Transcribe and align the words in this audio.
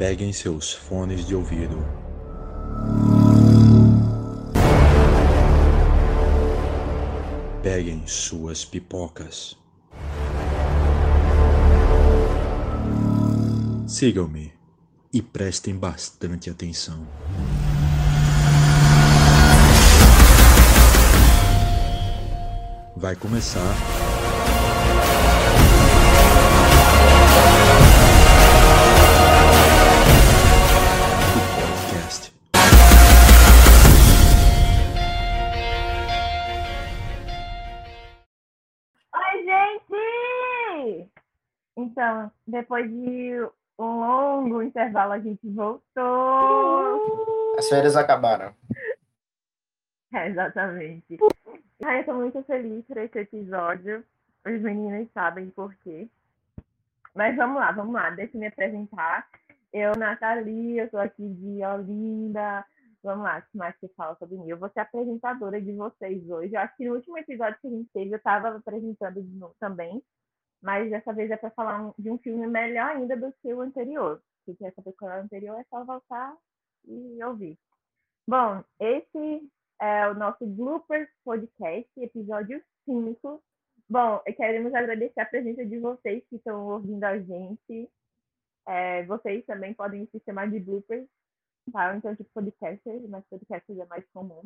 Peguem 0.00 0.32
seus 0.32 0.72
fones 0.72 1.26
de 1.26 1.34
ouvido. 1.34 1.76
Peguem 7.62 8.06
suas 8.06 8.64
pipocas. 8.64 9.58
Sigam-me 13.86 14.54
e 15.12 15.20
prestem 15.20 15.76
bastante 15.76 16.48
atenção. 16.48 17.06
Vai 22.96 23.14
começar. 23.16 24.09
Depois 42.50 42.90
de 42.90 43.48
um 43.78 44.00
longo 44.00 44.62
intervalo, 44.62 45.12
a 45.12 45.18
gente 45.18 45.48
voltou. 45.48 45.80
As 47.58 47.68
férias 47.68 47.96
acabaram. 47.96 48.54
É, 50.12 50.26
exatamente. 50.26 51.18
Ai, 51.84 52.00
eu 52.00 52.04
tô 52.04 52.14
muito 52.14 52.42
feliz 52.42 52.84
por 52.84 52.96
esse 52.96 53.16
episódio. 53.16 54.04
Os 54.44 54.60
meninos 54.60 55.08
sabem 55.12 55.50
por 55.50 55.72
quê. 55.76 56.08
Mas 57.14 57.36
vamos 57.36 57.56
lá, 57.56 57.70
vamos 57.70 57.94
lá. 57.94 58.10
Deixa 58.10 58.36
eu 58.36 58.40
me 58.40 58.48
apresentar. 58.48 59.28
Eu, 59.72 59.92
Nathalie, 59.96 60.78
eu 60.78 60.90
sou 60.90 60.98
aqui 60.98 61.28
de 61.28 61.64
Olinda. 61.64 62.64
Vamos 63.02 63.24
lá, 63.24 63.38
o 63.38 63.42
que 63.42 63.56
mais 63.56 63.76
que 63.78 63.88
fala 63.96 64.16
sobre 64.16 64.36
mim? 64.36 64.48
Eu 64.48 64.58
vou 64.58 64.68
ser 64.70 64.80
apresentadora 64.80 65.60
de 65.60 65.72
vocês 65.72 66.28
hoje. 66.28 66.54
Eu 66.54 66.60
acho 66.60 66.76
que 66.76 66.86
no 66.86 66.96
último 66.96 67.16
episódio 67.16 67.58
que 67.60 67.68
a 67.68 67.70
gente 67.70 67.88
teve, 67.94 68.12
eu 68.12 68.18
estava 68.18 68.48
apresentando 68.48 69.22
de 69.22 69.36
novo 69.38 69.54
também. 69.58 70.02
Mas 70.62 70.90
dessa 70.90 71.12
vez 71.12 71.30
é 71.30 71.36
para 71.36 71.50
falar 71.50 71.92
de 71.98 72.10
um 72.10 72.18
filme 72.18 72.46
melhor 72.46 72.90
ainda 72.90 73.16
do 73.16 73.32
que 73.40 73.52
o 73.52 73.60
anterior. 73.60 74.22
Se 74.44 74.54
quer 74.54 74.72
saber 74.74 74.92
qual 74.92 75.10
é 75.10 75.20
o 75.20 75.24
anterior, 75.24 75.58
é 75.58 75.64
só 75.64 75.84
voltar 75.84 76.36
e 76.86 77.22
ouvir. 77.24 77.58
Bom, 78.26 78.62
esse 78.78 79.50
é 79.80 80.08
o 80.08 80.14
nosso 80.14 80.46
Bloopers 80.46 81.08
Podcast, 81.24 81.90
episódio 81.96 82.62
5. 82.84 83.42
Bom, 83.88 84.20
queremos 84.36 84.74
agradecer 84.74 85.20
a 85.20 85.26
presença 85.26 85.64
de 85.64 85.78
vocês 85.78 86.22
que 86.28 86.36
estão 86.36 86.68
ouvindo 86.68 87.02
a 87.02 87.18
gente. 87.18 87.90
É, 88.68 89.04
vocês 89.04 89.44
também 89.46 89.74
podem 89.74 90.06
se 90.06 90.20
chamar 90.20 90.50
de 90.50 90.60
bloopers, 90.60 91.08
tá? 91.72 91.96
Então, 91.96 92.14
tipo 92.14 92.30
podcasters, 92.32 93.08
mas 93.08 93.24
podcasters 93.26 93.78
é 93.78 93.86
mais 93.86 94.04
comum. 94.12 94.42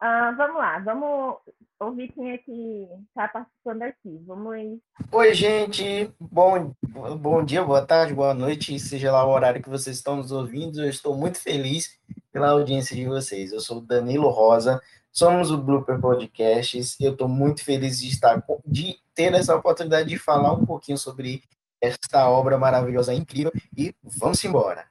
Ah, 0.00 0.30
vamos 0.30 0.56
lá, 0.58 0.78
vamos 0.78 1.38
ouvir 1.80 2.12
quem 2.12 2.30
é 2.30 2.38
que 2.38 2.88
está 3.08 3.26
participando 3.26 3.82
aqui. 3.82 4.22
Vamos. 4.24 4.78
Oi, 5.10 5.34
gente. 5.34 6.12
Bom, 6.20 6.72
bom 7.18 7.44
dia, 7.44 7.64
boa 7.64 7.84
tarde, 7.84 8.14
boa 8.14 8.32
noite, 8.32 8.78
seja 8.78 9.10
lá 9.10 9.26
o 9.26 9.30
horário 9.30 9.60
que 9.60 9.68
vocês 9.68 9.96
estão 9.96 10.16
nos 10.16 10.30
ouvindo. 10.30 10.82
Eu 10.82 10.88
estou 10.88 11.16
muito 11.16 11.40
feliz 11.40 11.98
pela 12.32 12.50
audiência 12.50 12.94
de 12.94 13.06
vocês. 13.06 13.52
Eu 13.52 13.58
sou 13.58 13.78
o 13.78 13.80
Danilo 13.80 14.28
Rosa, 14.28 14.80
somos 15.10 15.50
o 15.50 15.58
Blooper 15.58 16.00
Podcasts. 16.00 16.96
Eu 17.00 17.12
estou 17.12 17.28
muito 17.28 17.64
feliz 17.64 17.98
de 17.98 18.08
estar 18.08 18.40
de 18.64 19.00
ter 19.14 19.34
essa 19.34 19.56
oportunidade 19.56 20.08
de 20.08 20.16
falar 20.16 20.52
um 20.52 20.64
pouquinho 20.64 20.96
sobre 20.96 21.42
esta 21.80 22.28
obra 22.30 22.56
maravilhosa, 22.56 23.12
incrível 23.12 23.52
e 23.76 23.92
vamos 24.02 24.44
embora. 24.44 24.86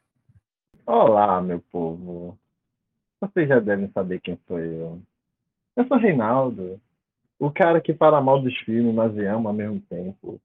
Olá, 0.86 1.42
meu 1.42 1.62
povo. 1.72 2.38
Vocês 3.20 3.50
já 3.50 3.60
devem 3.60 3.90
saber 3.92 4.20
quem 4.22 4.38
sou 4.48 4.60
eu. 4.60 5.00
Eu 5.76 5.88
sou 5.88 5.98
Reinaldo, 5.98 6.80
o 7.40 7.52
cara 7.52 7.82
que 7.82 7.94
fala 7.94 8.22
mal 8.22 8.42
dos 8.42 8.56
filmes, 8.60 8.94
mas 8.94 9.18
ama 9.18 9.50
ao 9.50 9.56
mesmo 9.56 9.82
tempo. 9.90 10.40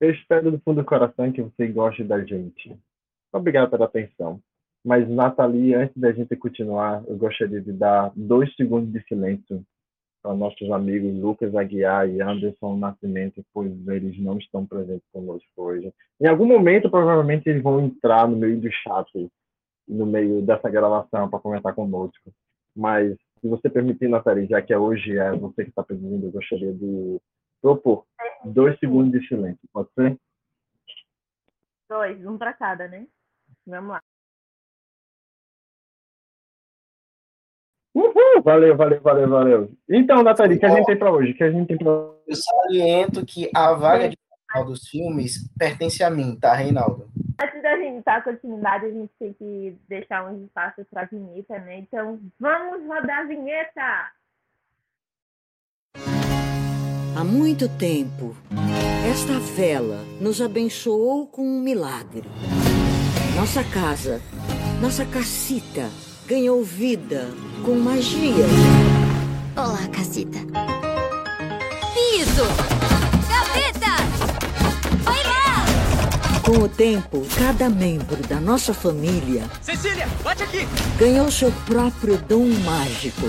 Eu 0.00 0.10
espero 0.10 0.50
do 0.50 0.58
fundo 0.60 0.80
do 0.80 0.84
coração 0.84 1.30
que 1.30 1.42
você 1.42 1.68
goste 1.68 2.02
da 2.02 2.24
gente. 2.24 2.76
Obrigado 3.32 3.70
pela 3.70 3.84
atenção. 3.84 4.40
Mas, 4.84 5.08
Nathalie, 5.08 5.74
antes 5.74 5.96
da 5.96 6.10
gente 6.10 6.34
continuar, 6.36 7.02
eu 7.06 7.16
gostaria 7.16 7.60
de 7.60 7.72
dar 7.72 8.10
dois 8.16 8.54
segundos 8.56 8.90
de 8.92 9.02
silêncio 9.06 9.62
para 10.22 10.34
nossos 10.34 10.70
amigos 10.70 11.14
Lucas 11.16 11.54
Aguiar 11.54 12.08
e 12.08 12.20
Anderson 12.20 12.76
Nascimento, 12.76 13.44
pois 13.52 13.70
eles 13.88 14.18
não 14.18 14.38
estão 14.38 14.64
presentes 14.66 15.06
conosco 15.12 15.48
hoje. 15.56 15.92
Em 16.20 16.26
algum 16.26 16.46
momento, 16.46 16.90
provavelmente, 16.90 17.48
eles 17.48 17.62
vão 17.62 17.80
entrar 17.80 18.28
no 18.28 18.36
meio 18.36 18.58
do 18.58 18.70
chat 18.70 19.30
no 19.90 20.06
meio 20.06 20.40
dessa 20.42 20.70
gravação 20.70 21.28
para 21.28 21.40
comentar 21.40 21.74
conosco. 21.74 22.32
Mas, 22.74 23.16
se 23.40 23.48
você 23.48 23.68
permitir, 23.68 24.08
Nathalie, 24.08 24.46
já 24.46 24.62
que 24.62 24.72
é 24.72 24.78
hoje 24.78 25.18
é 25.18 25.32
você 25.32 25.64
que 25.64 25.70
está 25.70 25.82
presidindo, 25.82 26.26
eu 26.26 26.30
gostaria 26.30 26.72
de 26.72 27.20
propor 27.60 28.04
dois 28.44 28.78
segundos 28.78 29.12
de 29.12 29.26
silêncio. 29.26 29.60
Pode 29.72 29.88
ser? 29.94 30.16
Dois, 31.88 32.24
um 32.24 32.38
para 32.38 32.52
cada, 32.52 32.86
né? 32.88 33.06
Vamos 33.66 33.90
lá. 33.90 34.00
Uhul! 37.92 38.42
Valeu, 38.44 38.76
valeu, 38.76 39.00
valeu, 39.00 39.28
valeu. 39.28 39.72
Então, 39.88 40.22
Nathalie, 40.22 40.56
o 40.56 40.60
que 40.60 40.66
a 40.66 40.70
gente 40.70 40.86
tem 40.86 40.98
para 40.98 41.12
hoje? 41.12 41.32
O 41.32 41.36
que 41.36 41.44
a 41.44 41.50
gente 41.50 41.66
tem 41.66 41.76
para 41.76 41.90
Eu 41.90 42.36
saliento 42.36 43.26
que 43.26 43.50
a 43.54 43.72
vaga 43.74 44.08
de 44.08 44.16
final 44.48 44.64
dos 44.64 44.88
filmes 44.88 45.48
pertence 45.58 46.02
a 46.02 46.08
mim, 46.08 46.38
tá, 46.38 46.54
Reinaldo? 46.54 47.10
Antes 47.42 47.62
da 47.62 47.74
gente 47.78 48.04
dar 48.04 48.22
continuidade, 48.22 48.84
a 48.84 48.90
gente 48.90 49.10
tem 49.18 49.32
que 49.32 49.74
deixar 49.88 50.30
um 50.30 50.44
espaço 50.44 50.84
para 50.90 51.02
a 51.02 51.06
vinheta, 51.06 51.58
né? 51.60 51.78
Então, 51.78 52.20
vamos 52.38 52.86
rodar 52.86 53.20
a 53.20 53.24
vinheta! 53.24 54.12
Há 57.18 57.24
muito 57.24 57.66
tempo, 57.78 58.36
esta 59.10 59.38
vela 59.56 60.04
nos 60.20 60.42
abençoou 60.42 61.26
com 61.26 61.42
um 61.42 61.60
milagre. 61.60 62.24
Nossa 63.34 63.64
casa, 63.64 64.20
nossa 64.82 65.06
casita, 65.06 65.88
ganhou 66.26 66.62
vida 66.62 67.22
com 67.64 67.74
magia. 67.74 68.44
Olá, 69.56 69.88
casita. 69.90 70.38
Piso! 71.94 72.79
Com 76.50 76.64
o 76.64 76.68
tempo, 76.68 77.24
cada 77.38 77.70
membro 77.70 78.16
da 78.26 78.40
nossa 78.40 78.74
família 78.74 79.48
Cecília, 79.62 80.08
bate 80.24 80.42
aqui! 80.42 80.66
ganhou 80.98 81.30
seu 81.30 81.52
próprio 81.64 82.18
dom 82.18 82.48
mágico. 82.64 83.24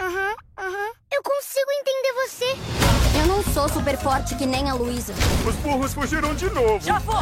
Aham, 0.00 0.34
aham. 0.58 0.90
Eu 1.12 1.22
consigo 1.22 1.70
entender 1.80 2.12
você. 2.26 3.20
Eu 3.20 3.26
não 3.28 3.40
sou 3.54 3.68
super 3.68 3.96
forte 3.98 4.34
que 4.34 4.44
nem 4.44 4.68
a 4.68 4.74
Luísa. 4.74 5.14
Os 5.46 5.54
burros 5.54 5.94
fugiram 5.94 6.34
de 6.34 6.50
novo. 6.50 6.84
Já 6.84 6.98
foi! 6.98 7.14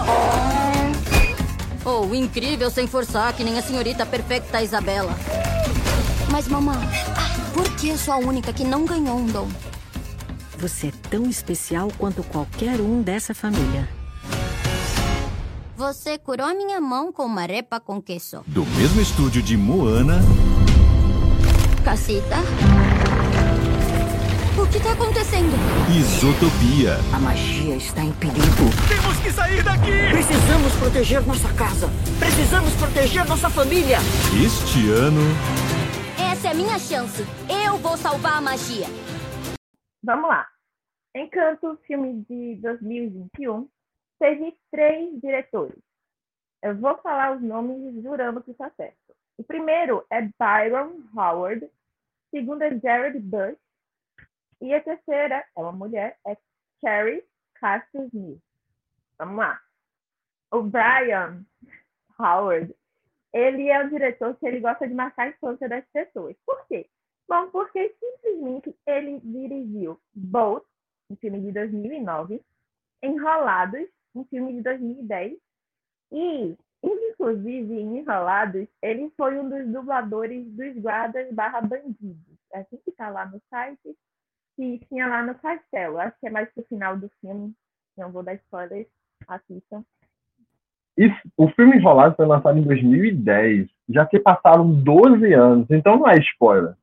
Ou 1.85 2.15
incrível 2.15 2.71
sem 2.71 2.87
forçar 2.87 3.35
que 3.35 3.45
nem 3.45 3.59
a 3.59 3.63
senhorita 3.63 4.07
perfeita 4.07 4.63
Isabela. 4.63 5.15
Mas, 6.33 6.49
mamãe, 6.49 6.89
por 7.53 7.69
que 7.77 7.99
sou 7.99 8.15
a 8.15 8.17
única 8.17 8.51
que 8.51 8.65
não 8.65 8.87
ganhou 8.87 9.19
um 9.19 9.27
dom? 9.27 9.49
Você 10.61 10.89
é 10.89 10.93
tão 11.09 11.25
especial 11.25 11.89
quanto 11.97 12.23
qualquer 12.23 12.81
um 12.81 13.01
dessa 13.01 13.35
família. 13.35 13.89
Você 15.75 16.19
curou 16.19 16.47
a 16.47 16.53
minha 16.53 16.79
mão 16.81 17.11
com 17.11 17.25
uma 17.25 17.47
repa 17.47 17.81
com 17.81 18.01
queso. 18.03 18.43
Do 18.47 18.67
mesmo 18.67 19.01
estúdio 19.01 19.43
de 19.43 19.57
Moana, 19.57 20.21
Casita? 21.83 22.37
O 24.59 24.67
que 24.71 24.79
tá 24.81 24.93
acontecendo? 24.93 25.57
Isotopia. 25.99 26.99
A 27.15 27.19
magia 27.19 27.77
está 27.77 28.03
em 28.03 28.13
perigo. 28.13 28.69
Temos 28.87 29.17
que 29.21 29.33
sair 29.33 29.63
daqui! 29.65 29.91
Precisamos 30.11 30.73
proteger 30.75 31.27
nossa 31.27 31.49
casa. 31.55 31.89
Precisamos 32.19 32.75
proteger 32.75 33.25
nossa 33.27 33.49
família. 33.49 33.97
Este 34.45 34.91
ano, 34.91 35.23
Essa 36.31 36.49
é 36.49 36.51
a 36.51 36.55
minha 36.55 36.79
chance. 36.79 37.25
Eu 37.49 37.79
vou 37.79 37.97
salvar 37.97 38.35
a 38.35 38.41
magia. 38.43 38.87
Vamos 40.05 40.29
lá. 40.29 40.50
Encanto, 41.15 41.77
filme 41.87 42.25
de 42.29 42.57
2021, 42.63 43.69
teve 44.19 44.57
três 44.71 45.21
diretores. 45.21 45.79
Eu 46.63 46.77
vou 46.79 46.97
falar 46.99 47.37
os 47.37 47.43
nomes 47.43 48.03
jurando 48.03 48.43
que 48.43 48.53
está 48.53 48.71
certo. 48.71 48.97
O 49.37 49.43
primeiro 49.43 50.05
é 50.11 50.23
Byron 50.39 51.03
Howard, 51.17 51.65
o 51.65 51.71
segundo 52.31 52.63
é 52.63 52.79
Jared 52.79 53.19
Bush, 53.19 53.59
e 54.61 54.75
a 54.75 54.83
terceira 54.83 55.45
é 55.57 55.61
uma 55.61 55.73
mulher, 55.73 56.19
é 56.27 56.37
Carrie 56.83 57.25
Castro 57.55 58.05
Smith. 58.05 58.43
Vamos 59.19 59.39
lá. 59.39 59.61
O 60.53 60.63
Brian 60.63 61.45
Howard, 62.19 62.75
ele 63.33 63.69
é 63.69 63.83
um 63.83 63.89
diretor 63.89 64.37
que 64.37 64.47
ele 64.47 64.61
gosta 64.61 64.87
de 64.87 64.95
marcar 64.95 65.25
a 65.25 65.29
infância 65.29 65.69
das 65.69 65.85
pessoas. 65.93 66.37
Por 66.45 66.67
quê? 66.67 66.89
Bom, 67.29 67.51
porque 67.51 67.95
simplesmente 67.99 68.75
ele 68.87 69.21
dirigiu 69.21 70.01
Bolt, 70.13 70.65
um 71.11 71.17
filme 71.17 71.41
de 71.41 71.53
2009, 71.53 72.41
Enrolados, 73.03 73.87
um 74.15 74.25
filme 74.25 74.55
de 74.55 74.63
2010, 74.63 75.37
E, 76.13 76.57
inclusive, 76.83 77.75
em 77.75 77.99
Enrolados, 77.99 78.67
ele 78.83 79.11
foi 79.17 79.39
um 79.39 79.49
dos 79.49 79.67
dubladores 79.69 80.45
dos 80.53 80.77
guardas 80.77 81.33
barra 81.33 81.61
bandidos. 81.61 82.39
É 82.53 82.61
assim 82.61 82.79
que 82.85 82.93
tá 82.93 83.09
lá 83.09 83.27
no 83.27 83.41
site. 83.49 83.97
Que 84.57 84.79
tinha 84.89 85.07
lá 85.07 85.23
no 85.23 85.35
castelo. 85.37 85.99
Acho 85.99 86.19
que 86.21 86.27
é 86.27 86.31
mais 86.31 86.53
pro 86.53 86.65
final 86.65 86.97
do 86.97 87.09
filme. 87.21 87.55
Não 87.97 88.11
vou 88.11 88.23
dar 88.23 88.35
spoilers. 88.35 88.89
Assistam. 89.29 89.85
Isso, 90.97 91.17
o 91.37 91.49
filme 91.51 91.77
Enrolado 91.77 92.17
foi 92.17 92.27
lançado 92.27 92.59
em 92.59 92.63
2010. 92.63 93.69
Já 93.89 94.07
se 94.09 94.19
passaram 94.19 94.71
12 94.71 95.33
anos, 95.33 95.71
então 95.71 95.99
não 95.99 96.09
é 96.09 96.19
spoiler. 96.19 96.75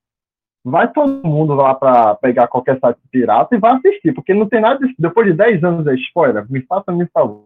Vai 0.69 0.91
todo 0.91 1.25
mundo 1.25 1.53
lá 1.53 1.73
para 1.73 2.15
pegar 2.15 2.49
qualquer 2.49 2.77
site 2.77 2.99
pirata 3.09 3.55
e 3.55 3.57
vai 3.57 3.77
assistir, 3.77 4.13
porque 4.13 4.33
não 4.33 4.49
tem 4.49 4.59
nada. 4.59 4.85
De, 4.85 4.93
depois 4.99 5.25
de 5.25 5.31
10 5.33 5.63
anos 5.63 5.87
é 5.87 5.95
spoiler. 5.95 6.45
Me 6.49 6.61
faça 6.63 6.91
me 6.91 7.05
favor. 7.05 7.45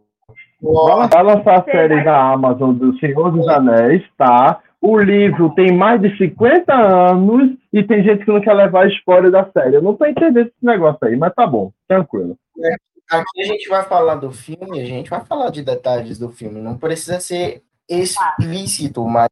Vai 0.59 1.23
lançar 1.23 1.59
a 1.59 1.63
série 1.63 2.03
da 2.03 2.31
Amazon 2.31 2.73
do 2.73 2.97
Senhor 2.97 3.31
dos 3.31 3.47
Anéis, 3.47 4.03
tá? 4.17 4.59
O 4.81 4.97
livro 4.97 5.53
tem 5.53 5.71
mais 5.71 6.01
de 6.01 6.17
50 6.17 6.73
anos 6.73 7.51
e 7.71 7.83
tem 7.83 8.03
gente 8.03 8.25
que 8.25 8.31
não 8.31 8.41
quer 8.41 8.53
levar 8.53 8.89
spoiler 8.89 9.29
da 9.29 9.47
série. 9.51 9.75
Eu 9.75 9.83
não 9.83 9.95
tô 9.95 10.03
entendendo 10.07 10.47
esse 10.47 10.53
negócio 10.59 10.97
aí, 11.03 11.15
mas 11.15 11.31
tá 11.35 11.45
bom, 11.45 11.71
tranquilo. 11.87 12.35
É, 12.59 12.73
aqui 13.11 13.41
a 13.41 13.45
gente 13.45 13.69
vai 13.69 13.83
falar 13.83 14.15
do 14.15 14.31
filme, 14.31 14.81
a 14.81 14.85
gente 14.85 15.11
vai 15.11 15.23
falar 15.23 15.51
de 15.51 15.61
detalhes 15.61 16.17
do 16.17 16.29
filme. 16.29 16.59
Não 16.59 16.75
precisa 16.75 17.19
ser 17.19 17.61
explícito, 17.87 19.05
mas 19.07 19.29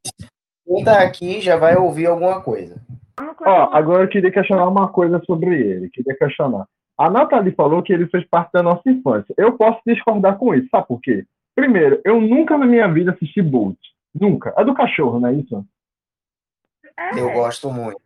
quem 0.63 0.83
tá 0.83 1.01
aqui 1.01 1.41
já 1.41 1.57
vai 1.57 1.75
ouvir 1.75 2.05
alguma 2.05 2.39
coisa. 2.41 2.79
Ó, 3.45 3.69
agora 3.73 4.03
eu 4.03 4.07
queria 4.07 4.31
questionar 4.31 4.67
uma 4.67 4.87
coisa 4.87 5.21
sobre 5.25 5.55
ele. 5.55 5.89
Queria 5.89 6.15
questionar. 6.15 6.65
A 6.97 7.09
Nathalie 7.09 7.53
falou 7.53 7.81
que 7.81 7.93
ele 7.93 8.07
fez 8.07 8.25
parte 8.27 8.51
da 8.51 8.61
nossa 8.61 8.89
infância. 8.89 9.33
Eu 9.37 9.57
posso 9.57 9.79
discordar 9.85 10.37
com 10.37 10.53
isso, 10.53 10.67
sabe 10.69 10.87
por 10.87 10.99
quê? 11.01 11.25
Primeiro, 11.55 12.01
eu 12.03 12.19
nunca 12.19 12.57
na 12.57 12.65
minha 12.65 12.87
vida 12.91 13.11
assisti 13.11 13.41
Bolt. 13.41 13.77
Nunca. 14.13 14.53
É 14.57 14.63
do 14.63 14.73
cachorro, 14.73 15.19
não 15.19 15.29
é 15.29 15.33
isso? 15.33 15.65
É, 16.97 17.19
Eu 17.19 17.31
gosto 17.31 17.71
muito. 17.71 18.01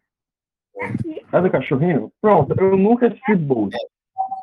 É 1.31 1.41
do 1.41 1.49
cachorrinho? 1.49 2.11
Pronto, 2.21 2.53
eu 2.59 2.77
nunca 2.77 3.07
assisti 3.07 3.35
Bolt. 3.35 3.73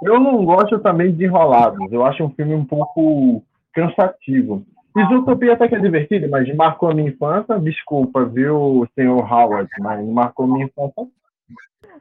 Eu 0.02 0.19
não 0.19 0.44
gosto 0.44 0.78
também 0.78 1.14
de 1.14 1.25
Enrolados. 1.25 1.93
Eu 1.93 2.05
acho 2.05 2.25
um 2.25 2.31
filme 2.31 2.55
um 2.55 2.64
pouco 2.64 3.44
cansativo. 3.73 4.64
Isotopia 4.96 5.52
até 5.52 5.69
que 5.69 5.75
é 5.76 5.78
divertido, 5.78 6.28
mas 6.28 6.52
marcou 6.56 6.90
a 6.90 6.94
minha 6.94 7.10
infância. 7.10 7.58
Desculpa, 7.58 8.25
viu, 8.25 8.87
senhor 8.94 9.20
Howard, 9.32 9.70
mas 9.78 10.06
marcou 10.08 10.46
minha 10.46 10.66
infância. 10.66 11.08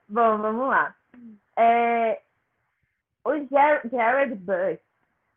Bom, 0.07 0.37
vamos 0.37 0.67
lá. 0.67 0.95
É, 1.55 2.19
o 3.23 3.35
Jar- 3.51 3.81
Jared 3.91 4.35
Bush, 4.35 4.79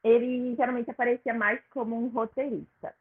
ele 0.03 0.55
geralmente 0.57 0.91
aparecia 0.91 1.35
mais 1.35 1.61
como 1.69 1.97
um 1.97 2.09
roteirista. 2.09 2.95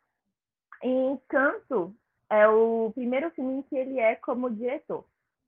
Em 0.84 1.14
Encanto 1.14 1.96
é 2.30 2.48
o 2.48 2.92
primeiro 2.94 3.30
filme 3.32 3.64
que 3.64 3.76
ele 3.76 4.00
é 4.00 4.16
como 4.16 4.50
diretor. 4.50 5.06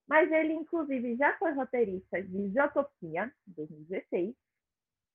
Mas 0.07 0.31
ele, 0.31 0.53
inclusive, 0.53 1.15
já 1.15 1.33
foi 1.37 1.53
roteirista 1.53 2.21
de 2.21 2.49
Zootopia, 2.49 3.31
2016. 3.47 4.35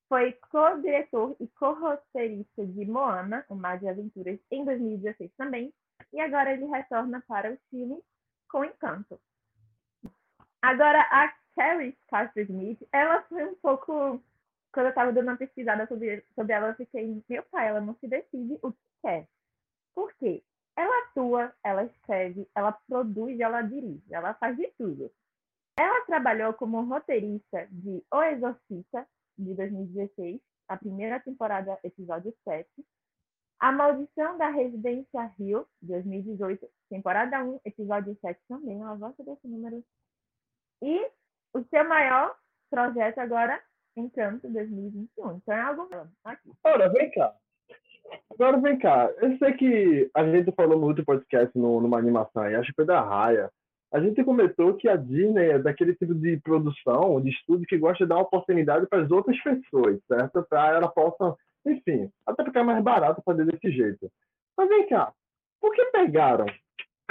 Foi 0.08 0.32
co-diretor 0.50 1.37
e 1.38 1.46
co-roteirista 1.49 2.64
de 2.64 2.87
Moana, 2.87 3.44
O 3.49 3.55
Mar 3.55 3.78
de 3.78 3.88
Aventuras, 3.88 4.38
em 4.50 4.64
2016 4.64 5.31
também. 5.37 5.72
E 6.12 6.20
agora 6.20 6.52
ele 6.52 6.64
retorna 6.66 7.22
para 7.26 7.52
o 7.52 7.58
filme 7.70 8.02
com 8.49 8.64
Encanto. 8.64 9.20
Agora, 10.62 11.00
a 11.02 11.32
Carrie 11.55 11.96
Castro 12.08 12.43
Smith, 12.43 12.81
ela 12.93 13.22
foi 13.22 13.44
um 13.44 13.55
pouco. 13.56 14.22
Quando 14.72 14.87
eu 14.87 14.90
estava 14.90 15.12
dando 15.12 15.28
uma 15.28 15.37
pesquisada 15.37 15.87
sobre, 15.87 16.25
sobre 16.34 16.52
ela, 16.52 16.69
eu 16.69 16.75
fiquei, 16.75 17.22
meu 17.28 17.43
pai, 17.44 17.69
ela 17.69 17.81
não 17.81 17.94
se 17.96 18.06
decide 18.06 18.58
o 18.62 18.72
que 18.72 18.78
quer. 19.02 19.26
Por 19.94 20.12
quê? 20.14 20.43
Ela 20.76 21.06
atua, 21.06 21.52
ela 21.64 21.84
escreve, 21.84 22.49
ela 22.54 22.72
produz, 22.72 23.40
ela 23.40 23.62
dirige, 23.62 24.04
ela 24.11 24.34
faz 24.34 24.56
de 24.56 24.69
tudo. 24.78 25.11
Ela 25.76 26.04
trabalhou 26.06 26.52
como 26.54 26.82
roteirista 26.82 27.66
de 27.70 28.04
O 28.12 28.22
Exorcista, 28.22 29.06
de 29.38 29.55
2016, 29.55 30.40
a 30.69 30.76
primeira 30.76 31.20
temporada, 31.20 31.79
episódio 31.82 32.35
7. 32.44 32.69
A 33.61 33.73
Maldição 33.73 34.38
da 34.38 34.50
Residência 34.50 35.32
Rio, 35.38 35.67
de 35.82 35.88
2018, 35.88 36.69
temporada 36.90 37.43
1, 37.43 37.61
episódio 37.64 38.17
7 38.20 38.38
também. 38.49 38.81
Ela 38.81 38.96
gosta 38.96 39.25
desse 39.25 39.49
número. 39.49 39.82
E 40.82 41.11
o 41.55 41.64
seu 41.64 41.88
maior 41.88 42.37
projeto 42.70 43.19
agora, 43.19 43.61
Encanto 43.96 44.49
2021. 44.49 45.37
Então 45.37 45.55
é 45.55 45.61
algo 45.61 45.88
aqui. 46.25 46.52
Ora, 46.64 46.88
vem 46.90 47.11
cá. 47.11 47.35
Agora 48.31 48.61
vem 48.61 48.79
cá. 48.79 49.11
Eu 49.17 49.37
sei 49.38 49.52
que 49.55 50.11
a 50.14 50.25
gente 50.25 50.52
falou 50.52 50.81
outro 50.82 51.05
podcast 51.05 51.56
no, 51.58 51.81
numa 51.81 51.99
animação 51.99 52.43
aí, 52.43 52.55
acho 52.55 52.69
que 52.69 52.76
foi 52.76 52.87
da 52.87 53.00
Raya. 53.00 53.50
A 53.90 54.00
gente 54.00 54.23
comentou 54.23 54.75
que 54.75 54.88
a 54.88 54.96
Disney 54.96 55.50
é 55.50 55.58
daquele 55.58 55.94
tipo 55.94 56.14
de 56.14 56.37
produção, 56.38 57.20
de 57.20 57.31
estúdio 57.31 57.67
que 57.67 57.79
gosta 57.79 58.05
de 58.05 58.08
dar 58.08 58.19
oportunidade 58.19 58.87
para 58.87 59.02
as 59.02 59.11
outras 59.11 59.40
pessoas, 59.43 59.99
certo? 60.06 60.43
Para 60.49 60.75
ela 60.75 60.88
possa, 60.88 61.35
enfim, 61.64 62.11
até 62.26 62.44
ficar 62.44 62.64
mais 62.64 62.82
barato 62.85 63.23
fazer 63.25 63.46
desse 63.46 63.70
jeito. 63.70 64.11
Mas 64.56 64.69
vem 64.69 64.87
cá, 64.88 65.12
por 65.61 65.75
que 65.75 65.85
pegaram 65.87 66.46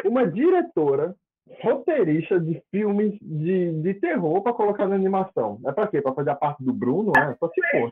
uma 0.05 0.27
diretora 0.27 1.15
roteirista 1.61 2.39
de 2.39 2.61
filmes 2.69 3.17
de, 3.21 3.81
de 3.81 3.93
terror 3.95 4.43
para 4.43 4.53
colocar 4.53 4.87
na 4.87 4.95
animação? 4.95 5.59
É 5.65 5.71
para 5.71 5.87
quê? 5.87 6.01
Para 6.01 6.13
fazer 6.13 6.29
a 6.29 6.35
parte 6.35 6.63
do 6.63 6.73
Bruno? 6.73 7.11
É? 7.17 7.35
Só 7.39 7.49
se 7.49 7.61
for. 7.71 7.91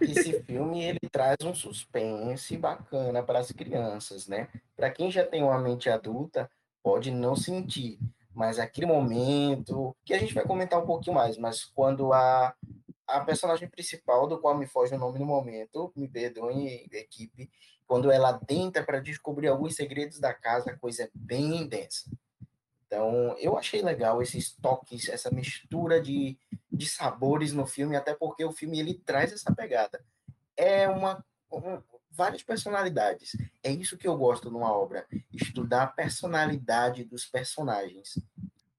Esse 0.00 0.42
filme 0.42 0.82
ele 0.82 0.98
traz 1.10 1.36
um 1.44 1.54
suspense 1.54 2.56
bacana 2.56 3.22
para 3.22 3.38
as 3.38 3.52
crianças, 3.52 4.26
né? 4.26 4.48
Para 4.74 4.90
quem 4.90 5.10
já 5.10 5.24
tem 5.24 5.42
uma 5.42 5.58
mente 5.58 5.90
adulta, 5.90 6.50
pode 6.84 7.10
não 7.10 7.34
sentir, 7.34 7.98
mas 8.32 8.60
aquele 8.60 8.86
momento 8.86 9.96
que 10.04 10.14
a 10.14 10.18
gente 10.18 10.34
vai 10.34 10.44
comentar 10.44 10.80
um 10.80 10.86
pouquinho 10.86 11.16
mais, 11.16 11.36
mas 11.36 11.64
quando 11.64 12.12
a 12.12 12.54
a 13.06 13.20
personagem 13.20 13.68
principal, 13.68 14.26
do 14.26 14.38
qual 14.38 14.56
me 14.56 14.66
foge 14.66 14.94
o 14.94 14.98
nome 14.98 15.18
no 15.18 15.26
momento, 15.26 15.92
me 15.94 16.08
perdoem, 16.08 16.88
equipe, 16.92 17.50
quando 17.86 18.10
ela 18.10 18.30
adentra 18.30 18.82
para 18.82 19.00
descobrir 19.00 19.48
alguns 19.48 19.76
segredos 19.76 20.18
da 20.18 20.32
casa, 20.32 20.70
a 20.70 20.78
coisa 20.78 21.04
é 21.04 21.10
bem 21.14 21.66
densa. 21.66 22.10
Então, 22.86 23.36
eu 23.38 23.58
achei 23.58 23.82
legal 23.82 24.22
esses 24.22 24.54
toques, 24.56 25.08
essa 25.08 25.30
mistura 25.30 26.00
de, 26.00 26.38
de 26.72 26.86
sabores 26.86 27.52
no 27.52 27.66
filme, 27.66 27.96
até 27.96 28.14
porque 28.14 28.44
o 28.44 28.52
filme 28.52 28.80
ele 28.80 28.94
traz 28.94 29.32
essa 29.32 29.54
pegada. 29.54 30.02
É 30.56 30.88
uma, 30.88 31.24
um, 31.52 31.82
várias 32.14 32.42
personalidades. 32.42 33.36
É 33.62 33.70
isso 33.70 33.98
que 33.98 34.06
eu 34.06 34.16
gosto 34.16 34.50
numa 34.50 34.72
obra, 34.72 35.06
estudar 35.32 35.82
a 35.82 35.86
personalidade 35.86 37.04
dos 37.04 37.26
personagens. 37.26 38.18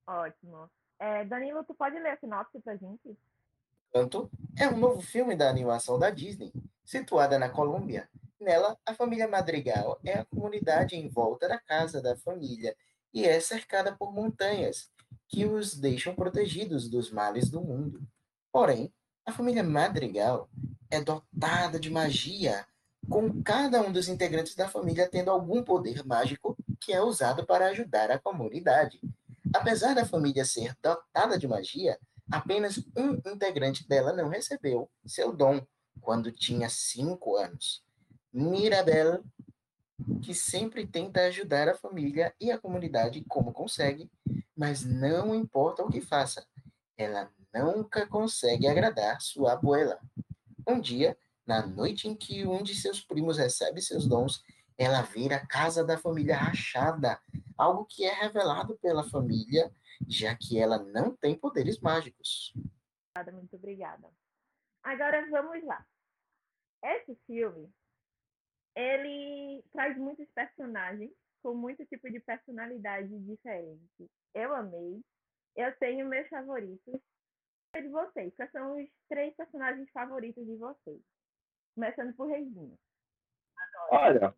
Ótimo. 0.07 0.69
É, 0.99 1.25
Danilo, 1.25 1.63
tu 1.63 1.73
pode 1.73 1.99
ler 1.99 2.11
a 2.11 2.17
sinopse 2.17 2.59
pra 2.59 2.75
gente? 2.75 3.17
Encanto 3.89 4.29
é 4.57 4.67
um 4.67 4.77
novo 4.77 5.01
filme 5.01 5.35
da 5.35 5.49
animação 5.49 5.97
da 5.99 6.09
Disney, 6.09 6.51
situada 6.83 7.37
na 7.37 7.49
Colômbia. 7.49 8.09
Nela, 8.39 8.77
a 8.85 8.93
família 8.93 9.27
Madrigal 9.27 9.99
é 10.03 10.19
a 10.19 10.25
comunidade 10.25 10.95
em 10.95 11.07
volta 11.07 11.47
da 11.47 11.57
casa 11.57 12.01
da 12.01 12.15
família 12.15 12.75
e 13.13 13.25
é 13.25 13.39
cercada 13.39 13.95
por 13.95 14.13
montanhas 14.13 14.91
que 15.27 15.45
os 15.45 15.73
deixam 15.73 16.13
protegidos 16.13 16.89
dos 16.89 17.09
males 17.11 17.49
do 17.49 17.61
mundo. 17.61 18.05
Porém, 18.51 18.93
a 19.25 19.31
família 19.31 19.63
Madrigal 19.63 20.49
é 20.91 21.01
dotada 21.01 21.79
de 21.79 21.89
magia, 21.89 22.65
com 23.09 23.41
cada 23.43 23.81
um 23.81 23.91
dos 23.91 24.07
integrantes 24.07 24.55
da 24.55 24.67
família 24.67 25.09
tendo 25.09 25.31
algum 25.31 25.63
poder 25.63 26.05
mágico 26.05 26.57
que 26.79 26.93
é 26.93 27.01
usado 27.01 27.45
para 27.45 27.67
ajudar 27.67 28.11
a 28.11 28.19
comunidade. 28.19 28.99
Apesar 29.53 29.93
da 29.93 30.05
família 30.05 30.43
ser 30.43 30.75
dotada 30.81 31.37
de 31.37 31.47
magia, 31.47 31.99
apenas 32.31 32.77
um 32.95 33.13
integrante 33.31 33.87
dela 33.87 34.11
não 34.11 34.29
recebeu 34.29 34.89
seu 35.05 35.31
dom 35.31 35.61
quando 36.01 36.31
tinha 36.31 36.69
cinco 36.69 37.35
anos. 37.35 37.83
Mirabel, 38.33 39.23
que 40.21 40.33
sempre 40.33 40.85
tenta 40.85 41.21
ajudar 41.21 41.69
a 41.69 41.75
família 41.75 42.33
e 42.39 42.51
a 42.51 42.57
comunidade 42.57 43.23
como 43.29 43.53
consegue, 43.53 44.09
mas 44.55 44.83
não 44.83 45.33
importa 45.33 45.83
o 45.83 45.89
que 45.89 46.01
faça, 46.01 46.45
ela 46.97 47.29
nunca 47.53 48.05
consegue 48.05 48.67
agradar 48.67 49.21
sua 49.21 49.53
abuela. 49.53 49.99
Um 50.67 50.79
dia, 50.79 51.17
na 51.45 51.65
noite 51.65 52.07
em 52.07 52.15
que 52.15 52.45
um 52.45 52.63
de 52.63 52.75
seus 52.75 53.01
primos 53.01 53.37
recebe 53.37 53.81
seus 53.81 54.07
dons, 54.07 54.43
ela 54.77 55.01
vira 55.01 55.37
a 55.37 55.45
casa 55.45 55.85
da 55.85 55.97
família 55.97 56.35
rachada, 56.35 57.19
algo 57.57 57.85
que 57.85 58.03
é 58.03 58.13
revelado 58.13 58.77
pela 58.77 59.03
família 59.03 59.71
já 60.07 60.35
que 60.35 60.59
ela 60.59 60.79
não 60.79 61.15
tem 61.15 61.37
poderes 61.37 61.79
mágicos. 61.79 62.53
Muito 63.33 63.55
obrigada. 63.55 64.09
Agora 64.83 65.27
vamos 65.29 65.63
lá. 65.63 65.85
Esse 66.83 67.15
filme, 67.25 67.71
ele 68.75 69.63
traz 69.71 69.97
muitos 69.97 70.27
personagens 70.31 71.11
com 71.41 71.53
muito 71.53 71.85
tipo 71.85 72.09
de 72.11 72.19
personalidade 72.19 73.17
diferente. 73.19 74.11
Eu 74.33 74.53
amei. 74.53 75.01
Eu 75.55 75.75
tenho 75.77 76.07
meus 76.07 76.27
favoritos. 76.27 77.01
E 77.75 77.81
de 77.81 77.89
vocês, 77.89 78.33
quais 78.35 78.51
são 78.51 78.81
os 78.81 78.89
três 79.09 79.35
personagens 79.35 79.89
favoritos 79.91 80.45
de 80.45 80.55
vocês? 80.55 81.01
Começando 81.75 82.13
por 82.15 82.27
Regina. 82.27 82.73
Olha, 83.91 84.33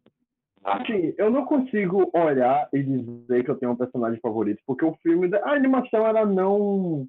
assim, 0.64 1.14
eu 1.18 1.30
não 1.30 1.46
consigo 1.46 2.10
olhar 2.14 2.68
e 2.74 2.84
dizer 2.84 3.44
que 3.44 3.52
eu 3.52 3.58
tenho 3.58 3.72
um 3.72 3.78
personagem 3.78 4.20
favorito, 4.20 4.62
porque 4.66 4.84
o 4.84 4.96
filme, 5.04 5.30
a 5.38 5.52
animação, 5.52 6.06
ela 6.06 6.26
não 6.26 7.08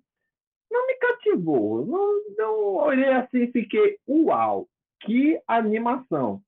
não 0.70 0.86
me 0.86 0.94
cativou. 0.96 1.86
Não, 1.86 2.22
não 2.36 2.74
olhei 2.76 3.08
assim 3.08 3.44
e 3.44 3.52
fiquei, 3.52 3.98
uau, 4.06 4.68
que 5.00 5.40
animação. 5.48 6.42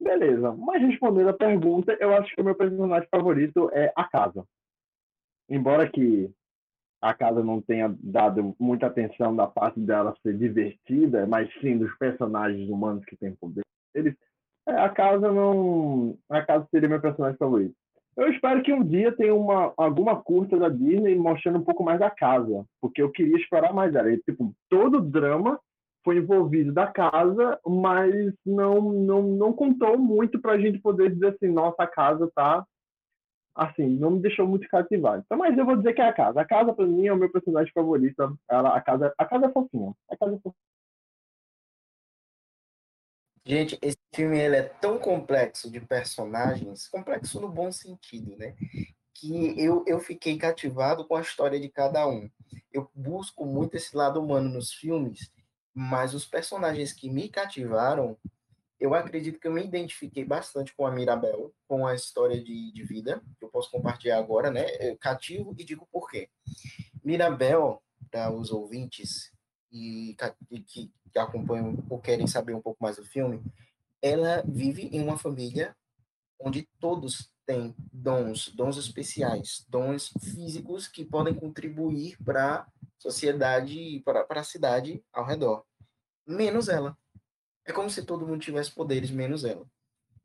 Beleza, 0.00 0.52
mas 0.52 0.82
respondendo 0.82 1.30
a 1.30 1.32
pergunta, 1.32 1.96
eu 1.98 2.14
acho 2.14 2.32
que 2.34 2.40
o 2.40 2.44
meu 2.44 2.54
personagem 2.54 3.08
favorito 3.10 3.70
é 3.72 3.92
a 3.96 4.04
casa. 4.04 4.46
Embora 5.48 5.90
que 5.90 6.30
a 7.00 7.14
casa 7.14 7.42
não 7.42 7.60
tenha 7.60 7.94
dado 8.02 8.54
muita 8.58 8.86
atenção 8.86 9.34
da 9.34 9.46
parte 9.46 9.78
dela 9.80 10.16
ser 10.22 10.36
divertida, 10.36 11.26
mas 11.26 11.48
sim 11.60 11.78
dos 11.78 11.96
personagens 11.96 12.68
humanos 12.68 13.04
que 13.04 13.16
têm 13.16 13.34
poder. 13.34 13.62
Eles, 13.94 14.14
é, 14.66 14.72
a 14.72 14.88
casa 14.88 15.32
não. 15.32 16.16
A 16.28 16.42
casa 16.42 16.66
seria 16.70 16.88
meu 16.88 17.00
personagem 17.00 17.38
favorito. 17.38 17.74
Eu 18.16 18.32
espero 18.32 18.62
que 18.62 18.72
um 18.72 18.82
dia 18.82 19.12
tenha 19.12 19.32
uma, 19.32 19.72
alguma 19.76 20.20
curta 20.20 20.58
da 20.58 20.68
Disney 20.68 21.14
mostrando 21.14 21.58
um 21.58 21.64
pouco 21.64 21.84
mais 21.84 22.00
da 22.00 22.10
casa, 22.10 22.64
porque 22.80 23.00
eu 23.00 23.12
queria 23.12 23.36
explorar 23.36 23.72
mais 23.72 23.94
ela. 23.94 24.12
E, 24.12 24.18
tipo, 24.18 24.52
todo 24.68 24.98
o 24.98 25.00
drama 25.00 25.58
foi 26.04 26.16
envolvido 26.16 26.72
da 26.72 26.88
casa, 26.88 27.60
mas 27.64 28.34
não, 28.44 28.80
não, 28.92 29.22
não 29.22 29.52
contou 29.52 29.96
muito 29.96 30.40
para 30.40 30.52
a 30.52 30.58
gente 30.58 30.80
poder 30.80 31.12
dizer 31.12 31.28
assim, 31.28 31.46
nossa, 31.46 31.84
a 31.84 31.86
casa 31.86 32.28
tá 32.34 32.64
assim, 33.58 33.88
não 33.88 34.12
me 34.12 34.20
deixou 34.20 34.46
muito 34.46 34.68
cativado. 34.68 35.22
Então, 35.26 35.36
mas 35.36 35.58
eu 35.58 35.66
vou 35.66 35.76
dizer 35.76 35.92
que 35.92 36.00
é 36.00 36.08
a 36.08 36.12
casa. 36.12 36.40
A 36.40 36.44
casa, 36.44 36.72
para 36.72 36.86
mim, 36.86 37.06
é 37.06 37.12
o 37.12 37.16
meu 37.16 37.30
personagem 37.30 37.72
favorito. 37.72 38.38
Ela, 38.48 38.76
a, 38.76 38.80
casa, 38.80 39.12
a 39.18 39.24
casa 39.24 39.46
é 39.46 39.52
fofinha. 39.52 39.92
A 40.08 40.16
casa 40.16 40.36
é 40.36 40.38
fofinha. 40.38 40.68
Gente, 43.44 43.78
esse 43.82 43.98
filme 44.14 44.38
ele 44.38 44.56
é 44.56 44.62
tão 44.62 44.98
complexo 44.98 45.70
de 45.70 45.80
personagens, 45.80 46.86
complexo 46.86 47.40
no 47.40 47.48
bom 47.48 47.72
sentido, 47.72 48.36
né? 48.36 48.54
Que 49.14 49.58
eu, 49.58 49.82
eu 49.86 49.98
fiquei 49.98 50.36
cativado 50.36 51.04
com 51.06 51.16
a 51.16 51.22
história 51.22 51.58
de 51.58 51.68
cada 51.68 52.06
um. 52.06 52.30
Eu 52.70 52.88
busco 52.94 53.44
muito 53.46 53.74
esse 53.74 53.96
lado 53.96 54.20
humano 54.20 54.50
nos 54.50 54.72
filmes, 54.72 55.32
mas 55.74 56.14
os 56.14 56.26
personagens 56.26 56.92
que 56.92 57.10
me 57.10 57.28
cativaram, 57.28 58.16
eu 58.78 58.94
acredito 58.94 59.38
que 59.40 59.48
eu 59.48 59.52
me 59.52 59.64
identifiquei 59.64 60.24
bastante 60.24 60.74
com 60.74 60.86
a 60.86 60.90
Mirabel, 60.90 61.52
com 61.66 61.86
a 61.86 61.94
história 61.94 62.42
de, 62.42 62.72
de 62.72 62.82
vida, 62.84 63.22
que 63.38 63.44
eu 63.44 63.48
posso 63.48 63.70
compartilhar 63.70 64.18
agora, 64.18 64.50
né? 64.50 64.66
Eu 64.80 64.96
cativo 64.96 65.54
e 65.58 65.64
digo 65.64 65.88
por 65.90 66.08
quê. 66.08 66.28
Mirabel, 67.04 67.82
para 68.10 68.32
os 68.32 68.50
ouvintes 68.50 69.32
e, 69.70 70.16
e 70.50 70.60
que 70.60 70.92
que 71.08 71.18
acompanham 71.18 71.84
ou 71.88 71.98
querem 71.98 72.26
saber 72.26 72.54
um 72.54 72.60
pouco 72.60 72.82
mais 72.82 72.96
do 72.96 73.04
filme, 73.04 73.42
ela 74.00 74.42
vive 74.46 74.88
em 74.92 75.02
uma 75.02 75.18
família 75.18 75.74
onde 76.38 76.68
todos 76.78 77.32
têm 77.44 77.74
dons, 77.92 78.48
dons 78.54 78.76
especiais, 78.76 79.64
dons 79.68 80.12
físicos 80.20 80.86
que 80.86 81.04
podem 81.04 81.34
contribuir 81.34 82.16
para 82.22 82.60
a 82.60 82.66
sociedade, 82.98 84.00
para 84.04 84.24
a 84.28 84.44
cidade 84.44 85.02
ao 85.12 85.24
redor, 85.24 85.64
menos 86.26 86.68
ela. 86.68 86.96
É 87.68 87.72
como 87.72 87.90
se 87.90 88.02
todo 88.02 88.26
mundo 88.26 88.40
tivesse 88.40 88.72
poderes, 88.72 89.10
menos 89.10 89.44
ela. 89.44 89.66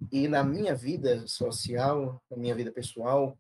E 0.10 0.30
na 0.30 0.46
minha 0.46 0.74
vida 0.74 1.28
social, 1.28 2.24
na 2.32 2.38
minha 2.38 2.56
vida 2.56 2.72
pessoal, 2.72 3.38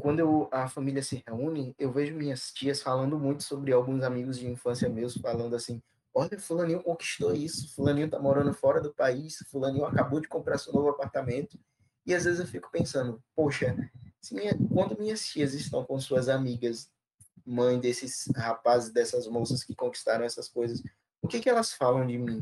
quando 0.00 0.20
eu, 0.20 0.48
a 0.50 0.66
família 0.66 1.02
se 1.02 1.22
reúne, 1.26 1.74
eu 1.78 1.92
vejo 1.92 2.16
minhas 2.16 2.50
tias 2.52 2.80
falando 2.80 3.18
muito 3.18 3.42
sobre 3.42 3.70
alguns 3.70 4.02
amigos 4.02 4.38
de 4.38 4.48
infância 4.48 4.88
meus, 4.88 5.14
falando 5.18 5.54
assim: 5.54 5.82
olha, 6.14 6.40
fulaninho 6.40 6.82
conquistou 6.82 7.34
isso, 7.34 7.74
fulaninho 7.74 8.08
tá 8.08 8.18
morando 8.18 8.54
fora 8.54 8.80
do 8.80 8.94
país, 8.94 9.36
fulaninho 9.50 9.84
acabou 9.84 10.18
de 10.18 10.26
comprar 10.26 10.56
seu 10.56 10.72
novo 10.72 10.88
apartamento. 10.88 11.60
E 12.06 12.14
às 12.14 12.24
vezes 12.24 12.40
eu 12.40 12.46
fico 12.46 12.70
pensando, 12.72 13.22
poxa, 13.36 13.76
minha, 14.32 14.56
quando 14.72 14.98
minhas 14.98 15.26
tias 15.26 15.52
estão 15.52 15.84
com 15.84 16.00
suas 16.00 16.30
amigas, 16.30 16.90
mãe 17.44 17.78
desses 17.78 18.24
rapazes, 18.34 18.90
dessas 18.90 19.28
moças 19.28 19.62
que 19.62 19.74
conquistaram 19.74 20.24
essas 20.24 20.48
coisas, 20.48 20.82
o 21.24 21.28
que 21.28 21.40
que 21.40 21.48
elas 21.48 21.72
falam 21.72 22.06
de 22.06 22.18
mim? 22.18 22.40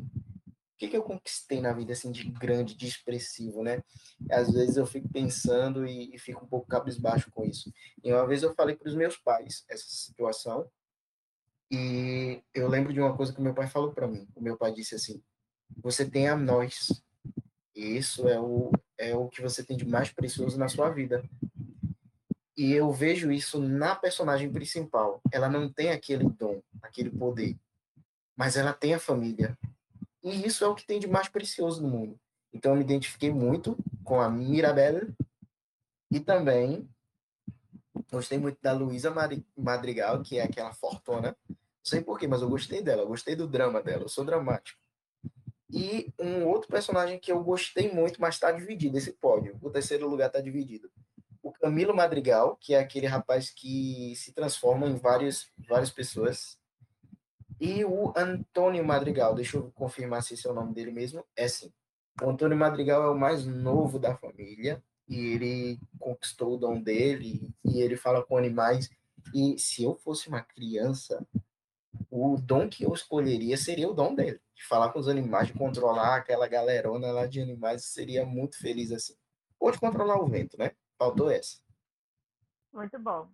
O 0.48 0.76
que 0.76 0.88
que 0.88 0.96
eu 0.96 1.04
conquistei 1.04 1.60
na 1.60 1.72
vida 1.72 1.92
assim 1.92 2.10
de 2.10 2.24
grande, 2.24 2.74
de 2.74 2.88
expressivo, 2.88 3.62
né? 3.62 3.80
Às 4.28 4.52
vezes 4.52 4.76
eu 4.76 4.84
fico 4.84 5.08
pensando 5.08 5.86
e, 5.86 6.12
e 6.12 6.18
fico 6.18 6.44
um 6.44 6.48
pouco 6.48 6.66
cabisbaixo 6.66 7.30
com 7.30 7.44
isso. 7.44 7.72
E 8.02 8.12
uma 8.12 8.26
vez 8.26 8.42
eu 8.42 8.52
falei 8.54 8.74
para 8.74 8.88
os 8.88 8.96
meus 8.96 9.16
pais 9.16 9.64
essa 9.68 9.86
situação, 9.88 10.68
e 11.70 12.42
eu 12.52 12.66
lembro 12.66 12.92
de 12.92 13.00
uma 13.00 13.16
coisa 13.16 13.32
que 13.32 13.40
meu 13.40 13.54
pai 13.54 13.68
falou 13.68 13.92
para 13.92 14.08
mim. 14.08 14.26
O 14.34 14.42
meu 14.42 14.56
pai 14.56 14.72
disse 14.72 14.96
assim: 14.96 15.22
"Você 15.76 16.04
tem 16.04 16.28
a 16.28 16.36
nós. 16.36 16.88
Isso 17.76 18.28
é 18.28 18.40
o 18.40 18.72
é 18.98 19.14
o 19.14 19.28
que 19.28 19.40
você 19.40 19.62
tem 19.62 19.76
de 19.76 19.86
mais 19.86 20.10
precioso 20.10 20.58
na 20.58 20.68
sua 20.68 20.90
vida." 20.90 21.22
E 22.56 22.72
eu 22.72 22.90
vejo 22.90 23.30
isso 23.30 23.60
na 23.60 23.94
personagem 23.94 24.52
principal. 24.52 25.22
Ela 25.32 25.48
não 25.48 25.72
tem 25.72 25.90
aquele 25.90 26.28
dom, 26.28 26.60
aquele 26.82 27.10
poder, 27.10 27.56
mas 28.36 28.56
ela 28.56 28.72
tem 28.72 28.94
a 28.94 28.98
família. 28.98 29.58
E 30.22 30.46
isso 30.46 30.64
é 30.64 30.68
o 30.68 30.74
que 30.74 30.86
tem 30.86 31.00
de 31.00 31.06
mais 31.06 31.28
precioso 31.28 31.82
no 31.82 31.88
mundo. 31.88 32.20
Então 32.52 32.72
eu 32.72 32.76
me 32.76 32.84
identifiquei 32.84 33.32
muito 33.32 33.76
com 34.04 34.20
a 34.20 34.30
Mirabelle 34.30 35.14
e 36.10 36.20
também 36.20 36.88
gostei 38.10 38.38
muito 38.38 38.58
da 38.60 38.72
Luísa 38.72 39.12
Madrigal, 39.56 40.22
que 40.22 40.38
é 40.38 40.42
aquela 40.42 40.72
fortuna 40.72 41.36
sei 41.82 42.00
porquê, 42.00 42.26
mas 42.26 42.42
eu 42.42 42.48
gostei 42.48 42.80
dela, 42.80 43.02
eu 43.02 43.08
gostei 43.08 43.34
do 43.34 43.48
drama 43.48 43.82
dela, 43.82 44.04
eu 44.04 44.08
sou 44.08 44.24
dramático. 44.24 44.78
E 45.68 46.12
um 46.18 46.46
outro 46.46 46.68
personagem 46.68 47.18
que 47.18 47.32
eu 47.32 47.42
gostei 47.42 47.92
muito, 47.92 48.20
mas 48.20 48.34
está 48.34 48.52
dividido 48.52 48.96
esse 48.98 49.12
pódio. 49.12 49.58
O 49.60 49.70
terceiro 49.70 50.08
lugar 50.08 50.26
está 50.26 50.40
dividido. 50.40 50.90
O 51.42 51.50
Camilo 51.50 51.96
Madrigal, 51.96 52.56
que 52.56 52.74
é 52.74 52.78
aquele 52.78 53.06
rapaz 53.06 53.50
que 53.50 54.14
se 54.16 54.32
transforma 54.32 54.86
em 54.86 54.96
várias, 54.96 55.50
várias 55.68 55.90
pessoas. 55.90 56.58
E 57.60 57.84
o 57.84 58.12
Antônio 58.16 58.84
Madrigal, 58.84 59.34
deixa 59.34 59.56
eu 59.56 59.70
confirmar 59.72 60.22
se 60.22 60.34
esse 60.34 60.46
é 60.46 60.50
o 60.50 60.54
nome 60.54 60.74
dele 60.74 60.90
mesmo. 60.90 61.24
É 61.36 61.46
sim. 61.48 61.72
O 62.20 62.30
Antônio 62.30 62.56
Madrigal 62.56 63.02
é 63.02 63.10
o 63.10 63.18
mais 63.18 63.46
novo 63.46 63.98
da 63.98 64.16
família 64.16 64.82
e 65.08 65.16
ele 65.34 65.78
conquistou 65.98 66.54
o 66.54 66.58
dom 66.58 66.80
dele 66.80 67.50
e 67.64 67.80
ele 67.80 67.96
fala 67.96 68.24
com 68.24 68.36
animais. 68.36 68.90
E 69.34 69.58
se 69.58 69.82
eu 69.82 69.94
fosse 69.94 70.28
uma 70.28 70.42
criança, 70.42 71.26
o 72.10 72.36
dom 72.36 72.68
que 72.68 72.84
eu 72.84 72.92
escolheria 72.92 73.56
seria 73.56 73.88
o 73.88 73.94
dom 73.94 74.14
dele, 74.14 74.40
de 74.54 74.64
falar 74.66 74.92
com 74.92 74.98
os 74.98 75.08
animais, 75.08 75.48
de 75.48 75.54
controlar 75.54 76.16
aquela 76.16 76.48
galerona 76.48 77.12
lá 77.12 77.26
de 77.26 77.40
animais, 77.40 77.84
seria 77.86 78.26
muito 78.26 78.58
feliz 78.58 78.92
assim. 78.92 79.14
Ou 79.58 79.70
de 79.70 79.78
controlar 79.78 80.20
o 80.20 80.26
vento, 80.26 80.58
né? 80.58 80.72
Faltou 80.98 81.30
essa. 81.30 81.58
Muito 82.72 82.98
bom. 82.98 83.28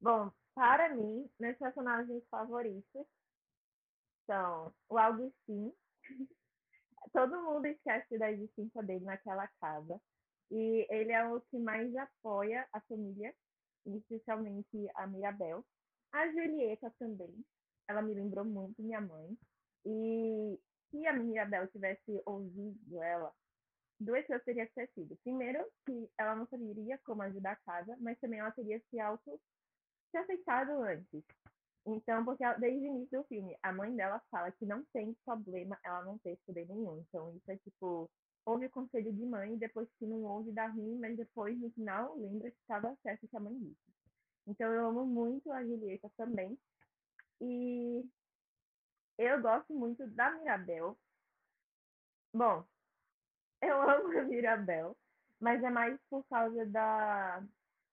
Bom, 0.00 0.30
para 0.54 0.94
mim, 0.94 1.28
meus 1.38 1.56
personagens 1.58 2.22
favoritos 2.30 3.06
são 4.26 4.72
o 4.88 4.98
Augustin. 4.98 5.72
Todo 7.12 7.42
mundo 7.42 7.66
esquece 7.66 8.18
da 8.18 8.30
existência 8.30 8.82
dele 8.82 9.04
naquela 9.04 9.46
casa. 9.60 10.00
E 10.50 10.86
ele 10.90 11.12
é 11.12 11.26
o 11.28 11.40
que 11.40 11.58
mais 11.58 11.94
apoia 11.96 12.66
a 12.72 12.80
família, 12.82 13.34
especialmente 13.86 14.88
a 14.94 15.06
Mirabel. 15.06 15.64
A 16.12 16.28
Julieta 16.28 16.92
também, 16.98 17.34
ela 17.88 18.02
me 18.02 18.14
lembrou 18.14 18.44
muito 18.44 18.82
minha 18.82 19.00
mãe. 19.00 19.36
E 19.84 20.58
se 20.90 21.06
a 21.06 21.12
Mirabel 21.12 21.68
tivesse 21.68 22.22
ouvido 22.24 23.02
ela, 23.02 23.32
duas 23.98 24.26
coisas 24.26 24.44
teriam 24.44 24.64
acontecido. 24.64 25.16
Primeiro, 25.22 25.64
que 25.86 26.08
ela 26.18 26.36
não 26.36 26.46
saberia 26.46 26.98
como 27.04 27.22
ajudar 27.22 27.52
a 27.52 27.56
casa, 27.56 27.96
mas 28.00 28.18
também 28.20 28.40
ela 28.40 28.52
teria 28.52 28.80
se 28.90 29.00
auto 29.00 29.40
se 30.10 30.18
aceitado 30.18 30.82
antes. 30.82 31.24
Então, 31.86 32.24
porque 32.24 32.42
desde 32.58 32.80
o 32.80 32.96
início 32.96 33.20
do 33.20 33.26
filme, 33.26 33.56
a 33.62 33.72
mãe 33.72 33.94
dela 33.94 34.20
fala 34.30 34.50
que 34.52 34.64
não 34.64 34.82
tem 34.86 35.14
problema 35.24 35.78
ela 35.84 36.02
não 36.04 36.18
ter 36.18 36.38
poder 36.46 36.66
nenhum. 36.66 36.98
Então, 37.00 37.36
isso 37.36 37.50
é 37.50 37.56
tipo, 37.58 38.10
houve 38.46 38.68
conselho 38.70 39.12
de 39.12 39.26
mãe, 39.26 39.56
depois 39.58 39.88
que 39.98 40.06
não 40.06 40.22
houve, 40.24 40.50
dá 40.52 40.66
ruim, 40.66 40.98
mas 40.98 41.16
depois, 41.16 41.58
no 41.60 41.70
final, 41.72 42.16
lembra 42.16 42.50
que 42.50 42.60
estava 42.60 42.96
certo 43.02 43.24
o 43.24 43.28
que 43.28 43.36
a 43.36 43.40
mãe 43.40 43.58
disse. 43.58 43.94
Então, 44.46 44.72
eu 44.72 44.86
amo 44.86 45.04
muito 45.04 45.52
a 45.52 45.62
Julieta 45.62 46.10
também. 46.16 46.58
E 47.40 48.04
eu 49.18 49.42
gosto 49.42 49.72
muito 49.74 50.06
da 50.08 50.30
Mirabel. 50.30 50.96
Bom, 52.32 52.64
eu 53.60 53.76
amo 53.90 54.18
a 54.18 54.22
Mirabel, 54.22 54.96
mas 55.38 55.62
é 55.62 55.70
mais 55.70 56.00
por 56.08 56.24
causa 56.28 56.64
da, 56.66 57.42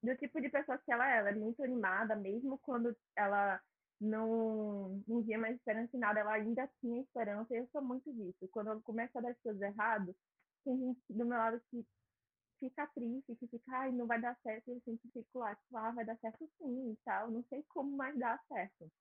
do 0.01 0.15
tipo 0.15 0.39
de 0.39 0.50
pessoa 0.50 0.77
que 0.77 0.91
ela 0.91 1.10
é. 1.10 1.17
Ela 1.17 1.29
é 1.29 1.36
muito 1.36 1.62
animada, 1.62 2.15
mesmo 2.15 2.57
quando 2.60 2.95
ela 3.15 3.62
não, 4.01 5.01
não 5.08 5.22
via 5.22 5.38
mais 5.38 5.55
esperança 5.55 5.96
em 5.96 6.00
nada, 6.00 6.20
ela 6.20 6.34
ainda 6.34 6.67
tinha 6.79 7.01
esperança. 7.01 7.53
E 7.53 7.58
eu 7.58 7.67
sou 7.72 7.81
muito 7.81 8.12
disso. 8.12 8.48
Quando 8.51 8.81
começa 8.81 9.20
a 9.20 9.22
dar 9.22 9.29
as 9.29 9.39
coisas 9.41 9.62
erradas, 9.62 10.15
tem 10.65 10.77
gente 10.77 11.00
do 11.10 11.25
meu 11.25 11.38
lado 11.38 11.62
que 11.70 11.86
fica 12.60 12.88
triste, 12.88 13.36
que 13.36 13.48
fica, 13.48 13.72
ai, 13.77 13.91
não 13.91 14.08
vai 14.08 14.20
dar 14.20 14.36
certo. 14.41 14.70
E 14.70 14.74
eu 14.74 14.81
sempre 14.81 15.10
fico 15.13 15.39
lá, 15.39 15.55
tipo, 15.55 15.77
ah, 15.77 15.91
vai 15.91 16.03
dar 16.03 16.17
certo 16.17 16.50
sim 16.58 16.91
e 16.91 16.98
tal. 17.05 17.29
Não 17.29 17.43
sei 17.43 17.63
como 17.70 17.96
mais 17.96 18.17
dar 18.17 18.41
certo. 18.48 18.91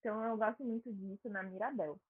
Então 0.00 0.24
eu 0.24 0.36
gosto 0.38 0.64
muito 0.64 0.90
disso 0.92 1.28
na 1.28 1.42
Mirabel. 1.42 2.00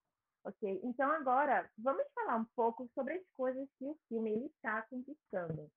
Ok? 0.44 0.80
Então 0.84 1.10
agora 1.10 1.68
vamos 1.76 2.04
falar 2.14 2.36
um 2.36 2.44
pouco 2.54 2.88
sobre 2.94 3.14
as 3.14 3.26
coisas 3.36 3.68
que 3.78 3.84
o 3.84 3.98
filme 4.08 4.46
está 4.46 4.82
conquistando. 4.82 5.68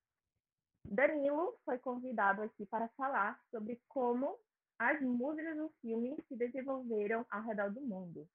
Danilo 0.85 1.57
foi 1.65 1.79
convidado 1.79 2.43
aqui 2.43 2.65
para 2.67 2.87
falar 2.89 3.39
sobre 3.51 3.81
como 3.87 4.37
as 4.79 5.01
músicas 5.01 5.57
do 5.57 5.69
filme 5.81 6.15
se 6.27 6.35
desenvolveram 6.37 7.25
ao 7.29 7.43
redor 7.43 7.69
do 7.69 7.81
mundo. 7.81 8.27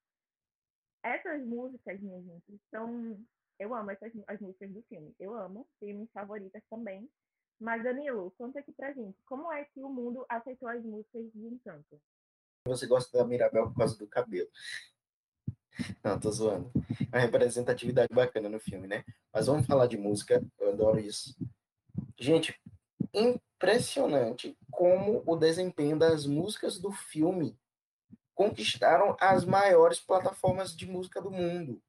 Essas 1.03 1.43
músicas, 1.43 1.99
minha 1.99 2.21
gente, 2.21 2.61
são. 2.69 3.19
Eu 3.57 3.73
amo 3.73 3.91
essas 3.91 4.11
as 4.27 4.39
músicas 4.39 4.71
do 4.71 4.83
filme. 4.83 5.15
Eu 5.19 5.33
amo, 5.33 5.67
tenho 5.79 5.95
minhas 5.95 6.11
favoritas 6.11 6.61
também. 6.69 7.09
Mas, 7.59 7.83
Danilo, 7.83 8.33
conta 8.37 8.59
aqui 8.59 8.73
pra 8.73 8.93
gente, 8.93 9.17
como 9.25 9.51
é 9.51 9.63
que 9.65 9.81
o 9.81 9.89
mundo 9.89 10.25
aceitou 10.29 10.67
as 10.67 10.83
músicas 10.83 11.31
de 11.33 11.47
Encanto? 11.47 12.01
Você 12.67 12.85
gosta 12.85 13.17
da 13.17 13.25
Mirabel 13.25 13.69
por 13.69 13.77
causa 13.77 13.97
do 13.97 14.07
cabelo. 14.07 14.49
Não, 16.03 16.19
tô 16.19 16.31
zoando. 16.31 16.71
É 17.11 17.17
uma 17.17 17.21
representatividade 17.21 18.13
bacana 18.13 18.49
no 18.49 18.59
filme, 18.59 18.87
né? 18.87 19.03
Mas 19.33 19.47
vamos 19.47 19.65
falar 19.65 19.87
de 19.87 19.97
música, 19.97 20.43
eu 20.59 20.69
adoro 20.69 20.99
isso. 20.99 21.35
Gente, 22.19 22.59
impressionante 23.15 24.57
como 24.69 25.23
o 25.25 25.35
desempenho 25.35 25.97
das 25.97 26.25
músicas 26.25 26.77
do 26.77 26.91
filme 26.91 27.57
conquistaram 28.33 29.15
as 29.19 29.45
maiores 29.45 29.99
plataformas 29.99 30.75
de 30.75 30.85
música 30.85 31.21
do 31.21 31.31
mundo. 31.31 31.81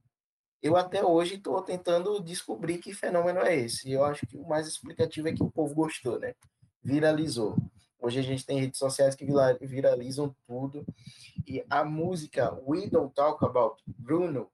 Eu 0.62 0.76
até 0.76 1.04
hoje 1.04 1.34
estou 1.34 1.60
tentando 1.60 2.20
descobrir 2.20 2.78
que 2.78 2.94
fenômeno 2.94 3.40
é 3.40 3.54
esse. 3.56 3.90
Eu 3.90 4.04
acho 4.04 4.26
que 4.26 4.36
o 4.36 4.46
mais 4.46 4.66
explicativo 4.66 5.28
é 5.28 5.32
que 5.32 5.42
o 5.42 5.50
povo 5.50 5.74
gostou, 5.74 6.18
né? 6.18 6.34
Viralizou. 6.82 7.56
Hoje 7.98 8.20
a 8.20 8.22
gente 8.22 8.46
tem 8.46 8.60
redes 8.60 8.78
sociais 8.78 9.14
que 9.14 9.26
viralizam 9.60 10.34
tudo. 10.46 10.86
E 11.46 11.64
a 11.68 11.84
música 11.84 12.54
We 12.66 12.88
Don't 12.88 13.12
Talk 13.14 13.44
About 13.44 13.82
Bruno, 13.86 14.50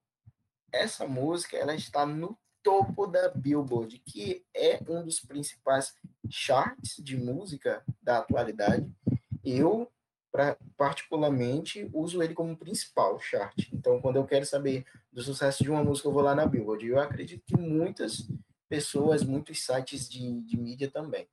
essa 0.72 1.06
música, 1.06 1.56
ela 1.56 1.74
está 1.74 2.06
no 2.06 2.38
topo 2.62 3.06
da 3.06 3.28
Billboard, 3.28 3.98
que 3.98 4.44
é 4.54 4.80
um 4.88 5.04
dos 5.04 5.20
principais 5.20 5.94
charts 6.32 6.96
de 6.98 7.16
música 7.16 7.84
da 8.00 8.18
atualidade. 8.18 8.90
Eu, 9.44 9.90
pra, 10.30 10.56
particularmente, 10.76 11.88
uso 11.92 12.22
ele 12.22 12.34
como 12.34 12.56
principal 12.56 13.20
chart. 13.20 13.68
Então, 13.72 14.00
quando 14.00 14.16
eu 14.16 14.24
quero 14.24 14.46
saber 14.46 14.84
do 15.12 15.22
sucesso 15.22 15.62
de 15.62 15.70
uma 15.70 15.84
música, 15.84 16.08
eu 16.08 16.12
vou 16.12 16.22
lá 16.22 16.34
na 16.34 16.46
Billboard. 16.46 16.86
Eu 16.86 16.98
acredito 16.98 17.44
que 17.44 17.56
muitas 17.56 18.26
pessoas, 18.68 19.22
muitos 19.22 19.64
sites 19.64 20.08
de, 20.08 20.40
de 20.40 20.56
mídia 20.56 20.90
também. 20.90 21.28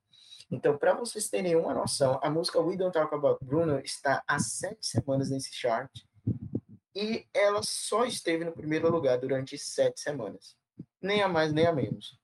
Então, 0.50 0.76
para 0.76 0.94
vocês 0.94 1.28
terem 1.28 1.56
uma 1.56 1.72
noção, 1.72 2.18
a 2.22 2.28
música 2.28 2.60
We 2.60 2.76
Don't 2.76 2.92
Talk 2.92 3.14
About 3.14 3.44
Bruno 3.44 3.80
está 3.80 4.22
há 4.26 4.38
sete 4.38 4.86
semanas 4.86 5.30
nesse 5.30 5.52
chart 5.54 5.90
e 6.94 7.24
ela 7.32 7.62
só 7.62 8.04
esteve 8.04 8.44
no 8.44 8.52
primeiro 8.52 8.90
lugar 8.90 9.16
durante 9.18 9.56
sete 9.56 10.00
semanas 10.00 10.60
nem 11.00 11.22
a 11.22 11.28
mais 11.28 11.52
nem 11.52 11.66
a 11.66 11.72
menos. 11.72 12.18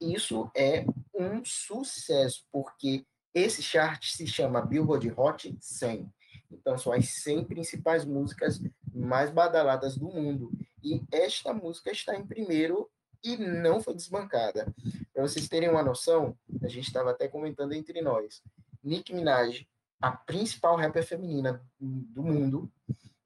Isso 0.00 0.50
é 0.54 0.84
um 1.14 1.44
sucesso, 1.44 2.44
porque 2.52 3.04
esse 3.34 3.62
chart 3.62 4.04
se 4.04 4.26
chama 4.26 4.64
Billboard 4.64 5.12
Hot 5.16 5.56
100. 5.60 6.10
Então, 6.50 6.78
são 6.78 6.92
as 6.92 7.08
100 7.22 7.44
principais 7.44 8.04
músicas 8.04 8.60
mais 8.94 9.30
badaladas 9.30 9.96
do 9.96 10.08
mundo. 10.08 10.50
E 10.82 11.02
esta 11.12 11.52
música 11.52 11.90
está 11.90 12.16
em 12.16 12.26
primeiro 12.26 12.88
e 13.22 13.36
não 13.36 13.80
foi 13.80 13.94
desbancada. 13.94 14.72
Para 15.12 15.22
vocês 15.22 15.48
terem 15.48 15.68
uma 15.68 15.82
noção, 15.82 16.36
a 16.62 16.68
gente 16.68 16.86
estava 16.86 17.10
até 17.10 17.28
comentando 17.28 17.72
entre 17.72 18.00
nós. 18.00 18.42
Nicki 18.82 19.12
Minaj, 19.12 19.66
a 20.00 20.12
principal 20.12 20.76
rapper 20.76 21.04
feminina 21.04 21.60
do 21.78 22.22
mundo, 22.22 22.70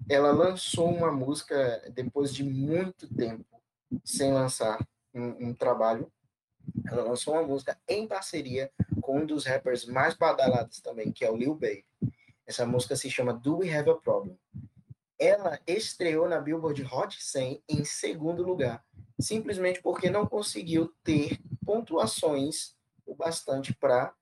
ela 0.09 0.33
lançou 0.33 0.89
uma 0.91 1.13
música 1.13 1.83
depois 1.95 2.35
de 2.35 2.43
muito 2.43 3.13
tempo 3.15 3.45
sem 4.05 4.33
lançar 4.33 4.85
um, 5.15 5.49
um 5.49 5.55
trabalho. 5.55 6.11
Ela 6.85 7.03
lançou 7.03 7.35
uma 7.35 7.43
música 7.43 7.79
em 7.89 8.07
parceria 8.07 8.71
com 9.01 9.19
um 9.19 9.27
dos 9.27 9.45
rappers 9.45 9.85
mais 9.85 10.15
badalados 10.15 10.81
também, 10.81 11.11
que 11.13 11.25
é 11.25 11.31
o 11.31 11.37
Lil 11.37 11.55
Baby. 11.55 11.85
Essa 12.47 12.67
música 12.67 12.97
se 12.97 13.11
chama 13.11 13.33
Do 13.33 13.59
We 13.59 13.73
Have 13.73 13.91
a 13.91 13.95
Problem? 13.95 14.39
Ela 15.19 15.61
estreou 15.67 16.29
na 16.29 16.41
Billboard 16.41 16.85
Hot 16.85 17.23
100 17.23 17.63
em 17.69 17.85
segundo 17.85 18.43
lugar, 18.43 18.85
simplesmente 19.21 19.81
porque 19.81 20.11
não 20.11 20.27
conseguiu 20.27 20.93
ter 21.05 21.39
pontuações 21.65 22.75
o 23.07 23.15
bastante 23.15 23.73
para 23.75 24.13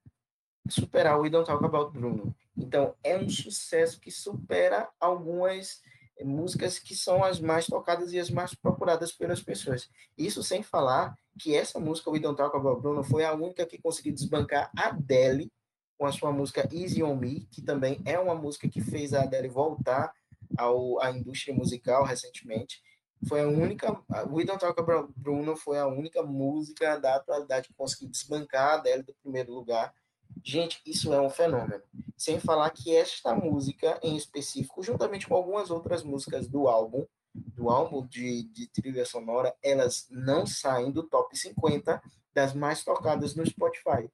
superar 0.68 1.18
o 1.18 1.22
We 1.22 1.30
Don't 1.30 1.46
Talk 1.46 1.64
About 1.64 1.92
Bruno. 1.92 2.34
Então, 2.56 2.94
é 3.02 3.16
um 3.16 3.28
sucesso 3.28 3.98
que 3.98 4.10
supera 4.10 4.88
algumas 5.00 5.82
músicas 6.22 6.78
que 6.78 6.94
são 6.94 7.24
as 7.24 7.40
mais 7.40 7.66
tocadas 7.66 8.12
e 8.12 8.18
as 8.18 8.30
mais 8.30 8.54
procuradas 8.54 9.12
pelas 9.12 9.42
pessoas. 9.42 9.88
Isso 10.18 10.42
sem 10.42 10.62
falar 10.62 11.16
que 11.40 11.54
essa 11.54 11.80
música, 11.80 12.10
We 12.10 12.20
Don't 12.20 12.36
Talk 12.36 12.56
About 12.56 12.80
Bruno, 12.80 13.02
foi 13.02 13.24
a 13.24 13.32
única 13.32 13.66
que 13.66 13.80
conseguiu 13.80 14.12
desbancar 14.12 14.70
a 14.76 14.88
Adele 14.88 15.50
com 15.98 16.06
a 16.06 16.12
sua 16.12 16.32
música 16.32 16.68
Easy 16.72 17.02
On 17.02 17.16
Me, 17.16 17.46
que 17.50 17.62
também 17.62 18.00
é 18.04 18.18
uma 18.18 18.34
música 18.34 18.68
que 18.68 18.80
fez 18.80 19.12
a 19.12 19.22
Adele 19.22 19.48
voltar 19.48 20.12
ao, 20.56 21.00
à 21.00 21.10
indústria 21.10 21.54
musical 21.54 22.04
recentemente. 22.04 22.80
Foi 23.28 23.40
a 23.40 23.48
única, 23.48 23.92
We 24.30 24.44
Don't 24.44 24.60
Talk 24.60 24.80
About 24.80 25.12
Bruno 25.16 25.56
foi 25.56 25.78
a 25.78 25.86
única 25.86 26.22
música 26.22 26.98
da 26.98 27.16
atualidade 27.16 27.68
que 27.68 27.74
conseguiu 27.74 28.08
desbancar 28.08 28.70
a 28.70 28.74
Adele 28.74 29.02
do 29.02 29.14
primeiro 29.22 29.52
lugar 29.52 29.94
Gente, 30.42 30.80
isso 30.86 31.12
é 31.12 31.20
um 31.20 31.30
fenômeno. 31.30 31.82
Sem 32.16 32.38
falar 32.38 32.70
que 32.70 32.94
esta 32.94 33.34
música 33.34 33.98
em 34.02 34.16
específico, 34.16 34.82
juntamente 34.82 35.26
com 35.26 35.34
algumas 35.34 35.70
outras 35.70 36.02
músicas 36.02 36.48
do 36.48 36.68
álbum, 36.68 37.06
do 37.34 37.70
álbum 37.70 38.06
de, 38.06 38.44
de 38.44 38.66
trilha 38.68 39.04
sonora, 39.04 39.54
elas 39.62 40.06
não 40.10 40.46
saem 40.46 40.90
do 40.90 41.02
top 41.02 41.36
50 41.36 42.02
das 42.34 42.54
mais 42.54 42.84
tocadas 42.84 43.34
no 43.34 43.46
Spotify. 43.46 44.10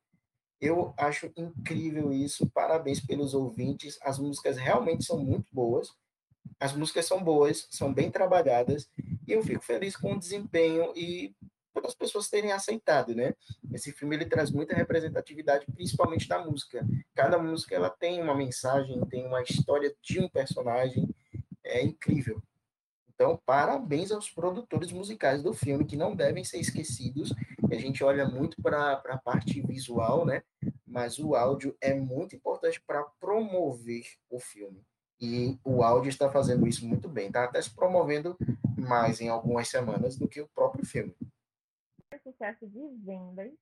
Eu 0.60 0.94
acho 0.96 1.30
incrível 1.36 2.12
isso. 2.12 2.48
Parabéns 2.50 3.00
pelos 3.00 3.34
ouvintes. 3.34 3.98
As 4.02 4.18
músicas 4.18 4.56
realmente 4.56 5.04
são 5.04 5.18
muito 5.18 5.46
boas. 5.52 5.94
As 6.58 6.72
músicas 6.72 7.04
são 7.06 7.22
boas, 7.22 7.66
são 7.70 7.92
bem 7.92 8.10
trabalhadas. 8.10 8.88
E 9.26 9.32
eu 9.32 9.42
fico 9.42 9.62
feliz 9.62 9.96
com 9.96 10.14
o 10.14 10.18
desempenho 10.18 10.92
e 10.96 11.34
as 11.84 11.94
pessoas 11.94 12.30
terem 12.30 12.52
aceitado, 12.52 13.14
né? 13.14 13.34
Esse 13.72 13.92
filme 13.92 14.16
ele 14.16 14.24
traz 14.24 14.50
muita 14.50 14.74
representatividade, 14.74 15.66
principalmente 15.66 16.26
da 16.26 16.42
música. 16.42 16.86
Cada 17.14 17.38
música 17.38 17.74
ela 17.74 17.90
tem 17.90 18.22
uma 18.22 18.34
mensagem, 18.34 19.04
tem 19.06 19.26
uma 19.26 19.42
história 19.42 19.94
de 20.02 20.18
um 20.18 20.28
personagem, 20.28 21.06
é 21.62 21.84
incrível. 21.84 22.42
Então, 23.16 23.40
parabéns 23.44 24.12
aos 24.12 24.30
produtores 24.30 24.92
musicais 24.92 25.42
do 25.42 25.52
filme, 25.52 25.84
que 25.84 25.96
não 25.96 26.14
devem 26.14 26.44
ser 26.44 26.58
esquecidos. 26.58 27.34
A 27.68 27.74
gente 27.74 28.04
olha 28.04 28.28
muito 28.28 28.62
para 28.62 28.92
a 28.92 29.18
parte 29.18 29.60
visual, 29.60 30.24
né? 30.24 30.42
Mas 30.86 31.18
o 31.18 31.34
áudio 31.34 31.76
é 31.80 31.92
muito 31.94 32.36
importante 32.36 32.80
para 32.86 33.02
promover 33.18 34.04
o 34.30 34.38
filme. 34.38 34.80
E 35.20 35.58
o 35.64 35.82
áudio 35.82 36.10
está 36.10 36.30
fazendo 36.30 36.68
isso 36.68 36.86
muito 36.86 37.08
bem. 37.08 37.26
Está 37.26 37.44
até 37.44 37.60
se 37.60 37.74
promovendo 37.74 38.36
mais 38.78 39.20
em 39.20 39.28
algumas 39.28 39.66
semanas 39.66 40.16
do 40.16 40.28
que 40.28 40.40
o 40.40 40.48
próprio 40.54 40.86
filme 40.86 41.16
sucesso 42.26 42.66
de 42.66 42.88
vendas. 43.04 43.52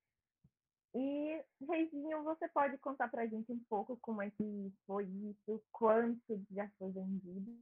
E, 0.95 1.45
Reizinho, 1.69 2.23
você 2.23 2.49
pode 2.49 2.79
contar 2.79 3.09
para 3.09 3.23
a 3.23 3.27
gente 3.27 3.53
um 3.53 3.59
pouco 3.69 3.97
como 4.01 4.23
é 4.23 4.31
que 4.31 4.73
foi 4.87 5.05
isso, 5.05 5.63
quanto 5.73 6.41
já 6.51 6.69
foi 6.79 6.91
vendido? 6.93 7.53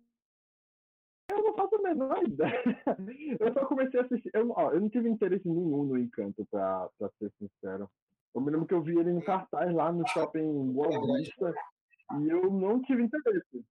Eu 1.33 1.43
não 1.43 1.55
faço 1.55 1.77
a 1.77 1.83
menor 1.83 2.23
ideia. 2.23 2.63
Eu 3.41 3.53
só 3.55 3.65
comecei 3.65 4.01
a 4.01 4.03
assistir. 4.03 4.31
Eu, 4.35 4.51
ó, 4.51 4.71
eu 4.71 4.81
não 4.81 4.89
tive 4.91 5.09
interesse 5.09 5.49
nenhum 5.49 5.85
no 5.85 5.99
Encanto, 5.99 6.47
para 6.51 6.91
ser 7.19 7.33
sincero. 7.39 7.89
Eu 8.35 8.41
me 8.41 8.51
lembro 8.51 8.67
que 8.67 8.75
eu 8.75 8.83
vi 8.83 8.99
ele 8.99 9.13
no 9.13 9.23
cartaz 9.23 9.73
lá 9.75 9.93
no 9.93 10.07
shopping 10.09 10.73
Boa 10.73 11.19
Vista 11.19 11.55
e 12.19 12.29
eu 12.29 12.51
não 12.51 12.81
tive 12.83 13.03
interesse. 13.03 13.65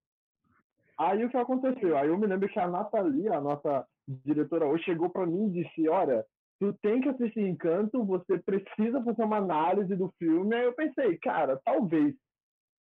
Aí 0.97 1.24
o 1.26 1.30
que 1.30 1.38
aconteceu? 1.38 1.97
Aí 1.97 2.10
eu 2.10 2.17
me 2.17 2.28
lembro 2.28 2.47
que 2.47 2.60
a 2.60 2.67
Nathalie, 2.67 3.28
a 3.30 3.41
nossa 3.41 3.88
diretora 4.08 4.67
hoje, 4.67 4.84
chegou 4.84 5.10
para 5.10 5.26
mim 5.26 5.47
e 5.47 5.63
disse: 5.63 5.88
Olha, 5.89 6.24
tu 6.60 6.74
tem 6.82 7.02
que 7.02 7.10
assistir 7.10 7.41
Encanto, 7.41 8.06
você 8.06 8.38
precisa 8.38 9.04
fazer 9.04 9.24
uma 9.24 9.38
análise 9.38 9.95
do 9.95 10.13
filme. 10.19 10.56
Aí 10.56 10.63
eu 10.63 10.74
pensei, 10.74 11.17
cara, 11.17 11.60
talvez. 11.65 12.13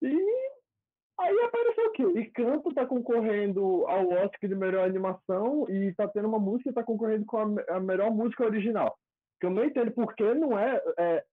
E 0.02 0.50
aí 1.20 1.40
apareceu 1.42 1.86
o 1.86 1.92
quê? 1.92 2.02
Encanto 2.02 2.74
tá 2.74 2.86
concorrendo 2.86 3.86
ao 3.86 4.08
Oscar 4.08 4.48
de 4.48 4.54
melhor 4.54 4.88
animação 4.88 5.68
e 5.68 5.92
tá 5.94 6.08
tendo 6.08 6.28
uma 6.28 6.38
música 6.38 6.70
que 6.70 6.74
tá 6.74 6.82
concorrendo 6.82 7.24
com 7.26 7.36
a, 7.38 7.76
a 7.76 7.80
melhor 7.80 8.10
música 8.10 8.44
original. 8.44 8.98
Que 9.40 9.46
eu 9.46 9.50
não 9.50 9.64
entendo 9.64 9.92
por 9.92 10.14
que 10.14 10.34
não 10.34 10.58
é, 10.58 10.82
é, 10.98 11.24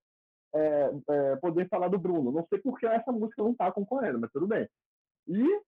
é, 0.54 0.90
é 1.08 1.36
poder 1.36 1.68
falar 1.68 1.88
do 1.88 1.98
Bruno. 1.98 2.30
Não 2.32 2.46
sei 2.48 2.58
por 2.58 2.78
que 2.78 2.86
essa 2.86 3.12
música 3.12 3.42
não 3.42 3.54
tá 3.54 3.70
concorrendo, 3.72 4.18
mas 4.18 4.30
tudo 4.32 4.46
bem. 4.46 4.68
E. 5.26 5.62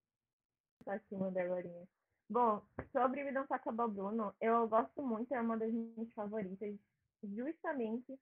Tá 0.85 0.95
acima 0.95 1.31
da 1.31 1.47
Glorinha. 1.47 1.87
Bom, 2.31 2.63
sobre 2.93 3.25
Me 3.25 3.33
Não 3.33 3.45
Acabou 3.51 3.89
Bruno, 3.89 4.33
eu 4.41 4.69
gosto 4.69 5.03
muito, 5.03 5.35
é 5.35 5.41
uma 5.41 5.59
das 5.59 5.73
minhas 5.73 6.13
favoritas, 6.13 6.77
justamente 7.25 8.17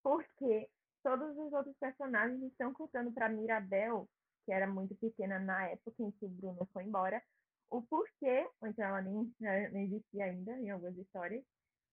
porque 0.00 0.68
todos 1.02 1.36
os 1.36 1.52
outros 1.52 1.76
personagens 1.78 2.40
estão 2.42 2.72
contando 2.72 3.10
para 3.10 3.28
Mirabel, 3.28 4.08
que 4.48 4.52
era 4.52 4.66
muito 4.66 4.94
pequena 4.94 5.38
na 5.38 5.68
época 5.68 6.02
em 6.02 6.10
que 6.12 6.24
o 6.24 6.28
Bruno 6.30 6.66
foi 6.72 6.84
embora, 6.84 7.22
o 7.68 7.82
porquê, 7.82 8.48
então 8.62 8.82
ela 8.82 9.02
nem, 9.02 9.30
nem 9.72 9.84
existia 9.84 10.24
ainda 10.24 10.52
em 10.56 10.70
algumas 10.70 10.96
histórias, 10.96 11.44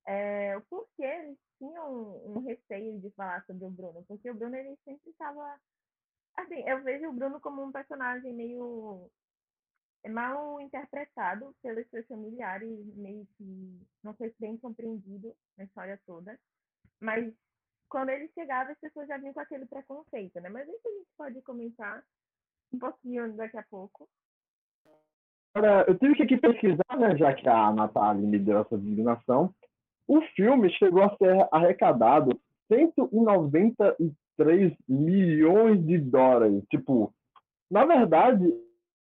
é, 0.08 0.56
o 0.56 0.62
porquê 0.62 1.04
eles 1.04 1.38
tinham 1.58 1.94
um, 1.94 2.38
um 2.38 2.39
receio 2.46 2.98
de 3.02 3.10
falar 3.12 3.44
sobre 3.46 3.65
o 3.65 3.70
Bruno, 3.70 4.06
porque 4.08 4.32
o 4.32 4.34
Bruno 4.34 4.56
ele 4.56 4.78
sempre 4.86 5.10
estava. 5.10 5.60
Assim, 6.38 6.63
eu 6.65 6.82
vejo 6.82 7.10
o 7.10 7.13
Bruno 7.13 7.41
como 7.41 7.62
um 7.62 7.74
personagem 7.74 8.34
meio 8.34 9.12
mal 10.08 10.62
interpretado 10.62 11.54
pelos 11.62 11.86
seus 11.89 12.08
familiares, 12.08 12.70
meio 12.96 13.28
que 13.38 13.82
não 14.02 14.13
foi 14.13 14.34
bem 14.39 14.56
compreendido 14.58 15.36
na 15.58 15.65
história 15.65 16.00
toda. 16.06 16.39
Mas 17.02 17.34
quando 17.89 18.12
ele 18.12 18.30
chegava, 18.30 18.72
as 18.72 18.80
pessoas 18.80 19.08
já 19.10 19.18
vinham 19.18 19.34
com 19.34 19.41
aquele 19.41 19.65
preconceito, 19.65 20.39
né? 20.39 20.48
Mas 20.48 20.70
isso 20.70 20.88
a 20.88 20.91
gente 20.91 21.10
pode 21.18 21.41
comentar 21.41 22.06
um 22.73 22.80
pouquinho 22.80 23.32
daqui 23.36 23.58
a 23.58 23.63
pouco. 23.69 24.08
Agora, 25.54 25.86
eu 25.88 25.97
tive 25.97 26.15
que 26.15 26.23
aqui 26.23 26.38
pesquisar, 26.38 26.97
né, 26.97 27.15
já 27.17 27.34
que 27.34 27.47
a 27.47 27.71
Natália 27.71 28.28
me 28.28 28.38
deu 28.38 28.60
essa 28.60 28.78
designação. 28.78 29.54
O 30.08 30.21
filme 30.36 30.69
chegou 30.71 31.04
a 31.04 31.15
ser 31.15 31.47
arrecadado 31.51 32.38
193 32.67 34.73
milhões 34.88 35.84
de 35.86 35.97
dólares. 35.97 36.63
Tipo, 36.69 37.13
na 37.71 37.86
verdade, 37.86 38.54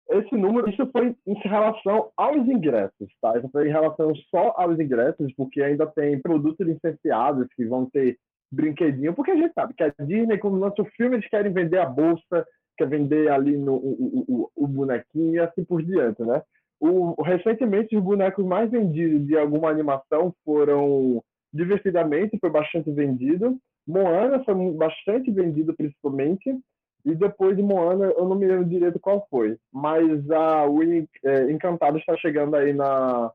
esse 0.10 0.36
número, 0.36 0.69
isso 0.69 0.89
foi 0.91 1.15
em 1.28 1.34
relação 1.36 2.12
aos 2.17 2.48
ingressos, 2.48 3.13
tá? 3.22 3.38
Isso 3.38 3.48
foi 3.52 3.67
em 3.67 3.72
relação 3.72 4.12
só 4.32 4.56
aos 4.58 4.80
ingressos, 4.80 5.32
porque 5.36 5.62
ainda 5.62 5.86
tem 5.86 6.19
produtos 6.19 6.65
licenciados 6.65 7.48
que 7.56 7.65
vão 7.65 7.88
ter 7.88 8.17
brinquedinho, 8.52 9.13
porque 9.13 9.32
a 9.32 9.36
gente 9.36 9.54
sabe 9.54 9.76
que 9.76 9.84
a 9.84 9.93
Disney, 10.00 10.39
quando 10.39 10.58
lança 10.58 10.82
o 10.82 10.89
filme, 10.98 11.17
eles 11.17 11.30
querem 11.30 11.54
vender 11.54 11.78
a 11.78 11.86
bolsa, 11.86 12.48
quer 12.80 12.89
vender 12.89 13.30
ali 13.30 13.58
no, 13.58 13.76
o, 13.76 14.26
o, 14.28 14.50
o 14.56 14.68
bonequinho 14.68 15.36
e 15.36 15.39
assim 15.39 15.63
por 15.63 15.84
diante, 15.84 16.24
né? 16.24 16.42
O, 16.80 17.22
recentemente, 17.22 17.96
os 17.96 18.04
bonecos 18.04 18.46
mais 18.46 18.72
vendidos 18.72 19.28
de 19.28 19.38
alguma 19.38 19.70
animação 19.70 20.34
foram 20.46 21.22
Divertidamente, 21.52 22.38
foi 22.39 22.50
bastante 22.50 22.92
vendido. 22.92 23.58
Moana 23.88 24.44
foi 24.44 24.54
bastante 24.74 25.32
vendido, 25.32 25.76
principalmente. 25.76 26.56
E 27.04 27.15
depois 27.15 27.56
de 27.56 27.63
Moana, 27.63 28.06
eu 28.06 28.28
não 28.28 28.36
me 28.36 28.46
lembro 28.46 28.65
direito 28.65 29.00
qual 29.00 29.26
foi. 29.30 29.58
Mas 29.74 30.30
a 30.30 30.68
o 30.68 30.84
é, 30.84 31.52
Encantado 31.52 31.98
está 31.98 32.15
chegando 32.18 32.56
aí 32.56 32.72
na, 32.72 33.32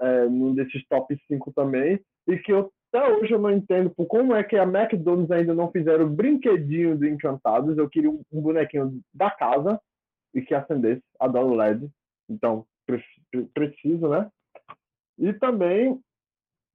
é, 0.00 0.24
num 0.24 0.54
desses 0.54 0.82
top 0.88 1.14
5 1.28 1.52
também. 1.52 2.00
E 2.26 2.38
que 2.38 2.52
eu, 2.52 2.72
até 2.92 3.08
hoje 3.12 3.32
eu 3.32 3.38
não 3.38 3.50
entendo 3.50 3.90
por 3.90 4.06
como 4.06 4.34
é 4.34 4.42
que 4.42 4.56
a 4.56 4.62
McDonald's 4.62 5.30
ainda 5.30 5.54
não 5.54 5.70
fizeram 5.70 6.06
o 6.06 6.10
brinquedinho 6.10 6.96
do 6.96 7.06
Encantados. 7.06 7.76
Eu 7.76 7.88
queria 7.88 8.10
um, 8.10 8.22
bonequinho 8.32 9.00
da 9.12 9.30
casa 9.30 9.80
e 10.34 10.40
que 10.40 10.54
acendesse. 10.54 11.02
Adoro 11.20 11.54
LED. 11.54 11.88
Então, 12.28 12.66
preciso, 13.54 14.08
né? 14.08 14.30
E 15.18 15.32
também 15.32 16.00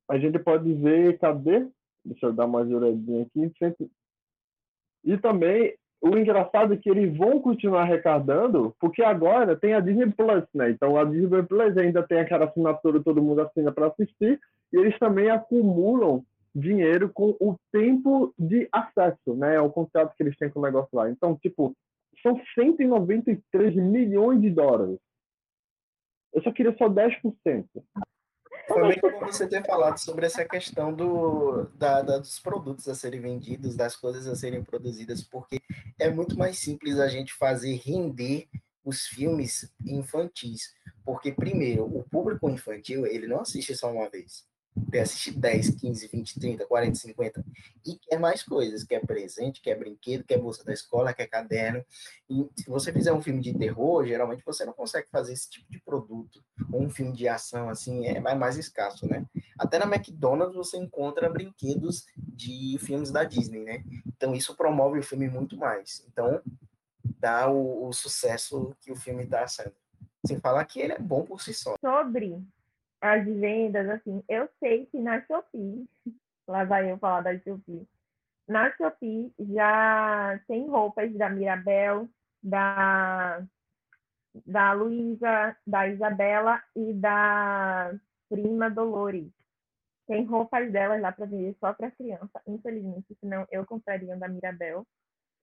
a 0.10 0.18
gente 0.18 0.38
pode 0.40 0.74
ver, 0.74 1.18
cadê? 1.20 1.68
Deixa 2.04 2.28
eu 2.28 2.34
dar 2.34 2.46
uma 2.46 2.60
olhadinha 2.60 3.24
aqui. 3.24 3.90
E 5.04 5.18
também, 5.18 5.76
o 6.02 6.18
engraçado 6.18 6.74
é 6.74 6.78
que 6.78 6.90
eles 6.90 7.16
vão 7.16 7.40
continuar 7.40 7.84
arrecadando, 7.84 8.76
porque 8.80 9.04
agora 9.04 9.56
tem 9.56 9.74
a 9.74 9.80
Disney 9.80 10.12
Plus, 10.12 10.44
né? 10.54 10.72
Então 10.72 10.98
a 10.98 11.04
Disney 11.04 11.44
Plus 11.44 11.78
ainda 11.78 12.04
tem 12.04 12.20
aquela 12.20 12.46
assinatura, 12.46 13.04
todo 13.04 13.22
mundo 13.22 13.42
assina 13.42 13.72
para 13.72 13.88
assistir, 13.88 14.40
e 14.72 14.78
eles 14.78 14.98
também 15.00 15.30
acumulam 15.30 16.26
dinheiro 16.54 17.10
com 17.14 17.36
o 17.40 17.56
tempo 17.72 18.34
de 18.38 18.68
acesso, 18.72 19.36
né? 19.36 19.56
É 19.56 19.62
o 19.62 19.72
contrato 19.72 20.16
que 20.16 20.24
eles 20.24 20.38
têm 20.38 20.50
com 20.50 20.60
o 20.60 20.64
negócio 20.64 20.90
lá. 20.94 21.10
Então, 21.10 21.36
tipo, 21.38 21.76
são 22.22 22.40
193 22.54 23.76
milhões 23.76 24.42
de 24.42 24.50
dólares. 24.50 25.00
Eu 26.34 26.42
só 26.42 26.52
queria 26.52 26.76
só 26.78 26.90
10%. 26.90 27.66
Foi 28.68 28.84
muito 28.84 29.02
bom 29.02 29.20
você 29.26 29.48
ter 29.48 29.66
falado 29.66 29.98
sobre 29.98 30.26
essa 30.26 30.46
questão 30.46 30.94
do, 30.94 31.66
da, 31.76 32.02
da, 32.02 32.18
dos 32.20 32.40
produtos 32.40 32.88
a 32.88 32.96
serem 32.96 33.20
vendidos, 33.20 33.76
das 33.76 33.96
coisas 33.96 34.28
a 34.28 34.36
serem 34.36 34.64
produzidas, 34.64 35.22
porque 35.24 35.60
é 36.00 36.10
muito 36.10 36.38
mais 36.38 36.60
simples 36.60 37.00
a 37.00 37.08
gente 37.08 37.34
fazer 37.34 37.76
render 37.84 38.48
os 38.84 39.08
filmes 39.08 39.74
infantis. 39.86 40.74
Porque, 41.04 41.32
primeiro, 41.32 41.86
o 41.86 42.04
público 42.04 42.50
infantil, 42.50 43.06
ele 43.06 43.28
não 43.28 43.42
assiste 43.42 43.76
só 43.76 43.92
uma 43.92 44.10
vez 44.10 44.50
quer 44.92 45.02
assistir 45.02 45.32
10, 45.32 45.76
15, 45.76 46.08
20, 46.08 46.40
30, 46.40 46.66
40, 46.66 46.96
50 46.96 47.46
e 47.86 47.96
quer 47.98 48.20
mais 48.20 48.44
coisas, 48.44 48.84
quer 48.84 49.06
presente, 49.06 49.62
quer 49.62 49.78
brinquedo, 49.78 50.24
quer 50.24 50.38
bolsa 50.38 50.64
da 50.64 50.72
escola, 50.72 51.14
quer 51.14 51.28
caderno. 51.28 51.84
E 52.30 52.48
se 52.56 52.70
você 52.70 52.92
fizer 52.92 53.12
um 53.12 53.22
filme 53.22 53.42
de 53.42 53.58
terror, 53.58 54.06
geralmente 54.06 54.44
você 54.46 54.66
não 54.66 54.74
consegue 54.74 55.10
fazer 55.10 55.34
esse 55.34 55.50
tipo 55.50 55.70
de 55.72 55.80
produto. 55.80 56.44
Ou 56.72 56.84
um 56.84 56.90
filme 56.90 57.14
de 57.14 57.28
ação, 57.28 57.70
assim, 57.70 58.06
é 58.08 58.20
mais 58.20 58.58
escasso, 58.58 59.08
né? 59.08 59.26
Até 59.60 59.78
na 59.78 59.86
McDonald's 59.86 60.56
você 60.56 60.78
encontra 60.78 61.30
brinquedos 61.30 62.06
de 62.18 62.78
filmes 62.80 63.12
da 63.12 63.24
Disney, 63.24 63.64
né? 63.64 63.84
Então 64.08 64.34
isso 64.34 64.56
promove 64.56 65.00
o 65.00 65.04
filme 65.04 65.30
muito 65.30 65.58
mais. 65.58 66.06
Então 66.12 66.42
dá 67.20 67.50
o, 67.50 67.88
o 67.88 67.94
sucesso 67.94 68.76
que 68.80 68.92
o 68.92 68.96
filme 68.96 69.24
está 69.24 69.46
sendo. 69.48 69.74
Sem 70.26 70.40
falar 70.40 70.64
que 70.66 70.80
ele 70.80 70.94
é 70.94 71.00
bom 71.00 71.24
por 71.24 71.42
si 71.42 71.54
só. 71.54 71.76
Sobre 71.84 72.40
as 73.02 73.26
vendas, 73.26 73.90
assim, 73.90 74.24
eu 74.30 74.48
sei 74.60 74.86
que 74.86 75.00
na 75.00 75.22
Shopee, 75.26 75.90
lá 76.48 76.64
vai 76.64 76.92
eu 76.92 76.98
falar 77.00 77.22
da 77.22 77.38
Shopee, 77.40 77.88
na 78.48 78.72
Shopee 78.76 79.34
já 79.40 80.40
tem 80.48 80.68
roupas 80.70 81.12
da 81.14 81.30
Mirabel, 81.30 82.08
da, 82.44 83.44
da 84.46 84.74
Luísa, 84.74 85.56
da 85.66 85.88
Isabela 85.88 86.62
e 86.76 86.94
da 86.94 87.94
prima 88.30 88.70
Dolores. 88.70 89.32
Tem 90.08 90.26
roupas 90.26 90.72
delas 90.72 91.02
lá 91.02 91.12
para 91.12 91.26
vender 91.26 91.56
só 91.60 91.74
para 91.74 91.92
criança. 91.92 92.42
Infelizmente, 92.46 93.16
senão 93.20 93.48
eu 93.50 93.66
compraria 93.66 94.18
da 94.18 94.28
Mirabel. 94.28 94.86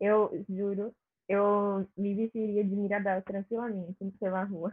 Eu 0.01 0.45
juro, 0.49 0.95
eu 1.29 1.89
me 1.97 2.15
vestiria 2.15 2.65
de 2.65 2.77
Mirabel 2.77 3.23
tranquilamente 3.23 3.97
pela 4.21 4.45
rua. 4.45 4.73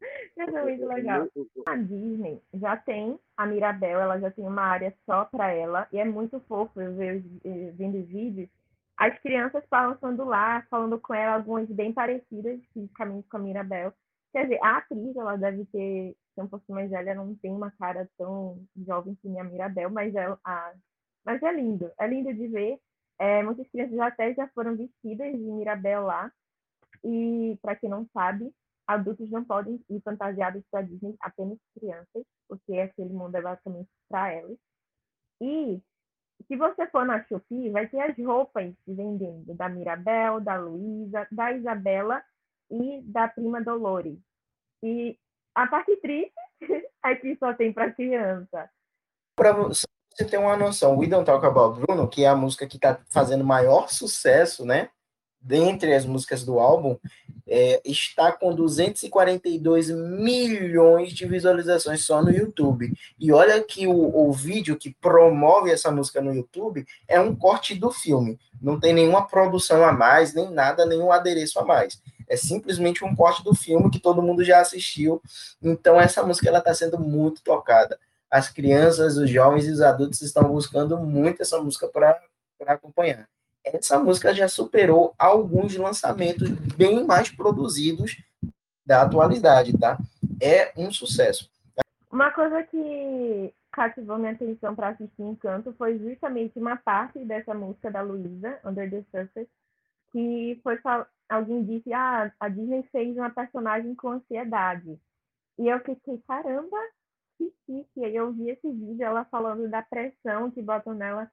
Isso 0.36 0.56
é 0.56 0.62
muito 0.62 0.86
legal. 0.86 1.28
A 1.66 1.76
Disney 1.76 2.42
já 2.54 2.76
tem 2.76 3.18
a 3.36 3.46
Mirabel, 3.46 4.00
ela 4.00 4.18
já 4.18 4.30
tem 4.30 4.46
uma 4.46 4.62
área 4.62 4.94
só 5.04 5.24
para 5.24 5.52
ela, 5.52 5.86
e 5.92 5.98
é 5.98 6.04
muito 6.04 6.40
fofo 6.40 6.80
eu 6.80 6.94
ver, 6.94 7.24
eh, 7.44 7.72
vendo 7.74 8.02
vídeos. 8.04 8.48
As 8.96 9.18
crianças 9.20 9.64
balançando 9.70 10.24
lá, 10.24 10.62
falando 10.70 10.98
com 11.00 11.14
ela, 11.14 11.36
algumas 11.36 11.68
bem 11.68 11.92
parecidas 11.92 12.60
fisicamente 12.72 13.28
com 13.28 13.38
a 13.38 13.40
Mirabel. 13.40 13.94
Quer 14.32 14.42
dizer, 14.44 14.60
a 14.62 14.76
atriz, 14.76 15.16
ela 15.16 15.36
deve 15.36 15.64
ter, 15.66 16.16
ser 16.34 16.42
um 16.42 16.48
pouquinho 16.48 16.76
mais 16.76 16.90
velha, 16.90 17.14
não 17.14 17.34
tem 17.36 17.50
uma 17.50 17.70
cara 17.72 18.08
tão 18.16 18.62
jovem 18.86 19.16
que 19.16 19.38
a 19.38 19.44
Mirabel, 19.44 19.90
mas 19.90 20.14
é, 20.14 20.36
a, 20.44 20.72
mas 21.24 21.42
é 21.42 21.52
lindo, 21.52 21.90
é 21.98 22.06
lindo 22.06 22.32
de 22.32 22.46
ver. 22.48 22.78
É, 23.18 23.42
muitas 23.42 23.68
crianças 23.68 23.98
até 23.98 24.34
já 24.34 24.48
foram 24.48 24.76
vestidas 24.76 25.32
de 25.32 25.38
Mirabel 25.38 26.02
lá. 26.02 26.30
E, 27.02 27.58
para 27.62 27.76
quem 27.76 27.88
não 27.88 28.06
sabe, 28.12 28.52
adultos 28.94 29.30
não 29.30 29.44
podem 29.44 29.80
ir 29.88 30.00
fantasiados 30.02 30.62
para 30.70 30.82
Disney, 30.82 31.16
apenas 31.20 31.58
crianças, 31.78 32.24
porque 32.48 32.74
aquele 32.74 33.10
mundo 33.10 33.34
é 33.36 33.42
basicamente 33.42 33.88
para 34.08 34.32
elas. 34.32 34.58
E 35.40 35.80
se 36.46 36.56
você 36.56 36.86
for 36.88 37.04
na 37.04 37.22
Shopee, 37.24 37.70
vai 37.70 37.86
ter 37.86 38.00
as 38.00 38.16
roupas 38.18 38.74
vendendo 38.86 39.54
da 39.54 39.68
Mirabel, 39.68 40.40
da 40.40 40.56
Luísa, 40.56 41.26
da 41.30 41.52
Isabela 41.52 42.22
e 42.70 43.00
da 43.02 43.28
prima 43.28 43.62
Dolores. 43.62 44.18
E 44.82 45.18
a 45.54 45.66
parte 45.66 45.96
triste 45.96 46.34
é 47.04 47.14
que 47.14 47.36
só 47.36 47.54
tem 47.54 47.72
para 47.72 47.92
criança. 47.92 48.70
Para 49.36 49.52
você 49.52 49.86
ter 50.28 50.38
uma 50.38 50.56
noção, 50.56 50.98
We 50.98 51.06
Don't 51.06 51.24
Talk 51.24 51.44
About 51.46 51.80
Bruno, 51.80 52.08
que 52.08 52.24
é 52.24 52.28
a 52.28 52.36
música 52.36 52.66
que 52.66 52.76
está 52.76 53.00
fazendo 53.08 53.44
maior 53.44 53.88
sucesso, 53.88 54.64
né? 54.66 54.90
Dentre 55.40 55.94
as 55.94 56.04
músicas 56.04 56.44
do 56.44 56.58
álbum, 56.58 56.96
é, 57.46 57.80
está 57.84 58.30
com 58.30 58.54
242 58.54 59.90
milhões 59.90 61.12
de 61.12 61.26
visualizações 61.26 62.04
só 62.04 62.22
no 62.22 62.30
YouTube. 62.30 62.92
E 63.18 63.32
olha 63.32 63.60
que 63.62 63.86
o, 63.86 64.28
o 64.28 64.32
vídeo 64.32 64.76
que 64.76 64.94
promove 65.00 65.70
essa 65.70 65.90
música 65.90 66.20
no 66.20 66.32
YouTube 66.32 66.86
é 67.08 67.18
um 67.18 67.34
corte 67.34 67.74
do 67.74 67.90
filme. 67.90 68.38
Não 68.62 68.78
tem 68.78 68.92
nenhuma 68.92 69.26
produção 69.26 69.84
a 69.84 69.92
mais, 69.92 70.32
nem 70.34 70.50
nada, 70.50 70.86
nenhum 70.86 71.10
adereço 71.10 71.58
a 71.58 71.64
mais. 71.64 72.00
É 72.28 72.36
simplesmente 72.36 73.04
um 73.04 73.16
corte 73.16 73.42
do 73.42 73.54
filme 73.54 73.90
que 73.90 73.98
todo 73.98 74.22
mundo 74.22 74.44
já 74.44 74.60
assistiu. 74.60 75.20
Então 75.60 76.00
essa 76.00 76.22
música 76.22 76.48
ela 76.48 76.58
está 76.58 76.72
sendo 76.72 77.00
muito 77.00 77.42
tocada. 77.42 77.98
As 78.30 78.48
crianças, 78.48 79.16
os 79.16 79.28
jovens 79.28 79.66
e 79.66 79.72
os 79.72 79.80
adultos 79.80 80.20
estão 80.22 80.44
buscando 80.44 80.96
muito 80.96 81.42
essa 81.42 81.60
música 81.60 81.88
para 81.88 82.20
acompanhar 82.68 83.28
essa 83.64 83.98
música 83.98 84.34
já 84.34 84.48
superou 84.48 85.14
alguns 85.18 85.76
lançamentos 85.76 86.48
bem 86.76 87.04
mais 87.04 87.30
produzidos 87.30 88.22
da 88.84 89.02
atualidade, 89.02 89.76
tá? 89.78 89.98
É 90.40 90.72
um 90.76 90.90
sucesso. 90.90 91.50
Uma 92.10 92.30
coisa 92.30 92.62
que 92.64 93.54
cativou 93.70 94.18
minha 94.18 94.32
atenção 94.32 94.74
para 94.74 94.88
assistir 94.88 95.22
Encanto 95.22 95.72
foi 95.78 95.98
justamente 95.98 96.58
uma 96.58 96.76
parte 96.76 97.18
dessa 97.24 97.54
música 97.54 97.90
da 97.90 98.02
Luísa, 98.02 98.58
Under 98.64 98.90
the 98.90 99.04
Surface, 99.10 99.50
que 100.12 100.58
foi 100.62 100.78
alguém 101.28 101.64
disse, 101.64 101.92
ah, 101.92 102.32
a 102.40 102.48
Disney 102.48 102.82
fez 102.90 103.16
uma 103.16 103.30
personagem 103.30 103.94
com 103.94 104.10
ansiedade. 104.10 104.98
E 105.58 105.68
eu 105.68 105.78
fiquei, 105.80 106.18
caramba, 106.26 106.76
que 107.38 107.52
chique. 107.64 108.04
Aí 108.04 108.16
eu 108.16 108.32
vi 108.32 108.50
esse 108.50 108.68
vídeo, 108.68 109.04
ela 109.04 109.24
falando 109.24 109.68
da 109.68 109.82
pressão 109.82 110.50
que 110.50 110.60
botam 110.60 110.94
nela. 110.94 111.30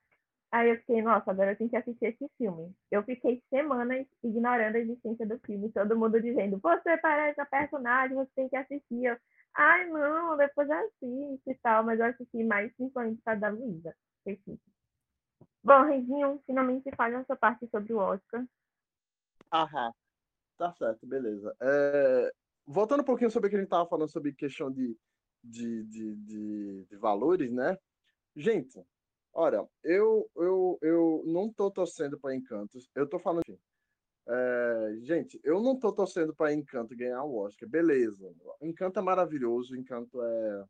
Aí 0.52 0.70
eu 0.70 0.78
fiquei, 0.78 1.02
nossa, 1.02 1.30
agora 1.30 1.52
eu 1.52 1.58
tenho 1.58 1.70
que 1.70 1.76
assistir 1.76 2.06
esse 2.06 2.30
filme. 2.38 2.74
Eu 2.90 3.04
fiquei 3.04 3.44
semanas 3.50 4.08
ignorando 4.24 4.76
a 4.76 4.80
existência 4.80 5.26
do 5.28 5.38
filme, 5.40 5.72
todo 5.72 5.98
mundo 5.98 6.22
dizendo, 6.22 6.60
você 6.60 6.98
parece 6.98 7.40
a 7.42 7.46
personagem, 7.46 8.16
você 8.16 8.32
tem 8.36 8.50
que 8.50 8.56
assistir. 8.56 9.06
Eu, 9.06 9.18
Ai, 9.54 9.88
não, 9.90 10.38
depois 10.38 10.70
eu 10.70 10.76
assisto 10.76 11.50
e 11.50 11.56
tal, 11.56 11.84
mas 11.84 12.00
eu 12.00 12.06
assisti 12.06 12.44
mais 12.44 12.72
principalmente 12.76 13.18
por 13.18 13.24
causa 13.24 13.42
da 13.42 13.50
Luísa. 13.50 13.96
Bom, 15.64 15.84
Reginho, 15.84 16.42
finalmente 16.46 16.90
fale 16.96 17.16
a 17.16 17.26
sua 17.26 17.36
parte 17.36 17.68
sobre 17.70 17.94
o 17.94 17.98
Oscar. 17.98 18.46
Aham. 19.52 19.92
Tá 20.58 20.74
certo, 20.74 21.06
beleza. 21.06 21.56
É, 21.62 22.32
voltando 22.66 23.02
um 23.02 23.06
pouquinho 23.06 23.30
sobre 23.30 23.48
o 23.48 23.50
que 23.50 23.56
a 23.56 23.60
gente 23.60 23.70
tava 23.70 23.88
falando 23.88 24.10
sobre 24.10 24.34
questão 24.34 24.72
de, 24.72 24.98
de, 25.44 25.84
de, 25.86 26.16
de, 26.16 26.86
de 26.86 26.96
valores, 26.98 27.52
né? 27.52 27.78
Gente, 28.36 28.84
olha, 29.38 29.66
eu, 29.84 30.30
eu, 30.36 30.80
eu 30.82 31.24
não 31.28 31.54
tô 31.54 31.72
torcendo 31.72 32.20
para 32.20 32.36
Encantos. 32.36 32.90
Eu 32.96 33.08
tô 33.08 33.20
falando 33.20 33.44
assim. 33.48 33.60
é, 34.30 34.96
gente, 35.04 35.40
eu 35.44 35.62
não 35.62 35.78
tô 35.80 35.94
torcendo 35.94 36.36
para 36.36 36.54
Encanto 36.54 36.96
ganhar 36.98 37.24
o 37.24 37.38
Oscar. 37.38 37.70
Beleza. 37.70 38.34
Encanto 38.62 39.00
é 39.00 39.02
maravilhoso, 39.04 39.76
Encanto 39.78 40.22
é 40.22 40.66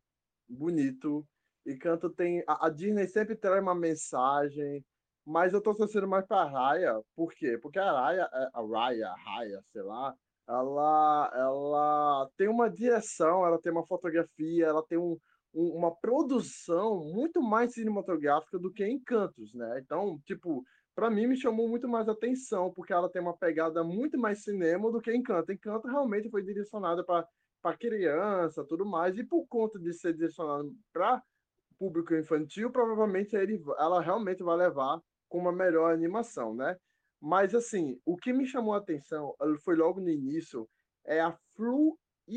bonito. 0.48 1.26
Encanto 1.66 2.10
tem. 2.10 2.42
A, 2.46 2.66
a 2.66 2.70
Disney 2.70 3.08
sempre 3.08 3.36
traz 3.36 3.62
uma 3.62 3.74
mensagem. 3.74 4.84
Mas 5.24 5.52
eu 5.52 5.60
tô 5.62 5.74
torcendo 5.74 6.08
mais 6.08 6.26
pra 6.26 6.44
Raya, 6.44 7.00
por 7.14 7.32
quê? 7.34 7.58
Porque 7.58 7.78
a 7.78 7.92
Raya, 7.92 8.28
é- 8.32 8.48
a 8.54 8.62
Raya, 8.62 9.08
a 9.08 9.16
Raya, 9.16 9.62
sei 9.72 9.82
lá, 9.82 10.14
ela, 10.48 11.30
ela 11.34 12.30
tem 12.36 12.48
uma 12.48 12.70
direção, 12.70 13.44
ela 13.44 13.60
tem 13.60 13.70
uma 13.70 13.86
fotografia, 13.86 14.64
ela 14.66 14.82
tem 14.86 14.96
um- 14.98 15.18
uma 15.52 15.94
produção 15.94 17.04
muito 17.04 17.42
mais 17.42 17.74
cinematográfica 17.74 18.58
do 18.58 18.72
que 18.72 18.86
Encantos, 18.86 19.54
né? 19.54 19.80
Então, 19.84 20.20
tipo, 20.24 20.64
pra 20.94 21.10
mim 21.10 21.26
me 21.26 21.36
chamou 21.36 21.68
muito 21.68 21.88
mais 21.88 22.08
atenção, 22.08 22.72
porque 22.72 22.92
ela 22.92 23.10
tem 23.10 23.22
uma 23.22 23.36
pegada 23.36 23.82
muito 23.82 24.18
mais 24.18 24.42
cinema 24.42 24.90
do 24.90 25.00
que 25.00 25.14
Encanto. 25.14 25.52
Encanto 25.52 25.88
realmente 25.88 26.30
foi 26.30 26.42
direcionada 26.42 27.04
para 27.04 27.26
para 27.60 27.76
criança, 27.76 28.64
tudo 28.64 28.86
mais, 28.86 29.18
e 29.18 29.24
por 29.24 29.44
conta 29.48 29.78
de 29.80 29.92
ser 29.92 30.14
direcionado 30.14 30.72
para 30.92 31.20
público 31.78 32.14
infantil, 32.14 32.70
provavelmente 32.70 33.36
ele, 33.36 33.62
ela 33.78 34.00
realmente 34.00 34.42
vai 34.42 34.56
levar 34.56 35.00
com 35.28 35.38
uma 35.38 35.52
melhor 35.52 35.92
animação, 35.92 36.54
né? 36.54 36.76
Mas 37.20 37.54
assim, 37.54 38.00
o 38.04 38.16
que 38.16 38.32
me 38.32 38.46
chamou 38.46 38.74
a 38.74 38.78
atenção 38.78 39.34
eh, 39.40 39.56
foi 39.64 39.76
logo 39.76 40.00
no 40.00 40.08
início 40.08 40.68
é 41.04 41.20
a 41.20 41.36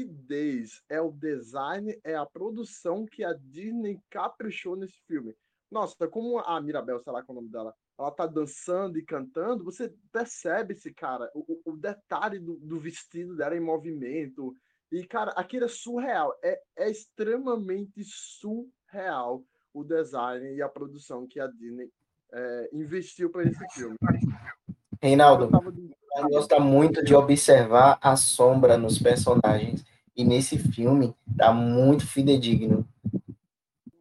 fluidez, 0.01 0.81
é 0.89 1.01
o 1.01 1.11
design, 1.11 1.99
é 2.03 2.15
a 2.15 2.25
produção 2.25 3.05
que 3.05 3.23
a 3.23 3.33
Disney 3.33 3.99
caprichou 4.09 4.75
nesse 4.75 4.97
filme. 5.05 5.35
Nossa, 5.69 6.07
como 6.07 6.39
a 6.39 6.59
Mirabel, 6.61 6.99
sei 7.01 7.13
lá 7.13 7.21
qual 7.23 7.35
é 7.37 7.39
o 7.39 7.41
nome 7.41 7.51
dela, 7.51 7.73
ela 7.97 8.11
tá 8.11 8.25
dançando 8.25 8.97
e 8.97 9.05
cantando, 9.05 9.63
você 9.63 9.93
percebe 10.11 10.73
esse 10.73 10.93
cara, 10.93 11.29
o, 11.33 11.61
o- 11.65 11.77
detalhe 11.77 12.39
do, 12.39 12.55
do 12.57 12.79
vestido 12.79 13.35
dela 13.35 13.55
em 13.55 13.59
movimento. 13.59 14.55
E, 14.91 15.05
cara, 15.05 15.31
aquilo 15.31 15.65
é 15.65 15.69
surreal. 15.69 16.37
É, 16.43 16.61
é 16.75 16.89
extremamente 16.89 18.03
surreal 18.03 19.43
o 19.73 19.83
design 19.83 20.53
e 20.55 20.61
a 20.61 20.67
produção 20.67 21.25
que 21.25 21.39
a 21.39 21.47
Disney 21.47 21.89
é, 22.33 22.69
investiu 22.73 23.29
para 23.29 23.43
esse 23.43 23.65
filme. 23.73 23.95
Reinaldo, 25.01 25.45
Eu 25.45 25.51
tava 25.51 25.71
eu 26.15 26.29
gosto 26.29 26.59
muito 26.59 27.03
de 27.03 27.15
observar 27.15 27.97
a 28.01 28.15
sombra 28.15 28.77
nos 28.77 28.99
personagens. 28.99 29.83
E 30.15 30.23
nesse 30.25 30.57
filme 30.57 31.15
tá 31.37 31.53
muito 31.53 32.05
fidedigno. 32.05 32.87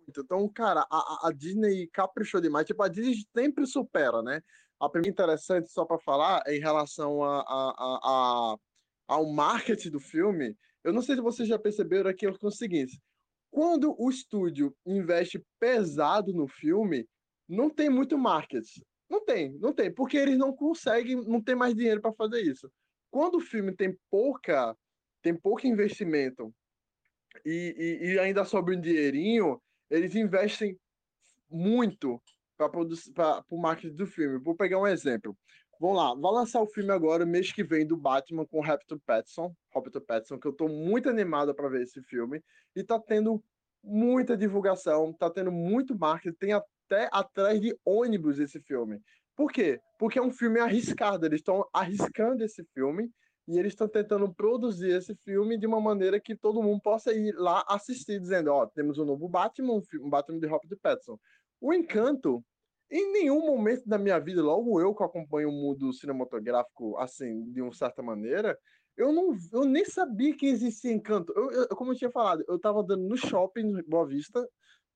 Então, 0.09 0.49
cara, 0.49 0.85
a, 0.91 1.29
a- 1.29 1.33
Disney 1.33 1.87
caprichou 1.87 2.41
demais. 2.41 2.67
Tipo, 2.67 2.83
a 2.83 2.89
Disney 2.89 3.15
sempre 3.37 3.67
supera, 3.67 4.23
né? 4.23 4.43
A 4.81 4.89
primeira 4.89 5.13
interessante, 5.13 5.71
só 5.71 5.85
para 5.85 5.99
falar, 6.01 6.43
é 6.47 6.57
em 6.57 6.61
relação 6.61 7.23
a, 7.23 7.41
a, 7.41 8.01
a- 8.03 8.57
ao 9.09 9.33
marketing 9.33 9.91
do 9.91 10.01
filme. 10.01 10.57
Eu 10.83 10.93
não 10.93 11.01
sei 11.03 11.15
se 11.15 11.21
vocês 11.23 11.49
já 11.49 11.59
perceberam 11.59 12.11
aqui 12.11 12.27
é 12.27 12.31
o 12.31 12.51
seguinte: 12.51 13.01
quando 13.51 13.95
o 13.99 14.11
estúdio 14.11 14.75
investe 14.85 15.45
pesado 15.61 16.33
no 16.33 16.49
filme, 16.49 17.07
não 17.49 17.71
tem 17.71 17.89
muito 17.89 18.19
marketing. 18.19 18.83
Não 19.11 19.25
tem, 19.25 19.51
não 19.59 19.73
tem, 19.73 19.93
porque 19.93 20.17
eles 20.17 20.39
não 20.39 20.55
conseguem, 20.55 21.17
não 21.17 21.43
tem 21.43 21.57
mais 21.57 21.75
dinheiro 21.75 22.01
para 22.01 22.13
fazer 22.13 22.43
isso. 22.43 22.71
Quando 23.11 23.39
o 23.39 23.41
filme 23.41 23.75
tem 23.75 23.99
pouca, 24.09 24.77
tem 25.21 25.35
pouco 25.35 25.67
investimento 25.67 26.55
e, 27.45 27.99
e, 28.03 28.13
e 28.13 28.19
ainda 28.21 28.45
sobra 28.45 28.77
um 28.77 28.81
dinheirinho, 28.81 29.61
eles 29.91 30.15
investem 30.15 30.79
muito 31.51 32.23
para 32.57 33.45
o 33.51 33.59
marketing 33.59 33.97
do 33.97 34.07
filme. 34.07 34.39
Vou 34.39 34.55
pegar 34.55 34.79
um 34.79 34.87
exemplo. 34.87 35.37
Vamos 35.81 35.97
lá, 35.97 36.15
vai 36.15 36.33
lançar 36.33 36.61
o 36.61 36.67
filme 36.67 36.93
agora, 36.93 37.25
mês 37.25 37.51
que 37.51 37.65
vem, 37.65 37.87
do 37.87 37.97
Batman 37.97 38.47
com 38.47 38.59
o 38.59 38.63
Robert 38.63 39.01
Pattinson, 39.07 39.53
Robert 39.73 40.01
Pattinson, 40.03 40.39
que 40.39 40.47
eu 40.47 40.53
estou 40.53 40.69
muito 40.69 41.09
animado 41.09 41.55
para 41.55 41.71
ver 41.71 41.83
esse 41.83 42.03
filme. 42.03 42.45
E 42.77 42.85
tá 42.85 43.01
tendo 43.01 43.43
muita 43.83 44.37
divulgação, 44.37 45.13
tá 45.15 45.31
tendo 45.31 45.51
muito 45.51 45.99
marketing, 45.99 46.37
tem 46.37 46.53
até 46.91 47.09
atrás 47.13 47.61
de 47.61 47.77
ônibus 47.85 48.41
esse 48.41 48.61
filme. 48.61 49.01
Por 49.37 49.53
quê? 49.53 49.81
Porque 49.99 50.19
é 50.19 50.23
um 50.23 50.33
filme 50.33 50.59
arriscado, 50.59 51.25
eles 51.25 51.41
estão 51.41 51.65
arriscando 51.73 52.43
esse 52.43 52.65
filme 52.75 53.09
e 53.49 53.59
eles 53.59 53.73
estão 53.73 53.89
tentando 53.89 54.33
produzir 54.35 54.91
esse 54.91 55.15
filme 55.15 55.57
de 55.57 55.67
uma 55.67 55.81
maneira 55.81 56.21
que 56.21 56.37
todo 56.37 56.63
mundo 56.63 56.81
possa 56.83 57.13
ir 57.13 57.33
lá 57.37 57.65
assistir, 57.69 58.21
dizendo, 58.21 58.53
ó, 58.53 58.67
temos 58.67 58.99
um 58.99 59.05
novo 59.05 59.29
Batman, 59.29 59.75
um, 59.75 59.83
filme, 59.83 60.07
um 60.07 60.11
Batman 60.11 60.41
de 60.41 60.47
Robert 60.47 60.79
Pattinson. 60.83 61.19
O 61.61 61.73
Encanto, 61.73 62.45
em 62.91 63.13
nenhum 63.13 63.47
momento 63.47 63.89
da 63.89 63.99
minha 63.99 64.19
vida, 64.19 64.43
logo 64.43 64.81
eu 64.81 64.95
que 64.95 65.03
acompanho 65.03 65.49
o 65.49 65.53
mundo 65.53 65.93
cinematográfico, 65.93 66.97
assim, 66.99 67.51
de 67.51 67.63
uma 67.63 67.73
certa 67.73 68.03
maneira, 68.03 68.59
eu 68.97 69.13
não, 69.13 69.35
eu 69.53 69.65
nem 69.65 69.85
sabia 69.85 70.37
que 70.37 70.47
existia 70.47 70.93
Encanto. 70.93 71.33
Eu, 71.35 71.51
eu, 71.53 71.69
como 71.69 71.93
eu 71.93 71.97
tinha 71.97 72.11
falado, 72.11 72.45
eu 72.47 72.59
tava 72.59 72.83
dando 72.83 73.09
no 73.09 73.17
shopping, 73.17 73.63
no 73.63 73.83
Boa 73.85 74.07
Vista, 74.07 74.47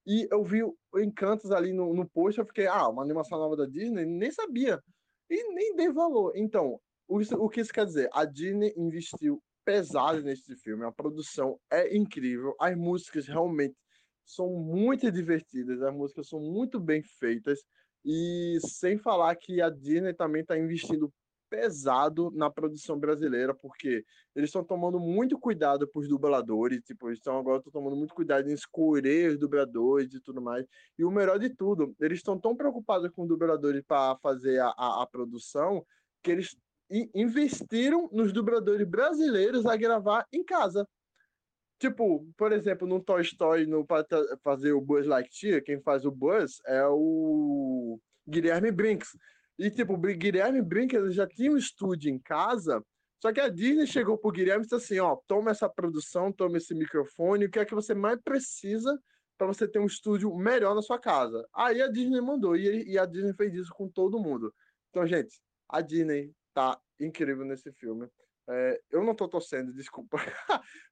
e 0.06 0.28
eu 0.30 0.44
vi 0.44 0.60
Encantos 0.96 1.50
ali 1.50 1.72
no, 1.72 1.92
no 1.94 2.08
post, 2.08 2.38
eu 2.38 2.46
fiquei, 2.46 2.66
ah, 2.66 2.88
uma 2.88 3.02
animação 3.02 3.38
nova 3.38 3.56
da 3.56 3.66
Disney, 3.66 4.04
nem 4.04 4.30
sabia. 4.30 4.80
E 5.28 5.54
nem 5.54 5.74
dei 5.74 5.90
valor. 5.90 6.32
Então, 6.36 6.78
o, 7.08 7.18
o 7.44 7.48
que 7.48 7.60
isso 7.60 7.72
quer 7.72 7.86
dizer? 7.86 8.08
A 8.12 8.24
Disney 8.24 8.72
investiu 8.76 9.42
pesado 9.64 10.22
nesse 10.22 10.54
filme, 10.56 10.84
a 10.84 10.92
produção 10.92 11.58
é 11.70 11.96
incrível, 11.96 12.54
as 12.60 12.76
músicas 12.76 13.26
realmente 13.26 13.74
são 14.24 14.50
muito 14.50 15.10
divertidas, 15.10 15.82
as 15.82 15.94
músicas 15.94 16.28
são 16.28 16.40
muito 16.40 16.78
bem 16.78 17.02
feitas, 17.02 17.60
e 18.04 18.58
sem 18.60 18.98
falar 18.98 19.34
que 19.36 19.62
a 19.62 19.70
Disney 19.70 20.12
também 20.12 20.42
está 20.42 20.58
investindo 20.58 21.10
pesado 21.54 22.32
na 22.34 22.50
produção 22.50 22.98
brasileira, 22.98 23.54
porque 23.54 24.04
eles 24.34 24.48
estão 24.48 24.64
tomando 24.64 24.98
muito 24.98 25.38
cuidado 25.38 25.86
com 25.86 26.00
os 26.00 26.08
dubladores, 26.08 26.82
tipo, 26.82 27.08
eles 27.08 27.18
estão 27.18 27.38
agora 27.38 27.62
tomando 27.72 27.94
muito 27.94 28.12
cuidado 28.12 28.50
em 28.50 28.52
escolher 28.52 29.30
os 29.30 29.38
dubladores 29.38 30.12
e 30.12 30.20
tudo 30.20 30.42
mais. 30.42 30.66
E 30.98 31.04
o 31.04 31.10
melhor 31.12 31.38
de 31.38 31.50
tudo, 31.50 31.94
eles 32.00 32.18
estão 32.18 32.38
tão 32.38 32.56
preocupados 32.56 33.08
com 33.10 33.22
os 33.22 33.28
dubladores 33.28 33.82
para 33.86 34.16
fazer 34.16 34.58
a, 34.58 34.68
a, 34.76 35.02
a, 35.02 35.06
produção 35.06 35.86
que 36.22 36.32
eles 36.32 36.56
investiram 37.14 38.08
nos 38.12 38.32
dubladores 38.32 38.86
brasileiros 38.86 39.64
a 39.64 39.76
gravar 39.76 40.26
em 40.32 40.42
casa. 40.42 40.88
Tipo, 41.78 42.26
por 42.36 42.50
exemplo, 42.50 42.86
no 42.86 43.00
Toy 43.00 43.22
Story, 43.22 43.66
no, 43.66 43.86
para 43.86 44.04
fazer 44.42 44.72
o 44.72 44.80
Buzz 44.80 45.06
Lightyear, 45.06 45.62
quem 45.62 45.80
faz 45.80 46.04
o 46.04 46.10
Buzz 46.10 46.60
é 46.66 46.84
o 46.88 48.00
Guilherme 48.28 48.72
Brinks. 48.72 49.10
E, 49.58 49.70
tipo, 49.70 49.94
o 49.94 49.98
Guilherme 49.98 50.60
Brinks 50.60 51.14
já 51.14 51.26
tinha 51.26 51.52
um 51.52 51.56
estúdio 51.56 52.10
em 52.10 52.18
casa, 52.18 52.84
só 53.20 53.32
que 53.32 53.40
a 53.40 53.48
Disney 53.48 53.86
chegou 53.86 54.18
pro 54.18 54.32
Guilherme 54.32 54.64
e 54.64 54.68
disse 54.68 54.74
assim, 54.74 54.98
ó, 54.98 55.16
toma 55.26 55.50
essa 55.50 55.68
produção, 55.68 56.32
toma 56.32 56.58
esse 56.58 56.74
microfone, 56.74 57.46
o 57.46 57.50
que 57.50 57.58
é 57.58 57.64
que 57.64 57.74
você 57.74 57.94
mais 57.94 58.20
precisa 58.22 59.00
para 59.38 59.46
você 59.46 59.66
ter 59.66 59.78
um 59.78 59.86
estúdio 59.86 60.34
melhor 60.36 60.74
na 60.74 60.82
sua 60.82 60.98
casa. 60.98 61.46
Aí 61.54 61.80
a 61.80 61.88
Disney 61.88 62.20
mandou, 62.20 62.56
e, 62.56 62.84
e 62.90 62.98
a 62.98 63.06
Disney 63.06 63.32
fez 63.34 63.54
isso 63.54 63.72
com 63.74 63.88
todo 63.88 64.18
mundo. 64.18 64.54
Então, 64.90 65.06
gente, 65.06 65.40
a 65.68 65.80
Disney 65.80 66.32
tá 66.52 66.78
incrível 67.00 67.44
nesse 67.44 67.72
filme. 67.72 68.08
É, 68.48 68.80
eu 68.90 69.02
não 69.02 69.14
tô 69.14 69.28
torcendo, 69.28 69.72
desculpa, 69.74 70.18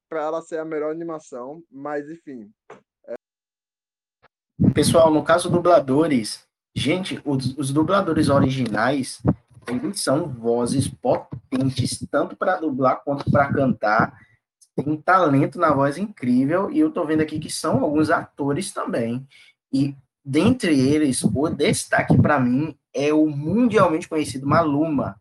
para 0.08 0.22
ela 0.22 0.40
ser 0.40 0.58
a 0.58 0.64
melhor 0.64 0.90
animação, 0.90 1.62
mas 1.70 2.08
enfim. 2.08 2.50
Pessoal, 4.74 5.12
no 5.12 5.22
caso 5.22 5.50
dubladores, 5.50 6.48
gente, 6.74 7.20
os, 7.24 7.56
os 7.56 7.72
dubladores 7.72 8.28
originais 8.28 9.22
eles 9.68 10.00
são 10.00 10.28
vozes 10.28 10.88
potentes, 10.88 12.04
tanto 12.10 12.36
para 12.36 12.56
dublar 12.56 13.02
quanto 13.04 13.30
para 13.30 13.52
cantar. 13.52 14.18
Tem 14.74 14.88
um 14.88 14.96
talento 14.96 15.58
na 15.58 15.72
voz 15.72 15.98
incrível, 15.98 16.70
e 16.70 16.78
eu 16.80 16.90
tô 16.90 17.04
vendo 17.04 17.20
aqui 17.20 17.38
que 17.38 17.50
são 17.50 17.82
alguns 17.82 18.10
atores 18.10 18.72
também. 18.72 19.26
E 19.72 19.94
dentre 20.24 20.78
eles, 20.78 21.22
o 21.22 21.48
destaque 21.48 22.16
para 22.16 22.40
mim 22.40 22.76
é 22.94 23.12
o 23.12 23.26
mundialmente 23.26 24.08
conhecido 24.08 24.46
Maluma. 24.46 25.20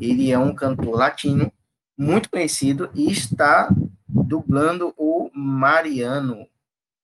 Ele 0.00 0.30
é 0.30 0.38
um 0.38 0.54
cantor 0.54 0.96
latino 0.96 1.52
muito 1.96 2.30
conhecido 2.30 2.90
e 2.94 3.10
está 3.10 3.68
dublando 4.08 4.94
o 4.96 5.30
Mariano. 5.34 6.46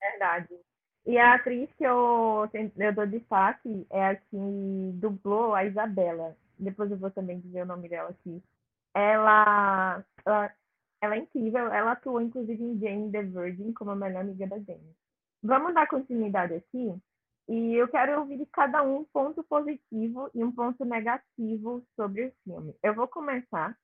Verdade. 0.01 0.66
E 1.07 1.19
a 1.19 1.35
atriz 1.35 1.71
que 1.79 1.85
eu, 1.85 2.49
eu 2.53 2.93
dou 2.93 3.07
destaque 3.07 3.87
é 3.91 4.07
a 4.07 4.17
que 4.17 4.91
dublou 4.95 5.55
a 5.55 5.65
Isabela. 5.65 6.37
Depois 6.59 6.91
eu 6.91 6.97
vou 6.97 7.11
também 7.13 7.39
dizer 7.39 7.63
o 7.63 7.67
nome 7.67 7.89
dela 7.89 8.11
aqui. 8.11 8.43
Ela, 8.93 10.05
ela, 10.25 10.53
ela 11.01 11.15
é 11.15 11.19
incrível. 11.19 11.73
Ela 11.73 11.93
atuou, 11.93 12.21
inclusive, 12.21 12.61
em 12.61 12.79
Jane 12.81 13.13
the 13.13 13.23
Virgin 13.23 13.73
como 13.73 13.93
a 13.93 13.97
melhor 13.97 14.23
amiga 14.23 14.49
da 14.49 14.59
Jane. 14.59 14.97
Vamos 15.45 15.75
dar 15.75 15.87
continuidade 15.87 16.55
aqui. 16.55 16.93
E 17.49 17.75
eu 17.75 17.87
quero 17.87 18.19
ouvir 18.19 18.39
de 18.39 18.47
cada 18.47 18.83
um 18.83 18.97
um 18.97 19.05
ponto 19.05 19.45
positivo 19.45 20.29
e 20.35 20.43
um 20.43 20.51
ponto 20.51 20.85
negativo 20.85 21.87
sobre 21.95 22.27
o 22.27 22.33
filme. 22.43 22.75
Eu 22.83 22.95
vou 22.95 23.07
começar. 23.07 23.79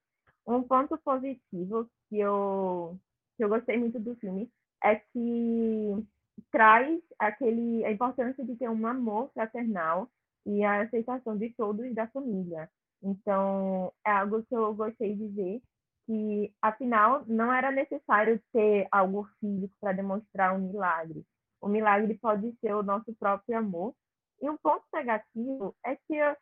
Um 0.44 0.60
ponto 0.60 0.98
positivo 0.98 1.88
que 2.08 2.18
eu, 2.18 2.98
que 3.36 3.44
eu 3.44 3.48
gostei 3.48 3.78
muito 3.78 4.00
do 4.00 4.16
filme 4.16 4.50
é 4.82 4.96
que 4.96 6.04
traz 6.50 7.00
aquele, 7.18 7.84
a 7.84 7.90
importância 7.90 8.44
de 8.44 8.56
ter 8.56 8.68
um 8.68 8.86
amor 8.86 9.30
fraternal 9.32 10.08
e 10.46 10.64
a 10.64 10.82
aceitação 10.82 11.36
de 11.36 11.50
todos 11.50 11.94
da 11.94 12.06
família. 12.08 12.68
Então, 13.02 13.92
é 14.06 14.10
algo 14.10 14.42
que 14.44 14.54
eu 14.54 14.74
gostei 14.74 15.14
de 15.16 15.26
ver, 15.28 15.62
que, 16.06 16.52
afinal, 16.60 17.24
não 17.26 17.52
era 17.52 17.70
necessário 17.70 18.40
ter 18.52 18.86
algo 18.90 19.28
físico 19.40 19.74
para 19.80 19.92
demonstrar 19.92 20.54
um 20.54 20.70
milagre. 20.70 21.24
O 21.60 21.68
milagre 21.68 22.14
pode 22.18 22.52
ser 22.60 22.74
o 22.74 22.82
nosso 22.82 23.14
próprio 23.14 23.58
amor. 23.58 23.94
E 24.40 24.50
um 24.50 24.56
ponto 24.56 24.84
negativo 24.92 25.74
é 25.84 25.94
que 25.94 26.14
eu, 26.14 26.36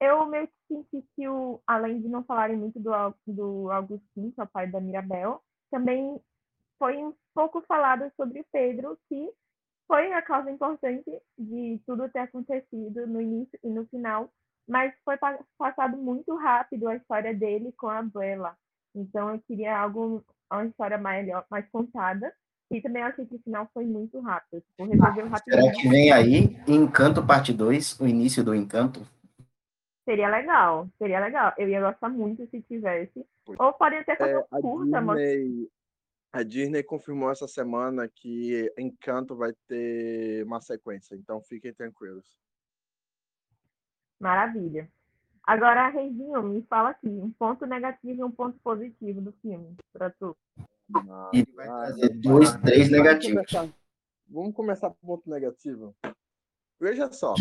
eu 0.00 0.26
meio 0.26 0.48
que 0.48 0.54
senti 0.68 1.06
que, 1.14 1.28
o, 1.28 1.60
além 1.66 2.00
de 2.00 2.08
não 2.08 2.24
falarem 2.24 2.56
muito 2.56 2.80
do, 2.80 2.90
do 3.26 3.70
Agostinho, 3.70 4.32
que 4.32 4.40
é 4.40 4.44
o 4.44 4.48
pai 4.48 4.68
da 4.68 4.80
Mirabel, 4.80 5.40
também 5.70 6.20
foi 6.78 6.96
um 6.96 7.14
pouco 7.34 7.60
falado 7.62 8.10
sobre 8.16 8.40
o 8.40 8.46
Pedro, 8.52 8.98
que 9.08 9.30
foi 9.86 10.12
a 10.12 10.22
causa 10.22 10.50
importante 10.50 11.10
de 11.38 11.80
tudo 11.86 12.08
ter 12.08 12.20
acontecido 12.20 13.06
no 13.06 13.20
início 13.20 13.58
e 13.62 13.68
no 13.68 13.86
final, 13.86 14.30
mas 14.66 14.94
foi 15.04 15.16
passado 15.58 15.96
muito 15.96 16.34
rápido 16.36 16.88
a 16.88 16.96
história 16.96 17.34
dele 17.34 17.72
com 17.76 17.88
a 17.88 17.98
Abuela. 17.98 18.56
Então 18.94 19.30
eu 19.30 19.40
queria 19.46 19.76
algo, 19.76 20.24
uma 20.50 20.66
história 20.66 20.96
melhor, 20.96 21.44
mais 21.50 21.68
contada. 21.70 22.32
E 22.70 22.80
também 22.80 23.02
achei 23.02 23.26
que 23.26 23.34
o 23.36 23.42
final 23.42 23.68
foi 23.74 23.84
muito 23.84 24.18
rápido. 24.20 24.62
Tipo, 24.62 24.90
resolveu 24.90 25.28
rapidinho. 25.28 25.62
Será 25.62 25.72
que 25.74 25.88
vem 25.88 26.12
aí 26.12 26.56
Encanto 26.66 27.24
Parte 27.24 27.52
2, 27.52 28.00
o 28.00 28.06
início 28.06 28.42
do 28.42 28.54
Encanto? 28.54 29.06
Seria 30.04 30.28
legal, 30.28 30.88
seria 30.98 31.20
legal. 31.20 31.52
Eu 31.58 31.68
ia 31.68 31.80
gostar 31.80 32.08
muito 32.08 32.46
se 32.48 32.62
tivesse. 32.62 33.24
Ou 33.58 33.72
podem 33.74 33.98
até 33.98 34.16
fazer 34.16 34.34
É, 34.34 34.38
um 34.38 34.60
curta, 34.60 35.00
mas 35.00 35.18
Disney, 35.18 35.68
a 36.34 36.42
Disney 36.42 36.82
confirmou 36.82 37.30
essa 37.30 37.46
semana 37.46 38.08
que 38.08 38.68
Encanto 38.76 39.36
vai 39.36 39.52
ter 39.68 40.44
uma 40.44 40.60
sequência, 40.60 41.14
então 41.14 41.40
fiquem 41.40 41.72
tranquilos. 41.72 42.36
maravilha. 44.18 44.90
Agora, 45.44 45.88
Reizinho, 45.90 46.42
me 46.42 46.62
fala 46.62 46.90
aqui, 46.90 47.06
um 47.06 47.30
ponto 47.30 47.66
negativo 47.66 48.20
e 48.20 48.24
um 48.24 48.32
ponto 48.32 48.58
positivo 48.60 49.20
do 49.20 49.32
filme, 49.34 49.76
pra 49.92 50.10
tu. 50.10 50.36
Ele 51.32 51.52
vai 51.52 51.66
trazer 51.66 52.08
dois, 52.18 52.56
três 52.62 52.88
Vamos 52.88 52.90
negativos. 52.90 53.46
começar, 53.52 53.74
vamos 54.26 54.54
começar 54.54 54.90
com 54.90 54.96
o 55.02 55.06
ponto 55.06 55.30
negativo. 55.30 55.94
Veja 56.80 57.12
só. 57.12 57.34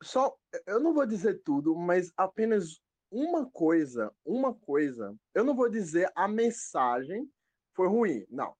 Só, 0.03 0.35
eu 0.65 0.79
não 0.79 0.95
vou 0.95 1.05
dizer 1.05 1.43
tudo, 1.43 1.75
mas 1.75 2.11
apenas 2.17 2.81
uma 3.11 3.45
coisa, 3.45 4.11
uma 4.25 4.53
coisa. 4.53 5.13
Eu 5.35 5.43
não 5.43 5.53
vou 5.53 5.69
dizer 5.69 6.09
a 6.15 6.27
mensagem 6.27 7.29
foi 7.73 7.87
ruim, 7.87 8.25
não. 8.29 8.55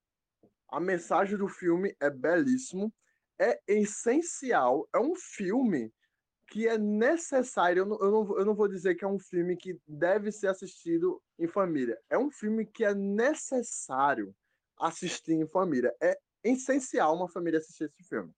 A 0.70 0.80
mensagem 0.80 1.38
do 1.38 1.48
filme 1.48 1.96
é 2.00 2.10
belíssimo, 2.10 2.94
é 3.40 3.60
essencial, 3.68 4.88
é 4.94 5.00
um 5.00 5.16
filme 5.16 5.94
que 6.48 6.68
é 6.68 6.78
necessário. 6.78 7.82
Eu 7.82 7.86
não, 7.86 8.00
eu, 8.00 8.12
não, 8.12 8.40
eu 8.40 8.46
não 8.46 8.56
vou 8.56 8.68
dizer 8.68 8.96
que 8.96 9.04
é 9.04 9.08
um 9.08 9.20
filme 9.20 9.56
que 9.56 9.80
deve 9.88 10.32
ser 10.32 10.48
assistido 10.48 11.22
em 11.38 11.48
família. 11.48 12.00
É 12.10 12.18
um 12.18 12.30
filme 12.30 12.66
que 12.66 12.84
é 12.86 12.94
necessário 12.94 14.36
assistir 14.80 15.34
em 15.34 15.48
família. 15.48 15.96
É 16.02 16.18
essencial 16.44 17.16
uma 17.16 17.28
família 17.28 17.60
assistir 17.60 17.86
esse 17.86 18.04
filme. 18.04 18.34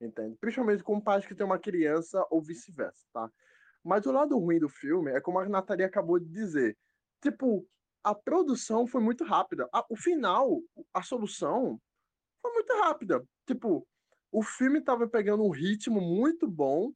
Entende? 0.00 0.36
Principalmente 0.40 0.82
com 0.82 1.00
pais 1.00 1.24
que 1.24 1.34
têm 1.34 1.46
uma 1.46 1.58
criança 1.58 2.26
ou 2.30 2.42
vice-versa, 2.42 3.06
tá? 3.12 3.30
Mas 3.84 4.06
o 4.06 4.12
lado 4.12 4.38
ruim 4.38 4.58
do 4.58 4.68
filme 4.68 5.10
é 5.12 5.20
como 5.20 5.38
a 5.38 5.48
Nathalie 5.48 5.84
acabou 5.84 6.18
de 6.18 6.28
dizer. 6.28 6.76
Tipo, 7.20 7.66
a 8.04 8.14
produção 8.14 8.86
foi 8.86 9.00
muito 9.00 9.24
rápida. 9.24 9.68
A- 9.72 9.84
o 9.90 9.96
final, 9.96 10.60
a 10.92 11.02
solução, 11.02 11.80
foi 12.40 12.52
muito 12.52 12.72
rápida. 12.74 13.24
Tipo, 13.46 13.86
o 14.30 14.42
filme 14.42 14.78
estava 14.78 15.08
pegando 15.08 15.44
um 15.44 15.50
ritmo 15.50 16.00
muito 16.00 16.48
bom 16.48 16.92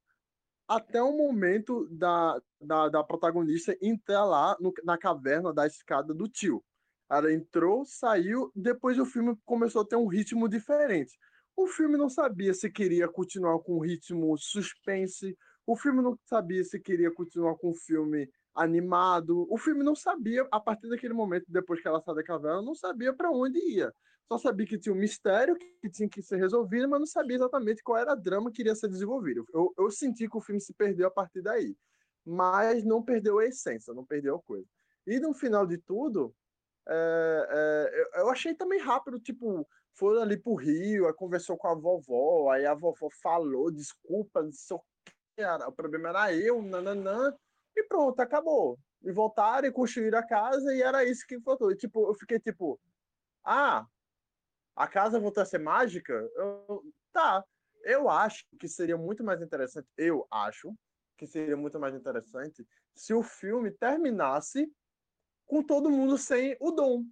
até 0.68 1.01
o 1.03 1.16
momento 1.16 1.88
da, 1.90 2.40
da, 2.61 2.88
da 2.88 3.05
protagonista 3.05 3.77
entrar 3.81 4.25
lá 4.25 4.57
no- 4.61 4.72
na 4.85 4.99
caverna 4.99 5.53
da 5.53 5.66
escada 5.66 6.12
do 6.12 6.29
tio. 6.29 6.64
Ela 7.09 7.33
entrou, 7.33 7.85
saiu, 7.85 8.51
depois 8.55 8.99
o 8.99 9.07
filme 9.07 9.37
começou 9.44 9.83
a 9.83 9.87
ter 9.87 9.96
um 9.96 10.09
ritmo 10.09 10.49
diferente. 10.49 11.16
O 11.55 11.68
filme 11.68 11.96
não 11.96 12.09
sabia 12.11 12.53
se 12.53 12.70
queria 12.70 13.09
continuar 13.09 13.61
com 13.61 13.77
um 13.77 13.81
ritmo 13.81 14.37
suspense, 14.37 15.37
o 15.66 15.76
filme 15.76 16.02
não 16.02 16.18
sabia 16.24 16.62
se 16.64 16.79
queria 16.81 17.11
continuar 17.12 17.57
com 17.57 17.70
um 17.70 17.74
filme 17.74 18.31
animado, 18.55 19.46
o 19.50 19.59
filme 19.59 19.83
não 19.85 19.94
sabia, 19.94 20.46
a 20.50 20.61
partir 20.61 20.88
daquele 20.88 21.12
momento, 21.12 21.44
depois 21.48 21.81
que 21.81 21.88
ela 21.88 22.00
saiu 22.00 22.14
da 22.16 22.24
caverna, 22.24 22.62
não 22.62 22.74
sabia 22.74 23.12
para 23.12 23.31
onde 23.31 23.59
ia. 23.59 23.92
Só 24.29 24.38
sabia 24.38 24.66
que 24.66 24.79
tinha 24.79 24.92
um 24.94 24.98
mistério 24.98 25.57
que 25.57 25.90
tinha 25.90 26.09
que 26.09 26.22
ser 26.22 26.37
resolvido, 26.37 26.88
mas 26.88 26.98
não 26.98 27.07
sabia 27.07 27.37
exatamente 27.37 27.83
qual 27.83 27.98
era 27.98 28.12
a 28.12 28.16
drama 28.16 28.50
que 28.50 28.62
iria 28.62 28.74
ser 28.74 28.88
desenvolvido. 28.88 29.44
Eu, 29.52 29.72
eu 29.79 29.90
senti 29.90 30.29
que 30.29 30.37
o 30.37 30.40
filme 30.40 30.61
se 30.61 30.72
perdeu 30.74 31.07
a 31.07 31.11
partir 31.11 31.42
daí. 31.42 31.76
Mas 32.24 32.83
não 32.85 33.02
perdeu 33.02 33.38
a 33.38 33.46
essência, 33.46 33.94
não 33.94 34.05
perdeu 34.05 34.37
a 34.37 34.42
coisa. 34.42 34.66
E 35.07 35.20
no 35.20 35.33
final 35.33 35.64
de 35.66 35.79
tudo, 35.79 36.35
é, 36.88 38.11
é, 38.14 38.20
eu- 38.20 38.31
achei 38.31 38.55
também 38.55 38.81
rápido, 38.81 39.20
tipo, 39.20 39.66
foram 39.92 40.22
ali 40.22 40.37
pro 40.37 40.55
Rio, 40.55 41.07
aí 41.07 41.12
conversou 41.14 41.57
com 41.57 41.68
a 41.68 41.74
vovó, 41.74 42.50
aí 42.50 42.66
a 42.66 42.74
vovó 42.74 43.09
falou, 43.22 43.70
desculpa, 43.70 44.42
não 44.42 44.52
sei 44.52 44.76
o 44.76 44.81
era, 45.37 45.68
o 45.68 45.72
problema 45.72 46.09
era 46.11 46.35
eu, 46.35 46.62
nananã, 46.62 47.35
e 47.77 47.85
pronto, 47.85 48.20
acabou. 48.20 48.79
E 49.03 49.12
voltaram 49.12 49.68
e 49.68 49.72
construíram 49.72 50.18
a 50.18 50.27
casa 50.27 50.75
e 50.75 50.83
era 50.83 51.05
isso 51.05 51.27
que 51.27 51.40
faltou. 51.40 51.70
E, 51.70 51.77
tipo, 51.77 52.09
eu 52.09 52.14
fiquei 52.14 52.40
tipo, 52.40 52.81
ah, 53.44 53.87
a 54.77 54.88
casa 54.88 55.20
voltou 55.20 55.42
a 55.42 55.46
ser 55.46 55.59
mágica? 55.59 56.12
Eu- 56.37 56.85
tá. 57.12 57.44
Eu 57.85 58.09
acho 58.11 58.44
que 58.59 58.68
seria 58.68 58.96
muito 58.96 59.22
mais 59.25 59.40
interessante, 59.42 59.88
eu 59.96 60.27
acho 60.31 60.75
que 61.16 61.27
seria 61.27 61.57
muito 61.57 61.79
mais 61.79 61.94
interessante 61.94 62.66
se 62.94 63.14
o 63.14 63.22
filme 63.22 63.70
terminasse 63.70 64.68
com 65.46 65.62
todo 65.62 65.90
mundo 65.90 66.18
sem 66.18 66.57
o 66.61 66.70
dom, 66.72 67.05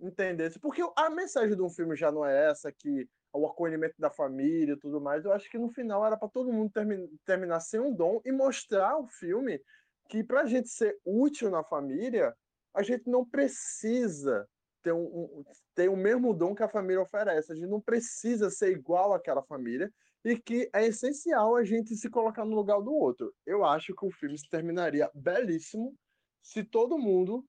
entendesse? 0.00 0.58
Porque 0.58 0.82
a 0.96 1.10
mensagem 1.10 1.56
de 1.56 1.62
um 1.62 1.70
filme 1.70 1.96
já 1.96 2.10
não 2.12 2.24
é 2.24 2.50
essa 2.50 2.72
que 2.72 3.08
o 3.36 3.46
acolhimento 3.46 3.94
da 3.98 4.10
família 4.10 4.74
e 4.74 4.78
tudo 4.78 5.00
mais. 5.00 5.24
Eu 5.24 5.32
acho 5.32 5.50
que 5.50 5.58
no 5.58 5.68
final 5.68 6.04
era 6.04 6.16
para 6.16 6.28
todo 6.28 6.52
mundo 6.52 6.70
termi- 6.72 7.08
terminar 7.24 7.60
sem 7.60 7.80
um 7.80 7.94
dom 7.94 8.20
e 8.24 8.32
mostrar 8.32 8.98
o 8.98 9.06
filme 9.06 9.60
que 10.08 10.22
para 10.24 10.42
a 10.42 10.46
gente 10.46 10.68
ser 10.68 10.96
útil 11.04 11.50
na 11.50 11.64
família, 11.64 12.34
a 12.74 12.82
gente 12.82 13.08
não 13.08 13.24
precisa 13.28 14.48
ter, 14.82 14.92
um, 14.92 15.04
um- 15.04 15.44
ter 15.74 15.88
o 15.88 15.96
mesmo 15.96 16.32
dom 16.32 16.54
que 16.54 16.62
a 16.62 16.68
família 16.68 17.02
oferece. 17.02 17.52
A 17.52 17.54
gente 17.56 17.68
não 17.68 17.80
precisa 17.80 18.50
ser 18.50 18.70
igual 18.70 19.12
àquela 19.12 19.42
família 19.42 19.90
e 20.24 20.36
que 20.38 20.68
é 20.74 20.86
essencial 20.86 21.56
a 21.56 21.64
gente 21.64 21.94
se 21.96 22.10
colocar 22.10 22.44
no 22.44 22.54
lugar 22.54 22.80
do 22.80 22.92
outro. 22.94 23.32
Eu 23.44 23.64
acho 23.64 23.94
que 23.94 24.06
o 24.06 24.10
filme 24.10 24.38
se 24.38 24.48
terminaria 24.48 25.10
belíssimo 25.14 25.94
se 26.42 26.62
todo 26.64 26.98
mundo 26.98 27.44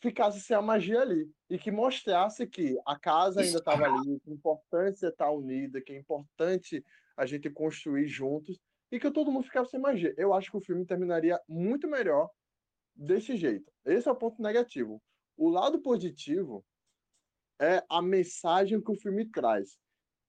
ficasse 0.00 0.40
sem 0.40 0.56
a 0.56 0.62
magia 0.62 1.00
ali 1.00 1.30
e 1.48 1.58
que 1.58 1.70
mostrasse 1.70 2.46
que 2.46 2.78
a 2.86 2.98
casa 2.98 3.40
ainda 3.42 3.58
estava 3.58 3.84
ali, 3.84 4.20
que 4.20 4.30
é 4.30 4.32
importante 4.32 5.04
estar 5.04 5.30
unida, 5.30 5.80
que 5.80 5.92
é 5.92 5.98
importante 5.98 6.84
a 7.16 7.26
gente 7.26 7.50
construir 7.50 8.08
juntos 8.08 8.58
e 8.90 8.98
que 8.98 9.10
todo 9.10 9.30
mundo 9.30 9.44
ficava 9.44 9.68
sem 9.68 9.78
magia. 9.78 10.14
Eu 10.16 10.32
acho 10.32 10.50
que 10.50 10.56
o 10.56 10.60
filme 10.62 10.84
terminaria 10.86 11.40
muito 11.48 11.86
melhor 11.86 12.30
desse 12.94 13.36
jeito. 13.36 13.70
Esse 13.84 14.08
é 14.08 14.10
o 14.10 14.16
ponto 14.16 14.42
negativo. 14.42 15.00
O 15.36 15.48
lado 15.48 15.80
positivo 15.80 16.64
é 17.60 17.84
a 17.88 18.00
mensagem 18.00 18.80
que 18.80 18.90
o 18.90 18.98
filme 18.98 19.26
traz. 19.30 19.78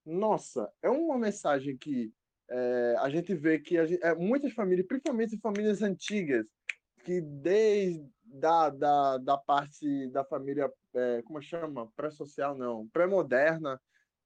Nossa, 0.05 0.71
é 0.81 0.89
uma 0.89 1.17
mensagem 1.17 1.77
que 1.77 2.11
é, 2.49 2.95
a 2.99 3.09
gente 3.09 3.33
vê 3.33 3.59
que 3.59 3.77
a 3.77 3.85
gente- 3.85 4.03
é, 4.03 4.13
muitas 4.13 4.51
famílias, 4.51 4.85
principalmente 4.85 5.37
famílias 5.37 5.81
antigas, 5.81 6.45
que 7.05 7.21
desde 7.21 8.05
da, 8.31 8.69
da, 8.69 9.17
da 9.17 9.37
parte 9.37 10.07
da 10.09 10.23
família, 10.23 10.71
é, 10.93 11.21
como 11.23 11.41
chama? 11.41 11.91
Pré-social, 11.95 12.57
não, 12.57 12.87
pré-moderna, 12.87 13.79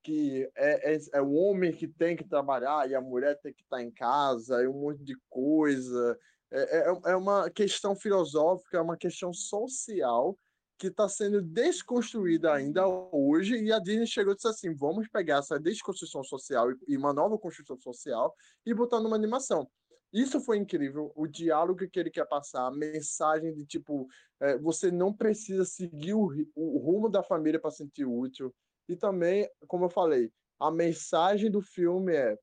que 0.04 0.50
é, 0.56 0.96
é, 0.96 1.00
é 1.14 1.22
o 1.22 1.34
homem 1.34 1.72
que 1.74 1.88
tem 1.88 2.16
que 2.16 2.24
trabalhar 2.24 2.90
e 2.90 2.96
a 2.96 3.02
mulher 3.02 3.40
tem 3.42 3.54
que 3.54 3.64
estar 3.64 3.82
em 3.82 3.92
casa, 3.92 4.64
e 4.64 4.68
um 4.68 4.74
monte 4.74 5.04
de 5.04 5.18
coisa, 5.30 6.18
É, 6.52 6.78
é, 6.78 7.12
é 7.12 7.16
uma 7.16 7.50
questão 7.50 7.96
filosófica, 7.96 8.78
é 8.78 8.82
uma 8.82 8.96
questão 8.96 9.34
social 9.34 10.38
que 10.78 10.88
está 10.88 11.10
sendo 11.10 11.42
desconstruída 11.42 12.54
ainda 12.54 12.86
hoje, 13.12 13.56
e 13.58 13.72
a 13.74 13.80
Disney 13.80 14.06
chegou 14.06 14.34
e 14.34 14.36
disse 14.36 14.48
assim: 14.48 14.74
vamos 14.76 15.08
pegar 15.10 15.40
essa 15.40 15.60
desconstrução 15.60 16.24
social 16.24 16.68
e 16.88 16.96
uma 16.96 17.12
nova 17.14 17.38
construção 17.38 17.78
social 17.78 18.34
e 18.66 18.74
botar 18.74 19.00
numa 19.02 19.16
animação. 19.16 19.68
Isso 20.16 20.40
foi 20.40 20.58
incrível, 20.58 21.12
o 21.14 21.28
diálogo 21.28 21.90
que 21.90 22.00
ele 22.00 22.10
quer 22.10 22.26
passar, 22.26 22.66
a 22.68 22.72
mensagem 22.72 23.54
de 23.54 23.66
tipo, 23.66 24.08
é, 24.40 24.58
você 24.58 24.90
não 24.90 25.14
precisa 25.14 25.66
seguir 25.66 26.14
o, 26.14 26.30
o 26.56 26.78
rumo 26.78 27.10
da 27.10 27.22
família 27.22 27.60
para 27.60 27.70
sentir 27.70 28.06
útil. 28.06 28.56
E 28.88 28.96
também, 28.96 29.46
como 29.68 29.84
eu 29.84 29.90
falei, 29.90 30.32
a 30.58 30.72
mensagem 30.72 31.52
do 31.52 31.62
filme 31.62 32.16
é 32.16 32.40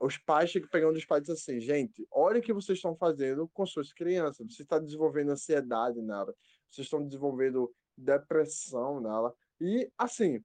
os 0.00 0.16
pais 0.16 0.52
ficam 0.52 0.68
pegando 0.70 0.96
os 0.96 1.04
pais 1.04 1.26
e 1.26 1.32
assim, 1.32 1.58
gente, 1.58 2.06
olha 2.08 2.38
o 2.38 2.42
que 2.42 2.52
vocês 2.52 2.78
estão 2.78 2.94
fazendo 2.94 3.48
com 3.48 3.66
suas 3.66 3.92
crianças. 3.92 4.46
Você 4.54 4.62
está 4.62 4.78
desenvolvendo 4.78 5.32
ansiedade 5.32 6.00
nela, 6.00 6.32
vocês 6.70 6.86
estão 6.86 7.04
desenvolvendo 7.04 7.74
depressão 7.96 9.00
nela. 9.00 9.34
E, 9.60 9.90
assim, 9.98 10.40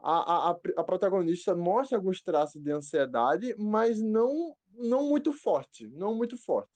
a, 0.00 0.50
a, 0.50 0.58
a 0.76 0.84
protagonista 0.84 1.54
mostra 1.54 1.96
alguns 1.96 2.20
traços 2.20 2.60
de 2.60 2.70
ansiedade, 2.70 3.54
mas 3.56 4.00
não, 4.00 4.56
não 4.78 5.08
muito 5.08 5.32
forte, 5.32 5.86
não 5.88 6.14
muito 6.14 6.36
forte. 6.36 6.70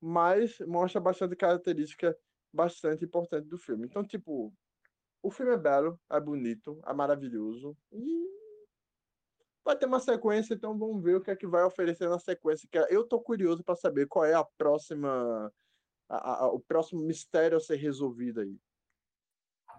Mas 0.00 0.58
mostra 0.60 1.00
bastante 1.00 1.34
característica 1.34 2.16
bastante 2.52 3.04
importante 3.04 3.48
do 3.48 3.58
filme. 3.58 3.86
Então, 3.86 4.04
tipo, 4.04 4.52
o 5.22 5.30
filme 5.30 5.52
é 5.52 5.58
belo, 5.58 6.00
é 6.10 6.20
bonito, 6.20 6.80
é 6.86 6.92
maravilhoso 6.92 7.76
e 7.92 8.26
vai 9.64 9.76
ter 9.76 9.86
uma 9.86 9.98
sequência, 9.98 10.54
então 10.54 10.78
vamos 10.78 11.02
ver 11.02 11.16
o 11.16 11.20
que 11.20 11.30
é 11.30 11.36
que 11.36 11.46
vai 11.46 11.64
oferecer 11.64 12.08
na 12.08 12.18
sequência. 12.18 12.68
Que 12.70 12.78
é, 12.78 12.86
eu 12.88 13.04
tô 13.04 13.20
curioso 13.20 13.64
para 13.64 13.74
saber 13.74 14.06
qual 14.06 14.24
é 14.24 14.34
a 14.34 14.44
próxima, 14.44 15.52
a, 16.08 16.44
a, 16.44 16.52
o 16.52 16.60
próximo 16.60 17.02
mistério 17.02 17.56
a 17.56 17.60
ser 17.60 17.76
resolvido 17.76 18.40
aí. 18.40 18.56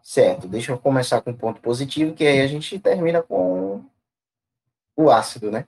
Certo, 0.03 0.47
deixa 0.47 0.71
eu 0.71 0.79
começar 0.79 1.21
com 1.21 1.31
um 1.31 1.37
ponto 1.37 1.61
positivo, 1.61 2.13
que 2.13 2.25
aí 2.25 2.41
a 2.41 2.47
gente 2.47 2.79
termina 2.79 3.23
com 3.23 3.83
o 4.95 5.09
ácido, 5.09 5.49
né? 5.49 5.67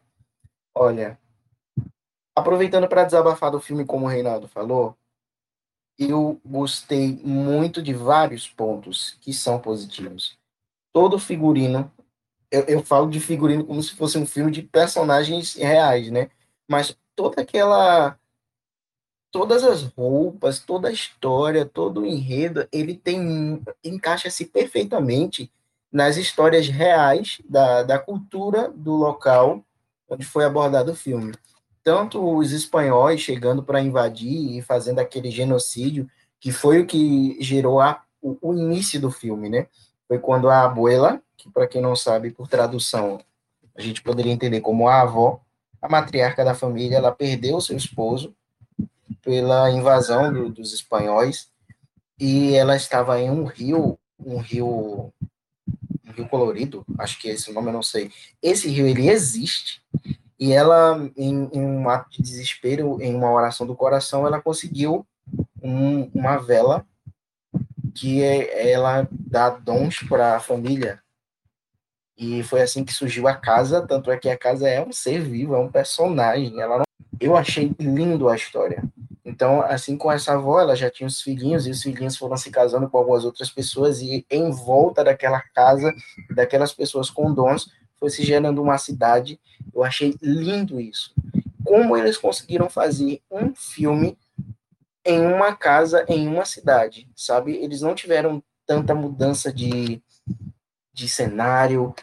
Olha, 0.75 1.19
aproveitando 2.39 2.87
para 2.87 3.03
desabafar 3.03 3.51
do 3.51 3.59
filme, 3.59 3.85
como 3.85 4.05
o 4.05 4.09
Reinaldo 4.09 4.47
falou, 4.47 4.95
eu 5.97 6.39
gostei 6.45 7.19
muito 7.23 7.81
de 7.81 7.93
vários 7.93 8.47
pontos 8.47 9.17
que 9.21 9.33
são 9.33 9.59
positivos. 9.59 10.37
Todo 10.93 11.19
figurino 11.19 11.91
eu, 12.51 12.61
eu 12.63 12.83
falo 12.83 13.09
de 13.09 13.19
figurino 13.19 13.65
como 13.65 13.81
se 13.81 13.95
fosse 13.95 14.17
um 14.17 14.25
filme 14.25 14.51
de 14.51 14.61
personagens 14.61 15.55
reais, 15.55 16.09
né? 16.09 16.29
Mas 16.67 16.95
toda 17.15 17.41
aquela 17.41 18.17
todas 19.31 19.63
as 19.63 19.83
roupas, 19.83 20.59
toda 20.59 20.87
a 20.87 20.91
história, 20.91 21.63
todo 21.63 22.01
o 22.01 22.05
enredo, 22.05 22.67
ele 22.71 22.95
tem 22.95 23.61
encaixa-se 23.83 24.45
perfeitamente 24.45 25.51
nas 25.91 26.17
histórias 26.17 26.67
reais 26.67 27.39
da, 27.47 27.83
da 27.83 27.99
cultura 27.99 28.69
do 28.69 28.93
local 28.93 29.63
onde 30.09 30.25
foi 30.25 30.45
abordado 30.45 30.91
o 30.91 30.95
filme. 30.95 31.33
Tanto 31.83 32.37
os 32.37 32.51
espanhóis 32.51 33.21
chegando 33.21 33.63
para 33.63 33.81
invadir 33.81 34.57
e 34.57 34.61
fazendo 34.61 34.99
aquele 34.99 35.31
genocídio, 35.31 36.09
que 36.39 36.51
foi 36.51 36.81
o 36.81 36.85
que 36.85 37.37
gerou 37.41 37.79
a, 37.79 38.03
o, 38.21 38.37
o 38.41 38.53
início 38.53 38.99
do 38.99 39.11
filme, 39.11 39.49
né? 39.49 39.67
Foi 40.07 40.19
quando 40.19 40.49
a 40.49 40.63
abuela 40.63 41.21
que 41.39 41.49
para 41.49 41.67
quem 41.67 41.81
não 41.81 41.95
sabe, 41.95 42.31
por 42.31 42.47
tradução, 42.47 43.19
a 43.75 43.81
gente 43.81 44.01
poderia 44.01 44.31
entender 44.31 44.59
como 44.59 44.89
a 44.89 45.01
avó, 45.01 45.41
a 45.81 45.87
matriarca 45.87 46.43
da 46.43 46.53
família, 46.53 46.97
ela 46.97 47.13
perdeu 47.13 47.61
seu 47.61 47.77
esposo 47.77 48.35
pela 49.21 49.71
invasão 49.71 50.31
do, 50.31 50.49
dos 50.49 50.73
espanhóis 50.73 51.49
e 52.19 52.53
ela 52.55 52.75
estava 52.75 53.21
em 53.21 53.29
um 53.31 53.45
rio, 53.45 53.97
um 54.19 54.37
rio, 54.37 55.13
um 56.05 56.11
rio 56.11 56.27
colorido, 56.27 56.85
acho 56.97 57.17
que 57.19 57.29
é 57.29 57.33
esse 57.33 57.51
nome, 57.53 57.69
eu 57.69 57.73
não 57.73 57.83
sei. 57.83 58.11
Esse 58.41 58.67
rio 58.67 58.85
ele 58.85 59.09
existe 59.09 59.81
e 60.39 60.53
ela, 60.53 61.09
em, 61.17 61.49
em 61.51 61.61
um 61.61 61.89
ato 61.89 62.09
de 62.11 62.21
desespero, 62.21 63.01
em 63.01 63.13
uma 63.13 63.31
oração 63.31 63.67
do 63.67 63.75
coração, 63.75 64.25
ela 64.25 64.41
conseguiu 64.41 65.05
um, 65.61 66.09
uma 66.13 66.37
vela 66.37 66.85
que 67.93 68.23
é, 68.23 68.71
ela 68.71 69.07
dá 69.11 69.49
dons 69.49 69.99
para 70.07 70.35
a 70.35 70.39
família 70.39 71.01
e 72.19 72.43
foi 72.43 72.61
assim 72.61 72.83
que 72.83 72.93
surgiu 72.93 73.29
a 73.29 73.33
casa, 73.33 73.81
tanto 73.87 74.11
é 74.11 74.17
que 74.17 74.27
a 74.27 74.37
casa 74.37 74.67
é 74.67 74.85
um 74.85 74.91
ser 74.91 75.21
vivo, 75.21 75.55
é 75.55 75.57
um 75.57 75.71
personagem. 75.71 76.59
Ela 76.59 76.79
não... 76.79 76.83
Eu 77.17 77.37
achei 77.37 77.73
lindo 77.79 78.27
a 78.27 78.35
história. 78.35 78.83
Então, 79.23 79.61
assim 79.61 79.95
com 79.95 80.11
essa 80.11 80.33
avó, 80.33 80.59
ela 80.59 80.75
já 80.75 80.89
tinha 80.89 81.07
os 81.07 81.21
filhinhos, 81.21 81.65
e 81.65 81.71
os 81.71 81.81
filhinhos 81.81 82.17
foram 82.17 82.35
se 82.35 82.51
casando 82.51 82.89
com 82.89 82.97
algumas 82.97 83.23
outras 83.23 83.49
pessoas, 83.49 84.01
e 84.01 84.25
em 84.29 84.51
volta 84.51 85.01
daquela 85.01 85.39
casa, 85.39 85.95
daquelas 86.29 86.73
pessoas 86.73 87.09
com 87.09 87.33
dons, 87.33 87.71
foi 87.99 88.09
se 88.09 88.23
gerando 88.23 88.61
uma 88.61 88.77
cidade. 88.77 89.39
Eu 89.73 89.83
achei 89.83 90.15
lindo 90.21 90.79
isso. 90.79 91.13
Como 91.63 91.95
eles 91.97 92.17
conseguiram 92.17 92.69
fazer 92.69 93.21
um 93.29 93.53
filme 93.53 94.17
em 95.05 95.21
uma 95.21 95.55
casa, 95.55 96.05
em 96.07 96.27
uma 96.27 96.45
cidade, 96.45 97.09
sabe? 97.15 97.55
Eles 97.55 97.81
não 97.81 97.95
tiveram 97.95 98.43
tanta 98.65 98.93
mudança 98.93 99.51
de, 99.51 100.01
de 100.93 101.09
cenário, 101.09 101.93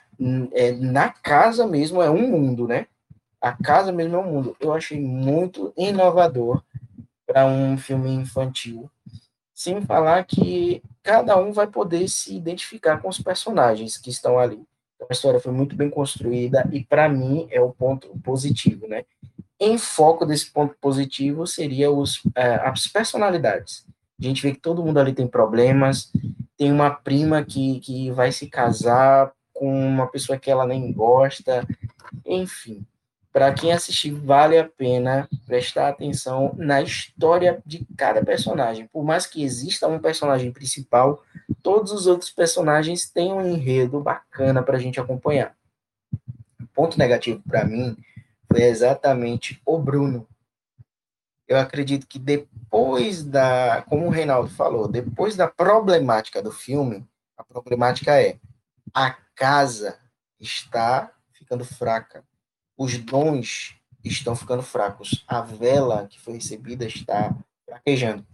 é, 0.53 0.73
na 0.73 1.11
casa 1.11 1.67
mesmo 1.67 2.03
é 2.03 2.11
um 2.11 2.29
mundo, 2.29 2.67
né? 2.67 2.87
A 3.41 3.53
casa 3.53 3.93
mesmo 3.93 4.17
é 4.17 4.19
um 4.19 4.33
mundo. 4.33 4.57
Eu 4.59 4.73
achei 4.73 5.01
muito 5.01 5.73
inovador 5.77 6.63
para 7.27 7.47
um 7.47 7.77
filme 7.77 8.11
infantil, 8.11 8.91
sem 9.55 9.81
falar 9.83 10.25
que 10.25 10.83
cada 11.03 11.37
um 11.37 11.53
vai 11.53 11.67
poder 11.67 12.09
se 12.09 12.35
identificar 12.35 13.01
com 13.01 13.09
os 13.09 13.21
personagens 13.21 13.97
que 13.97 14.11
estão 14.11 14.39
ali. 14.39 14.65
Então, 14.97 15.07
a 15.09 15.13
história 15.13 15.39
foi 15.39 15.53
muito 15.53 15.77
bem 15.77 15.89
construída 15.89 16.69
e 16.73 16.83
para 16.83 17.09
mim 17.09 17.47
é 17.51 17.61
o 17.61 17.71
ponto 17.71 18.09
positivo, 18.25 18.89
né? 18.89 19.05
Em 19.61 19.79
foco 19.79 20.27
desse 20.27 20.51
ponto 20.51 20.75
positivo 20.81 21.47
seria 21.47 21.91
os, 21.91 22.21
é, 22.35 22.57
as 22.57 22.87
personalidades. 22.87 23.87
A 24.19 24.25
gente 24.25 24.43
vê 24.43 24.53
que 24.53 24.61
todo 24.61 24.83
mundo 24.83 24.99
ali 24.99 25.13
tem 25.13 25.27
problemas, 25.27 26.11
tem 26.57 26.73
uma 26.73 26.91
prima 26.91 27.45
que, 27.45 27.81
que 27.81 28.11
vai 28.11 28.33
se 28.33 28.49
casar 28.49 29.33
com 29.53 29.71
uma 29.71 30.07
pessoa 30.07 30.39
que 30.39 30.51
ela 30.51 30.67
nem 30.67 30.93
gosta, 30.93 31.67
enfim. 32.25 32.85
Para 33.33 33.53
quem 33.53 33.73
assistir, 33.73 34.13
vale 34.13 34.59
a 34.59 34.65
pena 34.67 35.29
prestar 35.45 35.89
atenção 35.89 36.55
na 36.57 36.81
história 36.81 37.63
de 37.67 37.87
cada 37.97 38.25
personagem. 38.25 38.89
Por 38.91 39.05
mais 39.05 39.27
que 39.27 39.43
exista 39.43 39.87
um 39.87 39.99
personagem 39.99 40.51
principal, 40.51 41.23
todos 41.63 41.93
os 41.93 42.07
outros 42.07 42.31
personagens 42.31 43.09
têm 43.09 43.33
um 43.33 43.47
enredo 43.47 44.01
bacana 44.01 44.63
para 44.63 44.77
a 44.77 44.81
gente 44.81 45.01
acompanhar. 45.01 45.57
O 46.61 46.67
ponto 46.75 46.99
negativo 46.99 47.43
para 47.47 47.65
mim 47.65 47.97
foi 48.51 48.63
exatamente 48.63 49.61
o 49.65 49.79
Bruno. 49.79 50.27
Eu 51.47 51.59
acredito 51.59 52.07
que 52.07 52.19
depois 52.19 53.23
da, 53.23 53.83
como 53.89 54.07
o 54.07 54.11
Reinaldo 54.11 54.51
falou, 54.51 54.89
depois 54.89 55.37
da 55.37 55.47
problemática 55.47 56.43
do 56.43 56.51
filme, 56.51 57.07
a 57.37 57.45
problemática 57.45 58.21
é 58.21 58.39
a 58.93 59.11
casa 59.35 59.99
está 60.41 61.13
ficando 61.33 61.65
fraca. 61.65 62.25
Os 62.77 62.99
dons 62.99 63.77
estão 64.03 64.35
ficando 64.35 64.63
fracos. 64.63 65.25
A 65.29 65.41
vela 65.41 66.07
que 66.09 66.21
foi 66.21 66.35
recebida 66.35 66.87
está 66.87 67.35
fraquejando. 67.65 68.27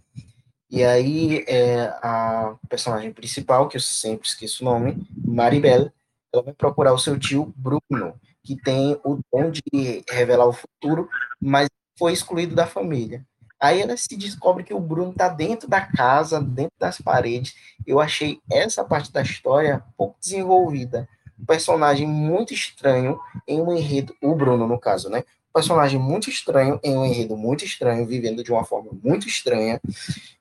E 0.73 0.83
aí, 0.83 1.45
é, 1.47 1.83
a 2.01 2.55
personagem 2.67 3.13
principal, 3.13 3.69
que 3.69 3.77
eu 3.77 3.79
sempre 3.79 4.27
esqueço 4.27 4.63
o 4.63 4.65
nome, 4.65 5.07
Maribel, 5.23 5.91
ela 6.33 6.43
vai 6.43 6.53
procurar 6.55 6.93
o 6.93 6.97
seu 6.97 7.19
tio 7.19 7.53
Bruno, 7.55 8.19
que 8.43 8.55
tem 8.55 8.99
o 9.03 9.19
dom 9.31 9.51
de 9.51 10.03
revelar 10.09 10.47
o 10.47 10.51
futuro, 10.51 11.07
mas 11.39 11.67
foi 11.95 12.11
excluído 12.11 12.55
da 12.55 12.65
família. 12.65 13.23
Aí 13.59 13.81
ela 13.81 13.95
se 13.95 14.17
descobre 14.17 14.63
que 14.63 14.73
o 14.73 14.79
Bruno 14.79 15.11
está 15.11 15.29
dentro 15.29 15.69
da 15.69 15.79
casa, 15.79 16.41
dentro 16.41 16.73
das 16.79 16.99
paredes. 16.99 17.53
Eu 17.85 17.99
achei 17.99 18.39
essa 18.51 18.83
parte 18.83 19.11
da 19.11 19.21
história 19.21 19.83
pouco 19.95 20.17
desenvolvida. 20.19 21.07
Um 21.39 21.45
personagem 21.45 22.07
muito 22.07 22.51
estranho 22.51 23.19
em 23.47 23.61
um 23.61 23.77
enredo, 23.77 24.15
o 24.23 24.33
Bruno 24.33 24.67
no 24.67 24.79
caso, 24.79 25.07
né? 25.07 25.23
Personagem 25.53 25.99
muito 25.99 26.29
estranho 26.29 26.79
em 26.83 26.97
um 26.97 27.05
enredo 27.05 27.37
muito 27.37 27.63
estranho, 27.63 28.07
vivendo 28.07 28.43
de 28.43 28.51
uma 28.51 28.63
forma 28.63 28.91
muito 29.03 29.27
estranha. 29.27 29.79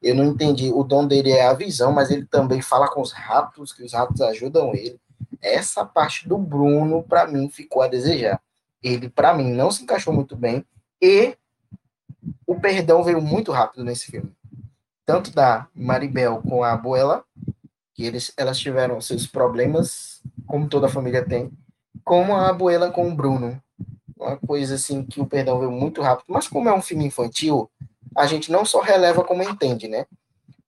Eu 0.01 0.15
não 0.15 0.25
entendi. 0.25 0.73
O 0.73 0.83
dom 0.83 1.07
dele 1.07 1.31
é 1.31 1.47
a 1.47 1.53
visão, 1.53 1.93
mas 1.93 2.11
ele 2.11 2.25
também 2.25 2.63
fala 2.63 2.89
com 2.89 3.03
os 3.03 3.13
ratos, 3.13 3.73
que 3.73 3.83
os 3.83 3.93
ratos 3.93 4.21
ajudam 4.23 4.75
ele. 4.75 4.99
Essa 5.41 5.85
parte 5.85 6.27
do 6.27 6.39
Bruno, 6.39 7.03
para 7.03 7.27
mim, 7.27 7.51
ficou 7.51 7.83
a 7.83 7.89
desejar. 7.89 8.41
Ele, 8.83 9.09
para 9.09 9.35
mim, 9.35 9.53
não 9.53 9.71
se 9.71 9.83
encaixou 9.83 10.15
muito 10.15 10.35
bem. 10.35 10.65
E 11.01 11.37
o 12.47 12.59
perdão 12.59 13.03
veio 13.03 13.21
muito 13.21 13.53
rápido 13.53 13.85
nesse 13.85 14.11
filme. 14.11 14.33
Tanto 15.05 15.31
da 15.31 15.67
Maribel 15.75 16.41
com 16.43 16.63
a 16.63 16.73
Abuela, 16.73 17.25
que 17.95 18.05
eles, 18.05 18.33
elas 18.37 18.59
tiveram 18.59 19.01
seus 19.01 19.27
problemas, 19.27 20.23
como 20.47 20.69
toda 20.69 20.89
família 20.89 21.25
tem, 21.25 21.51
como 22.05 22.35
a 22.35 22.49
Abuela 22.49 22.91
com 22.91 23.09
o 23.09 23.15
Bruno. 23.15 23.63
Uma 24.23 24.37
coisa 24.37 24.77
assim 24.77 25.05
que 25.05 25.21
o 25.21 25.27
perdão 25.27 25.59
veio 25.59 25.71
muito 25.71 26.01
rápido. 26.01 26.27
Mas 26.29 26.47
como 26.49 26.69
é 26.69 26.75
um 26.75 26.83
filme 26.83 27.05
infantil, 27.05 27.71
a 28.17 28.27
gente 28.27 28.51
não 28.51 28.65
só 28.65 28.81
releva 28.81 29.25
como 29.25 29.43
entende, 29.43 29.89
né? 29.89 30.07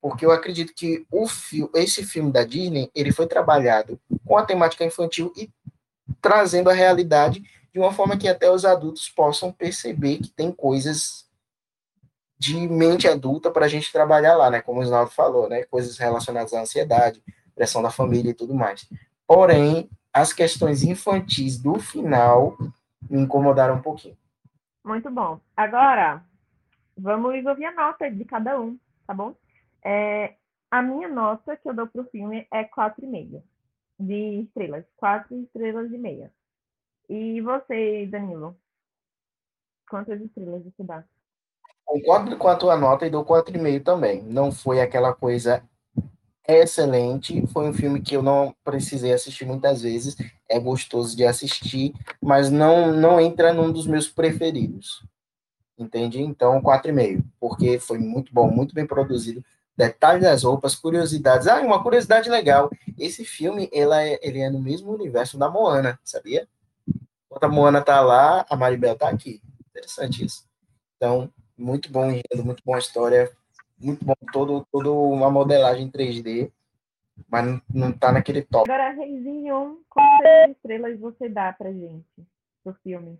Porque 0.00 0.26
eu 0.26 0.30
acredito 0.30 0.74
que 0.74 1.06
o 1.10 1.26
fi 1.26 1.68
esse 1.74 2.04
filme 2.04 2.30
da 2.30 2.44
Disney, 2.44 2.90
ele 2.94 3.12
foi 3.12 3.26
trabalhado 3.26 3.98
com 4.26 4.36
a 4.36 4.44
temática 4.44 4.84
infantil 4.84 5.32
e 5.36 5.50
trazendo 6.20 6.68
a 6.68 6.74
realidade 6.74 7.42
de 7.72 7.78
uma 7.78 7.92
forma 7.92 8.16
que 8.16 8.28
até 8.28 8.50
os 8.50 8.64
adultos 8.64 9.08
possam 9.08 9.50
perceber 9.50 10.18
que 10.18 10.28
tem 10.28 10.52
coisas 10.52 11.24
de 12.38 12.56
mente 12.68 13.08
adulta 13.08 13.50
para 13.50 13.66
a 13.66 13.68
gente 13.68 13.90
trabalhar 13.90 14.36
lá, 14.36 14.50
né? 14.50 14.60
Como 14.60 14.80
o 14.80 14.82
Isnaldo 14.82 15.10
falou, 15.10 15.48
né? 15.48 15.64
Coisas 15.64 15.96
relacionadas 15.96 16.52
à 16.52 16.60
ansiedade, 16.60 17.22
pressão 17.54 17.82
da 17.82 17.90
família 17.90 18.30
e 18.30 18.34
tudo 18.34 18.54
mais. 18.54 18.86
Porém, 19.26 19.88
as 20.12 20.32
questões 20.32 20.82
infantis 20.82 21.58
do 21.58 21.78
final 21.78 22.56
me 23.08 23.20
incomodaram 23.20 23.76
um 23.76 23.82
pouquinho. 23.82 24.16
Muito 24.84 25.10
bom. 25.10 25.40
Agora, 25.56 26.24
vamos 26.96 27.44
ouvir 27.44 27.64
a 27.64 27.72
nota 27.72 28.10
de 28.10 28.24
cada 28.24 28.60
um, 28.60 28.78
tá 29.06 29.14
bom? 29.14 29.34
É, 29.82 30.34
a 30.70 30.82
minha 30.82 31.08
nota 31.08 31.56
que 31.56 31.68
eu 31.68 31.74
dou 31.74 31.86
pro 31.86 32.04
filme 32.10 32.46
é 32.52 32.64
4,5 32.64 33.42
de 33.98 34.40
estrelas. 34.42 34.84
4 34.96 35.36
estrelas 35.42 35.90
e 35.92 35.98
meia. 35.98 36.32
E 37.08 37.40
você, 37.40 38.06
Danilo? 38.06 38.56
Quantas 39.88 40.20
estrelas 40.20 40.64
você 40.64 40.82
dá? 40.82 41.04
Concordo 41.84 42.36
com 42.38 42.48
a 42.48 42.56
tua 42.56 42.76
nota 42.76 43.06
e 43.06 43.10
dou 43.10 43.24
4,5 43.24 43.84
também. 43.84 44.22
Não 44.22 44.50
foi 44.50 44.80
aquela 44.80 45.14
coisa 45.14 45.62
excelente. 46.48 47.46
Foi 47.48 47.68
um 47.68 47.74
filme 47.74 48.00
que 48.00 48.16
eu 48.16 48.22
não 48.22 48.54
precisei 48.64 49.12
assistir 49.12 49.44
muitas 49.44 49.82
vezes. 49.82 50.16
É 50.54 50.60
gostoso 50.60 51.16
de 51.16 51.24
assistir, 51.24 51.92
mas 52.22 52.50
não, 52.50 52.92
não 52.92 53.20
entra 53.20 53.52
num 53.52 53.72
dos 53.72 53.86
meus 53.86 54.08
preferidos. 54.08 55.04
Entende? 55.76 56.22
Então, 56.22 56.62
4,5. 56.62 57.24
Porque 57.40 57.78
foi 57.80 57.98
muito 57.98 58.32
bom, 58.32 58.48
muito 58.48 58.74
bem 58.74 58.86
produzido. 58.86 59.44
Detalhes 59.76 60.22
das 60.22 60.44
roupas, 60.44 60.76
curiosidades. 60.76 61.48
Ah, 61.48 61.60
uma 61.60 61.82
curiosidade 61.82 62.30
legal. 62.30 62.70
Esse 62.96 63.24
filme, 63.24 63.68
ela 63.72 64.00
é, 64.00 64.20
ele 64.22 64.38
é 64.38 64.48
no 64.48 64.60
mesmo 64.60 64.92
universo 64.92 65.36
da 65.36 65.50
Moana, 65.50 65.98
sabia? 66.04 66.46
Enquanto 67.26 67.44
a 67.44 67.48
Moana 67.48 67.82
tá 67.82 68.00
lá, 68.00 68.46
a 68.48 68.54
Maribel 68.54 68.96
tá 68.96 69.08
aqui. 69.08 69.42
Interessante 69.70 70.24
isso. 70.24 70.44
Então, 70.96 71.28
muito 71.58 71.90
bom 71.90 72.06
muito 72.36 72.62
boa 72.64 72.78
história, 72.78 73.30
muito 73.76 74.04
bom 74.04 74.14
todo, 74.32 74.66
todo 74.70 74.96
uma 74.96 75.30
modelagem 75.30 75.90
3D, 75.90 76.52
mas 77.28 77.60
não, 77.72 77.96
tá 77.96 78.12
naquele 78.12 78.42
top. 78.42 78.70
Agora, 78.70 78.90
Reizinho, 78.90 79.84
quantas 79.88 80.50
estrelas 80.50 80.98
você 80.98 81.28
dá 81.28 81.52
pra 81.52 81.72
gente 81.72 82.06
pro 82.62 82.74
filme? 82.82 83.18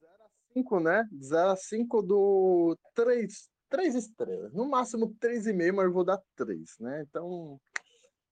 0 0.00 0.12
a 0.22 0.52
5, 0.54 0.80
né? 0.80 1.08
0 1.22 1.50
a 1.50 1.56
5 1.56 2.02
do 2.02 2.78
3, 2.94 3.50
3 3.68 3.94
estrelas. 3.94 4.52
No 4.52 4.68
máximo 4.68 5.14
3,5, 5.20 5.74
mas 5.74 5.84
eu 5.86 5.92
vou 5.92 6.04
dar 6.04 6.20
3, 6.36 6.78
né? 6.80 7.04
Então, 7.08 7.60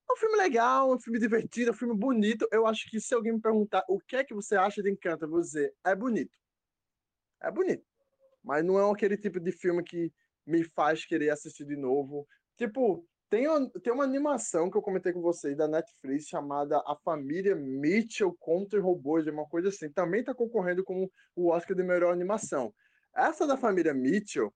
é 0.08 0.12
um 0.12 0.16
filme 0.16 0.36
legal, 0.36 0.92
um 0.92 1.00
filme 1.00 1.18
divertido, 1.18 1.72
um 1.72 1.74
filme 1.74 1.94
bonito. 1.94 2.48
Eu 2.50 2.66
acho 2.66 2.88
que 2.90 3.00
se 3.00 3.14
alguém 3.14 3.32
me 3.32 3.40
perguntar 3.40 3.84
o 3.88 3.98
que 3.98 4.16
é 4.16 4.24
que 4.24 4.34
você 4.34 4.56
acha 4.56 4.82
de 4.82 4.90
Encanto, 4.90 5.24
eu 5.24 5.30
vou 5.30 5.40
dizer, 5.40 5.74
é 5.84 5.94
bonito. 5.94 6.36
É 7.42 7.50
bonito. 7.50 7.84
Mas 8.42 8.64
não 8.64 8.78
é 8.78 8.90
aquele 8.90 9.16
tipo 9.16 9.40
de 9.40 9.52
filme 9.52 9.82
que 9.82 10.12
me 10.46 10.62
faz 10.62 11.04
querer 11.04 11.30
assistir 11.30 11.64
de 11.64 11.76
novo. 11.76 12.26
Tipo, 12.56 13.04
tem 13.28 13.46
tem 13.82 13.92
uma 13.92 14.04
animação 14.04 14.70
que 14.70 14.76
eu 14.76 14.82
comentei 14.82 15.12
com 15.12 15.20
vocês 15.20 15.56
da 15.56 15.66
Netflix 15.66 16.26
chamada 16.26 16.78
A 16.86 16.96
Família 16.96 17.54
Mitchell 17.54 18.34
contra 18.38 18.80
Robôs, 18.80 19.26
uma 19.26 19.46
coisa 19.46 19.68
assim. 19.68 19.90
Também 19.90 20.20
está 20.20 20.34
concorrendo 20.34 20.84
com 20.84 21.08
o 21.34 21.48
Oscar 21.48 21.76
de 21.76 21.82
melhor 21.82 22.12
animação. 22.12 22.72
Essa 23.14 23.46
da 23.46 23.56
família 23.56 23.94
Mitchell 23.94 24.52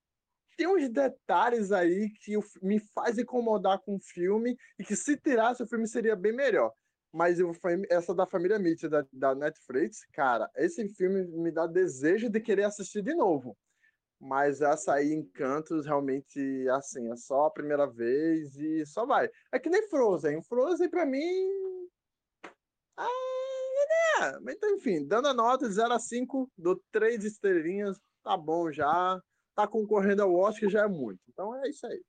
tem 0.56 0.66
uns 0.66 0.88
detalhes 0.90 1.72
aí 1.72 2.10
que 2.20 2.38
me 2.62 2.78
faz 2.78 3.18
incomodar 3.18 3.80
com 3.80 3.96
o 3.96 4.00
filme 4.00 4.56
e 4.78 4.84
que 4.84 4.94
se 4.94 5.16
tirasse 5.16 5.62
o 5.62 5.66
filme 5.66 5.88
seria 5.88 6.14
bem 6.14 6.32
melhor. 6.32 6.72
Mas 7.12 7.40
eu, 7.40 7.50
essa 7.88 8.14
da 8.14 8.26
família 8.26 8.58
Mitchell 8.58 8.90
da, 8.90 9.04
da 9.12 9.34
Netflix, 9.34 10.04
cara, 10.12 10.48
esse 10.56 10.86
filme 10.90 11.24
me 11.24 11.50
dá 11.50 11.66
desejo 11.66 12.28
de 12.28 12.40
querer 12.40 12.64
assistir 12.64 13.02
de 13.02 13.14
novo. 13.14 13.56
Mas 14.20 14.60
essa 14.60 14.94
aí, 14.94 15.14
Encantos, 15.14 15.86
realmente, 15.86 16.68
assim, 16.70 17.10
é 17.10 17.16
só 17.16 17.46
a 17.46 17.50
primeira 17.50 17.86
vez 17.86 18.54
e 18.56 18.84
só 18.84 19.06
vai. 19.06 19.30
É 19.50 19.58
que 19.58 19.70
nem 19.70 19.88
Frozen. 19.88 20.42
Frozen, 20.42 20.90
pra 20.90 21.06
mim. 21.06 21.22
Ah, 22.98 23.08
é, 24.20 24.40
né? 24.40 24.52
Então, 24.52 24.70
enfim, 24.76 25.06
dando 25.06 25.28
a 25.28 25.34
nota 25.34 25.66
de 25.66 25.74
0 25.74 25.94
a 25.94 25.98
5, 25.98 26.50
dou 26.58 26.78
3 26.92 27.24
estrelinhas, 27.24 27.98
tá 28.22 28.36
bom 28.36 28.70
já. 28.70 29.18
Tá 29.54 29.66
concorrendo 29.66 30.22
ao 30.22 30.34
Oscar 30.34 30.68
já 30.68 30.82
é 30.82 30.88
muito. 30.88 31.20
Então 31.28 31.56
é 31.56 31.68
isso 31.68 31.86
aí. 31.86 32.00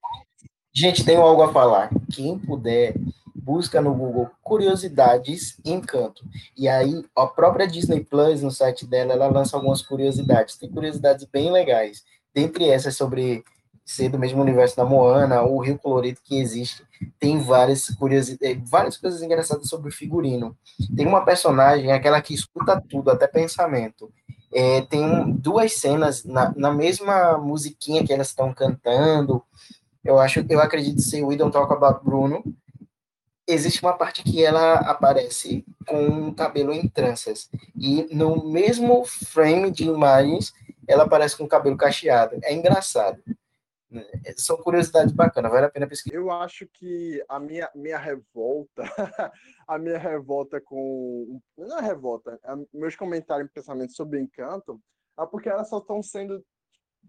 Gente, 0.74 1.06
tenho 1.06 1.22
algo 1.22 1.42
a 1.42 1.52
falar. 1.52 1.90
Quem 2.14 2.38
puder, 2.38 2.94
busca 3.42 3.82
no 3.82 3.94
Google 3.94 4.30
curiosidades 4.42 5.60
Encanto. 5.66 6.24
E 6.56 6.68
aí, 6.68 7.04
a 7.16 7.28
própria 7.28 7.68
Disney 7.68 8.04
Plus, 8.04 8.42
no 8.42 8.52
site 8.52 8.86
dela, 8.86 9.14
ela 9.14 9.28
lança 9.28 9.58
algumas 9.58 9.82
curiosidades. 9.82 10.58
Tem 10.58 10.70
curiosidades 10.70 11.26
bem 11.26 11.52
legais. 11.52 12.04
Dentre 12.34 12.70
essas 12.70 12.96
sobre 12.96 13.44
ser 13.84 14.10
do 14.10 14.20
mesmo 14.20 14.42
universo 14.42 14.78
da 14.78 14.86
Moana, 14.86 15.42
o 15.42 15.60
Rio 15.60 15.78
Colorido 15.78 16.20
que 16.24 16.40
existe. 16.40 16.84
Tem 17.20 17.40
várias 17.40 17.90
curiosidades, 17.90 18.58
eh, 18.58 18.62
várias 18.64 18.98
coisas 18.98 19.22
engraçadas 19.22 19.68
sobre 19.68 19.90
o 19.90 19.94
figurino. 19.94 20.56
Tem 20.96 21.06
uma 21.08 21.26
personagem, 21.26 21.92
aquela 21.92 22.22
que 22.22 22.34
escuta 22.34 22.82
tudo, 22.90 23.10
até 23.10 23.28
pensamento. 23.28 24.12
É, 24.54 24.82
tem 24.82 25.32
duas 25.32 25.74
cenas 25.74 26.24
na, 26.24 26.54
na 26.56 26.72
mesma 26.72 27.38
musiquinha 27.38 28.06
que 28.06 28.14
elas 28.14 28.28
estão 28.28 28.54
cantando. 28.54 29.42
Eu 30.04 30.20
acho, 30.20 30.46
eu 30.48 30.60
acredito 30.60 31.02
ser 31.02 31.24
We 31.24 31.36
Don't 31.36 31.54
Talk 31.54 31.72
About 31.74 32.04
Bruno, 32.04 32.44
existe 33.52 33.82
uma 33.82 33.94
parte 33.94 34.24
que 34.24 34.44
ela 34.44 34.76
aparece 34.76 35.66
com 35.88 36.30
o 36.30 36.36
cabelo 36.36 36.74
em 36.74 36.88
tranças. 36.88 37.50
E 37.76 38.08
no 38.14 38.50
mesmo 38.50 39.06
frame 39.06 39.72
de 39.72 39.86
imagens, 39.86 40.54
ela 40.88 41.04
aparece 41.04 41.38
com 41.38 41.44
o 41.44 41.50
cabelo 41.50 41.78
cacheado. 41.78 42.40
É 42.44 42.54
engraçado. 42.54 43.22
São 44.38 44.58
curiosidades 44.58 45.14
bacanas, 45.14 45.52
vale 45.52 45.66
a 45.66 45.70
pena 45.70 45.88
pesquisar. 45.88 46.16
Eu 46.16 46.32
acho 46.32 46.66
que 46.66 47.24
a 47.28 47.40
minha, 47.40 47.70
minha 47.76 47.98
revolta, 47.98 48.84
a 49.68 49.78
minha 49.78 49.98
revolta 49.98 50.62
com. 50.62 51.42
Não 51.58 51.78
é 51.78 51.82
revolta, 51.82 52.40
é 52.44 52.54
meus 52.74 52.96
comentários 52.96 53.50
e 53.50 53.54
pensamentos 53.54 53.96
sobre 53.96 54.20
Encanto, 54.20 54.82
é 55.20 55.26
porque 55.26 55.50
elas 55.50 55.68
só 55.68 55.80
estão 55.80 56.02
sendo 56.02 56.42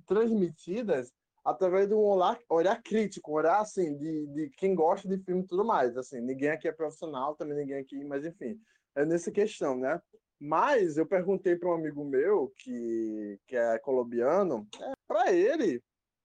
transmitidas 0.07 1.13
através 1.45 1.89
de 1.89 1.95
um 1.95 1.99
olhar, 1.99 2.39
olhar 2.49 2.83
crítico, 2.83 3.33
olhar 3.33 3.61
assim, 3.61 3.97
de, 3.97 4.27
de 4.29 4.51
quem 4.51 4.75
gosta 4.75 5.09
de 5.09 5.19
filme 5.25 5.43
e 5.43 5.47
tudo 5.47 5.65
mais. 5.65 5.97
Assim, 5.97 6.21
ninguém 6.21 6.51
aqui 6.51 6.69
é 6.69 6.73
profissional, 6.73 7.35
também 7.35 7.57
ninguém 7.57 7.81
aqui, 7.81 8.05
mas 8.05 8.25
enfim, 8.25 8.59
é 8.95 9.05
nessa 9.05 9.31
questão, 9.31 9.77
né? 9.77 10.01
Mas 10.41 10.97
eu 10.97 11.07
perguntei 11.07 11.57
para 11.57 11.69
um 11.69 11.75
amigo 11.75 12.05
meu 12.05 12.53
que, 12.59 13.39
que 13.47 13.57
é 13.57 13.79
colombiano, 13.79 14.67
é, 14.81 14.93
para 15.07 15.33
ele 15.33 15.83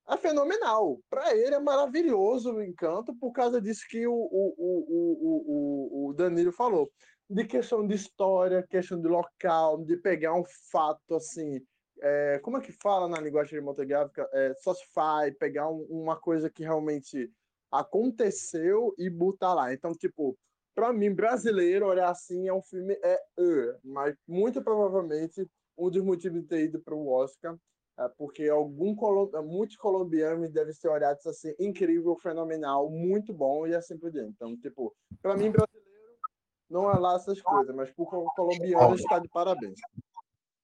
é 0.09 0.17
fenomenal. 0.17 0.99
Para 1.09 1.35
ele 1.35 1.53
é 1.53 1.59
maravilhoso 1.59 2.53
o 2.53 2.63
encanto 2.63 3.13
por 3.15 3.31
causa 3.31 3.61
disso 3.61 3.85
que 3.89 4.07
o, 4.07 4.13
o, 4.13 4.55
o, 4.57 6.05
o, 6.05 6.09
o 6.09 6.13
Danilo 6.13 6.51
falou. 6.51 6.89
De 7.29 7.45
questão 7.45 7.85
de 7.85 7.93
história, 7.93 8.65
questão 8.69 9.01
de 9.01 9.07
local, 9.07 9.83
de 9.83 9.97
pegar 9.97 10.33
um 10.33 10.45
fato 10.71 11.15
assim 11.15 11.61
é, 12.01 12.39
como 12.39 12.57
é 12.57 12.61
que 12.61 12.71
fala 12.71 13.07
na 13.07 13.19
linguagem 13.19 13.51
cinematográfica? 13.51 14.29
É, 14.33 14.53
socify, 14.55 15.31
pegar 15.39 15.69
um, 15.69 15.81
uma 15.89 16.15
coisa 16.15 16.49
que 16.49 16.63
realmente 16.63 17.31
aconteceu 17.71 18.93
e 18.97 19.09
botar 19.09 19.53
lá. 19.53 19.73
Então, 19.73 19.93
tipo, 19.93 20.37
para 20.75 20.93
mim, 20.93 21.13
brasileiro, 21.13 21.87
olhar 21.87 22.09
assim, 22.09 22.47
é 22.47 22.53
um 22.53 22.61
filme 22.61 22.93
é 23.03 23.19
uh, 23.39 23.79
mas 23.83 24.15
muito 24.27 24.61
provavelmente 24.61 25.47
um 25.77 25.89
dos 25.89 26.03
motivos 26.03 26.41
de 26.41 26.47
ter 26.47 26.65
ido 26.65 26.79
para 26.79 26.95
o 26.95 27.09
Oscar 27.09 27.57
é 27.99 28.07
porque 28.09 28.47
algum 28.47 28.95
muitos 29.43 29.75
colombianos 29.75 30.51
devem 30.51 30.71
ser 30.73 30.87
olhados 30.87 31.25
assim, 31.25 31.55
incrível, 31.59 32.15
fenomenal, 32.17 32.91
muito 32.91 33.33
bom 33.33 33.65
e 33.65 33.73
assim 33.73 33.97
por 33.97 34.11
diante. 34.11 34.33
Então, 34.35 34.55
tipo, 34.55 34.95
para 35.19 35.35
mim, 35.35 35.49
brasileiro, 35.49 35.87
não 36.69 36.91
é 36.91 36.99
lá 36.99 37.15
essas 37.15 37.41
coisas, 37.41 37.75
mas 37.75 37.89
por 37.91 38.07
colombiano 38.35 38.93
está 38.93 39.17
de 39.17 39.27
parabéns 39.29 39.79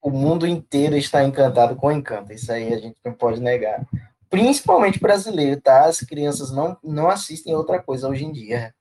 o 0.04 0.12
mundo 0.12 0.46
inteiro 0.46 0.98
está 0.98 1.24
encantado 1.24 1.78
com 1.78 1.88
o 1.88 1.92
encanto. 1.92 2.34
Isso 2.34 2.52
aí 2.52 2.74
a 2.74 2.78
gente 2.78 2.98
não 3.06 3.14
pode 3.14 3.42
negar. 3.42 3.86
Principalmente 4.30 5.00
brasileiro, 5.00 5.62
tá? 5.62 5.86
As 5.86 6.02
crianças 6.02 6.52
não, 6.52 6.78
não 6.84 7.10
assistem 7.10 7.56
outra 7.56 7.82
coisa 7.82 8.10
hoje 8.10 8.26
em 8.26 8.32
dia. 8.32 8.76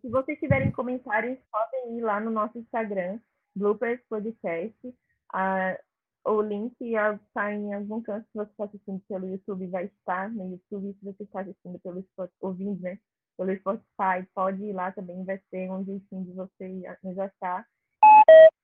Se 0.00 0.08
vocês 0.08 0.38
tiverem 0.38 0.70
comentários, 0.70 1.38
podem 1.50 1.98
ir 1.98 2.02
lá 2.02 2.20
no 2.20 2.30
nosso 2.30 2.56
Instagram, 2.58 3.18
Bloopers 3.54 4.00
Podcast. 4.08 4.94
Ah, 5.32 5.76
o 6.24 6.40
link 6.40 6.74
está 6.80 7.52
em 7.52 7.74
algum 7.74 8.00
canto 8.00 8.24
se 8.26 8.34
você 8.34 8.50
está 8.50 8.64
assistindo 8.64 9.02
pelo 9.08 9.26
YouTube, 9.26 9.66
vai 9.66 9.86
estar 9.86 10.30
no 10.30 10.52
YouTube. 10.52 10.96
Se 10.98 11.04
você 11.04 11.22
está 11.24 11.40
assistindo 11.40 11.78
pelo 11.80 12.00
Spotify, 12.02 12.36
ouvindo, 12.40 12.80
né? 12.80 12.98
Pelo 13.36 13.56
Spotify, 13.56 14.28
pode 14.32 14.62
ir 14.62 14.72
lá 14.72 14.92
também, 14.92 15.24
vai 15.24 15.40
ser 15.50 15.68
um 15.70 15.84
jeitinho 15.84 16.24
de 16.24 16.32
você 16.32 16.96
nos 17.02 17.18
achar. 17.18 17.66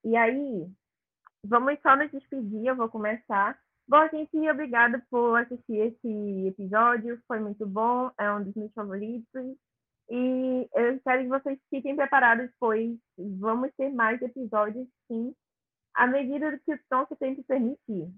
E 0.04 0.16
aí, 0.16 0.70
Vamos 1.44 1.78
só 1.82 1.96
nos 1.96 2.10
despedir, 2.10 2.66
eu 2.66 2.76
vou 2.76 2.88
começar 2.88 3.58
Bom, 3.90 4.08
gente, 4.08 4.48
obrigada 4.48 5.02
por 5.10 5.34
assistir 5.34 5.78
esse 5.78 6.46
episódio. 6.46 7.20
Foi 7.26 7.40
muito 7.40 7.66
bom, 7.66 8.08
é 8.16 8.32
um 8.32 8.44
dos 8.44 8.54
meus 8.54 8.72
favoritos. 8.72 9.56
E 10.08 10.68
eu 10.72 10.94
espero 10.94 11.22
que 11.24 11.28
vocês 11.28 11.58
fiquem 11.68 11.96
preparados, 11.96 12.48
pois 12.60 12.96
vamos 13.18 13.72
ter 13.76 13.90
mais 13.92 14.22
episódios, 14.22 14.86
sim, 15.08 15.34
à 15.92 16.06
medida 16.06 16.56
que 16.64 16.72
o 16.72 16.78
nosso 16.88 17.16
tempo 17.16 17.42
permitir. 17.42 18.08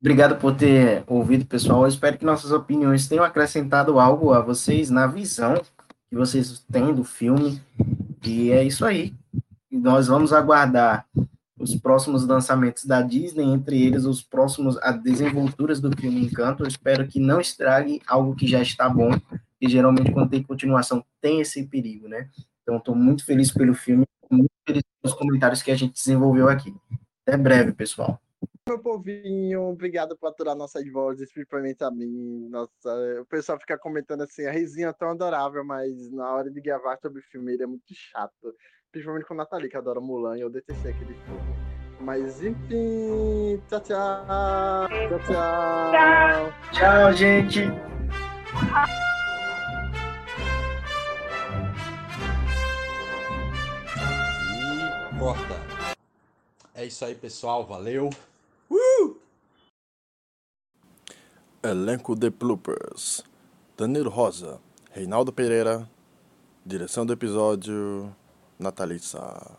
Obrigado 0.00 0.40
por 0.40 0.56
ter 0.56 1.04
ouvido, 1.06 1.46
pessoal. 1.46 1.82
Eu 1.82 1.88
espero 1.88 2.18
que 2.18 2.24
nossas 2.24 2.50
opiniões 2.50 3.06
tenham 3.06 3.22
acrescentado 3.22 4.00
algo 4.00 4.32
a 4.32 4.40
vocês 4.40 4.90
na 4.90 5.06
visão 5.06 5.54
que 6.08 6.16
vocês 6.16 6.58
têm 6.64 6.92
do 6.92 7.04
filme. 7.04 7.62
E 8.26 8.50
é 8.50 8.64
isso 8.64 8.84
aí. 8.84 9.14
Nós 9.70 10.08
vamos 10.08 10.32
aguardar 10.32 11.06
os 11.60 11.76
próximos 11.76 12.26
lançamentos 12.26 12.86
da 12.86 13.02
Disney, 13.02 13.44
entre 13.44 13.80
eles 13.80 14.04
os 14.04 14.22
próximos 14.22 14.78
a 14.78 14.90
desenvolturas 14.90 15.80
do 15.80 15.94
filme 15.96 16.24
Encanto. 16.24 16.62
Eu 16.62 16.68
espero 16.68 17.06
que 17.06 17.20
não 17.20 17.40
estrague 17.40 18.00
algo 18.06 18.34
que 18.34 18.46
já 18.46 18.62
está 18.62 18.88
bom, 18.88 19.10
e 19.60 19.68
geralmente 19.68 20.10
quando 20.10 20.30
tem 20.30 20.42
continuação 20.42 21.04
tem 21.20 21.40
esse 21.40 21.66
perigo, 21.66 22.08
né? 22.08 22.28
Então 22.62 22.78
estou 22.78 22.94
muito 22.94 23.24
feliz 23.24 23.52
pelo 23.52 23.74
filme, 23.74 24.06
muito 24.30 24.50
feliz 24.66 24.82
pelos 25.00 25.16
comentários 25.16 25.62
que 25.62 25.70
a 25.70 25.76
gente 25.76 25.94
desenvolveu 25.94 26.48
aqui. 26.48 26.74
Até 27.26 27.36
breve, 27.36 27.72
pessoal. 27.72 28.18
Meu 28.66 28.78
povinho, 28.78 29.62
obrigado 29.62 30.16
por 30.16 30.28
aturar 30.28 30.54
nossas 30.54 30.88
vozes, 30.90 31.32
principalmente 31.32 31.82
a 31.82 31.90
mim. 31.90 32.48
Nossa, 32.48 33.20
o 33.20 33.26
pessoal 33.26 33.58
fica 33.58 33.76
comentando 33.76 34.22
assim, 34.22 34.46
a 34.46 34.52
risinha 34.52 34.88
é 34.88 34.92
tão 34.92 35.10
adorável, 35.10 35.64
mas 35.64 36.10
na 36.12 36.32
hora 36.32 36.50
de 36.50 36.60
gravar 36.60 36.96
sobre 37.02 37.20
o 37.20 37.24
filme 37.24 37.52
ele 37.52 37.64
é 37.64 37.66
muito 37.66 37.92
chato. 37.92 38.54
Principalmente 38.92 39.24
com 39.24 39.34
a 39.34 39.36
Nathalie, 39.36 39.70
que 39.70 39.76
adora 39.76 40.00
Mulan, 40.00 40.36
e 40.36 40.40
eu 40.40 40.50
detestei 40.50 40.90
aquele 40.90 41.14
filme. 41.14 41.40
Mas 42.00 42.42
enfim, 42.42 43.62
tchau, 43.68 43.80
tchau. 43.80 44.88
Tchau, 44.88 45.18
tchau. 45.26 45.92
Tchau, 45.92 46.52
tchau 46.72 47.12
gente. 47.12 47.60
E 54.56 55.18
corta. 55.18 55.54
É 56.74 56.84
isso 56.84 57.04
aí, 57.04 57.14
pessoal. 57.14 57.64
Valeu. 57.64 58.10
Uh! 58.68 59.16
Elenco 61.62 62.16
de 62.16 62.28
bloopers: 62.30 63.22
Danilo 63.76 64.10
Rosa, 64.10 64.58
Reinaldo 64.90 65.32
Pereira, 65.32 65.88
direção 66.66 67.06
do 67.06 67.12
episódio, 67.12 68.12
Natalissa. 68.60 69.58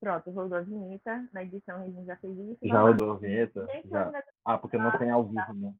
Pronto, 0.00 0.30
rodou 0.30 0.56
a 0.56 0.62
vinheta. 0.62 1.28
Na 1.32 1.42
edição 1.42 1.82
a 1.82 1.84
gente 1.84 2.06
já 2.06 2.16
fez 2.16 2.38
isso. 2.38 2.58
Já 2.62 2.80
rodou 2.80 3.12
a 3.12 3.16
vinheta? 3.18 3.66
Já. 3.84 4.24
Ah, 4.44 4.56
porque 4.56 4.78
não 4.78 4.96
tem 4.98 5.10
ao 5.10 5.24
vivo, 5.24 5.52
né? 5.52 5.74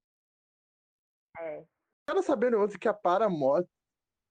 É. 1.39 1.65
Quero 2.07 2.23
saber 2.23 2.55
outro 2.55 2.79
que 2.79 2.89
a 2.89 2.93
Paramount 2.93 3.65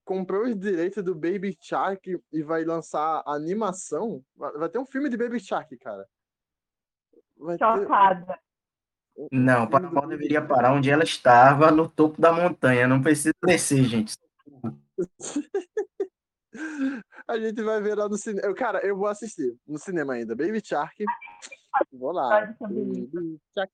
comprou 0.05 0.43
os 0.43 0.55
direitos 0.59 1.03
do 1.03 1.15
Baby 1.15 1.57
Shark 1.59 2.21
e 2.31 2.43
vai 2.43 2.63
lançar 2.63 3.23
animação. 3.25 4.23
Vai 4.35 4.69
ter 4.69 4.77
um 4.77 4.85
filme 4.85 5.09
de 5.09 5.17
Baby 5.17 5.39
Shark, 5.39 5.75
cara. 5.77 6.07
Vai 7.37 7.57
Chocada. 7.57 8.39
Ter... 9.15 9.27
Não, 9.31 9.63
o 9.63 9.69
Paramount 9.69 10.07
deveria 10.07 10.45
parar 10.45 10.73
onde 10.73 10.91
ela 10.91 11.03
estava, 11.03 11.71
no 11.71 11.89
topo 11.89 12.21
da 12.21 12.31
montanha. 12.31 12.87
Não 12.87 13.01
precisa 13.01 13.33
descer, 13.43 13.83
gente. 13.83 14.15
A 17.27 17.37
gente 17.37 17.61
vai 17.61 17.81
ver 17.81 17.95
lá 17.95 18.09
no 18.09 18.17
cinema. 18.17 18.53
Cara, 18.53 18.79
eu 18.85 18.97
vou 18.97 19.07
assistir 19.07 19.55
no 19.67 19.77
cinema 19.77 20.13
ainda. 20.13 20.35
Baby 20.35 20.61
Shark. 20.63 21.03
Vou 21.91 22.11
lá. 22.11 22.55
Baby 22.59 23.09
Shark. 23.53 23.71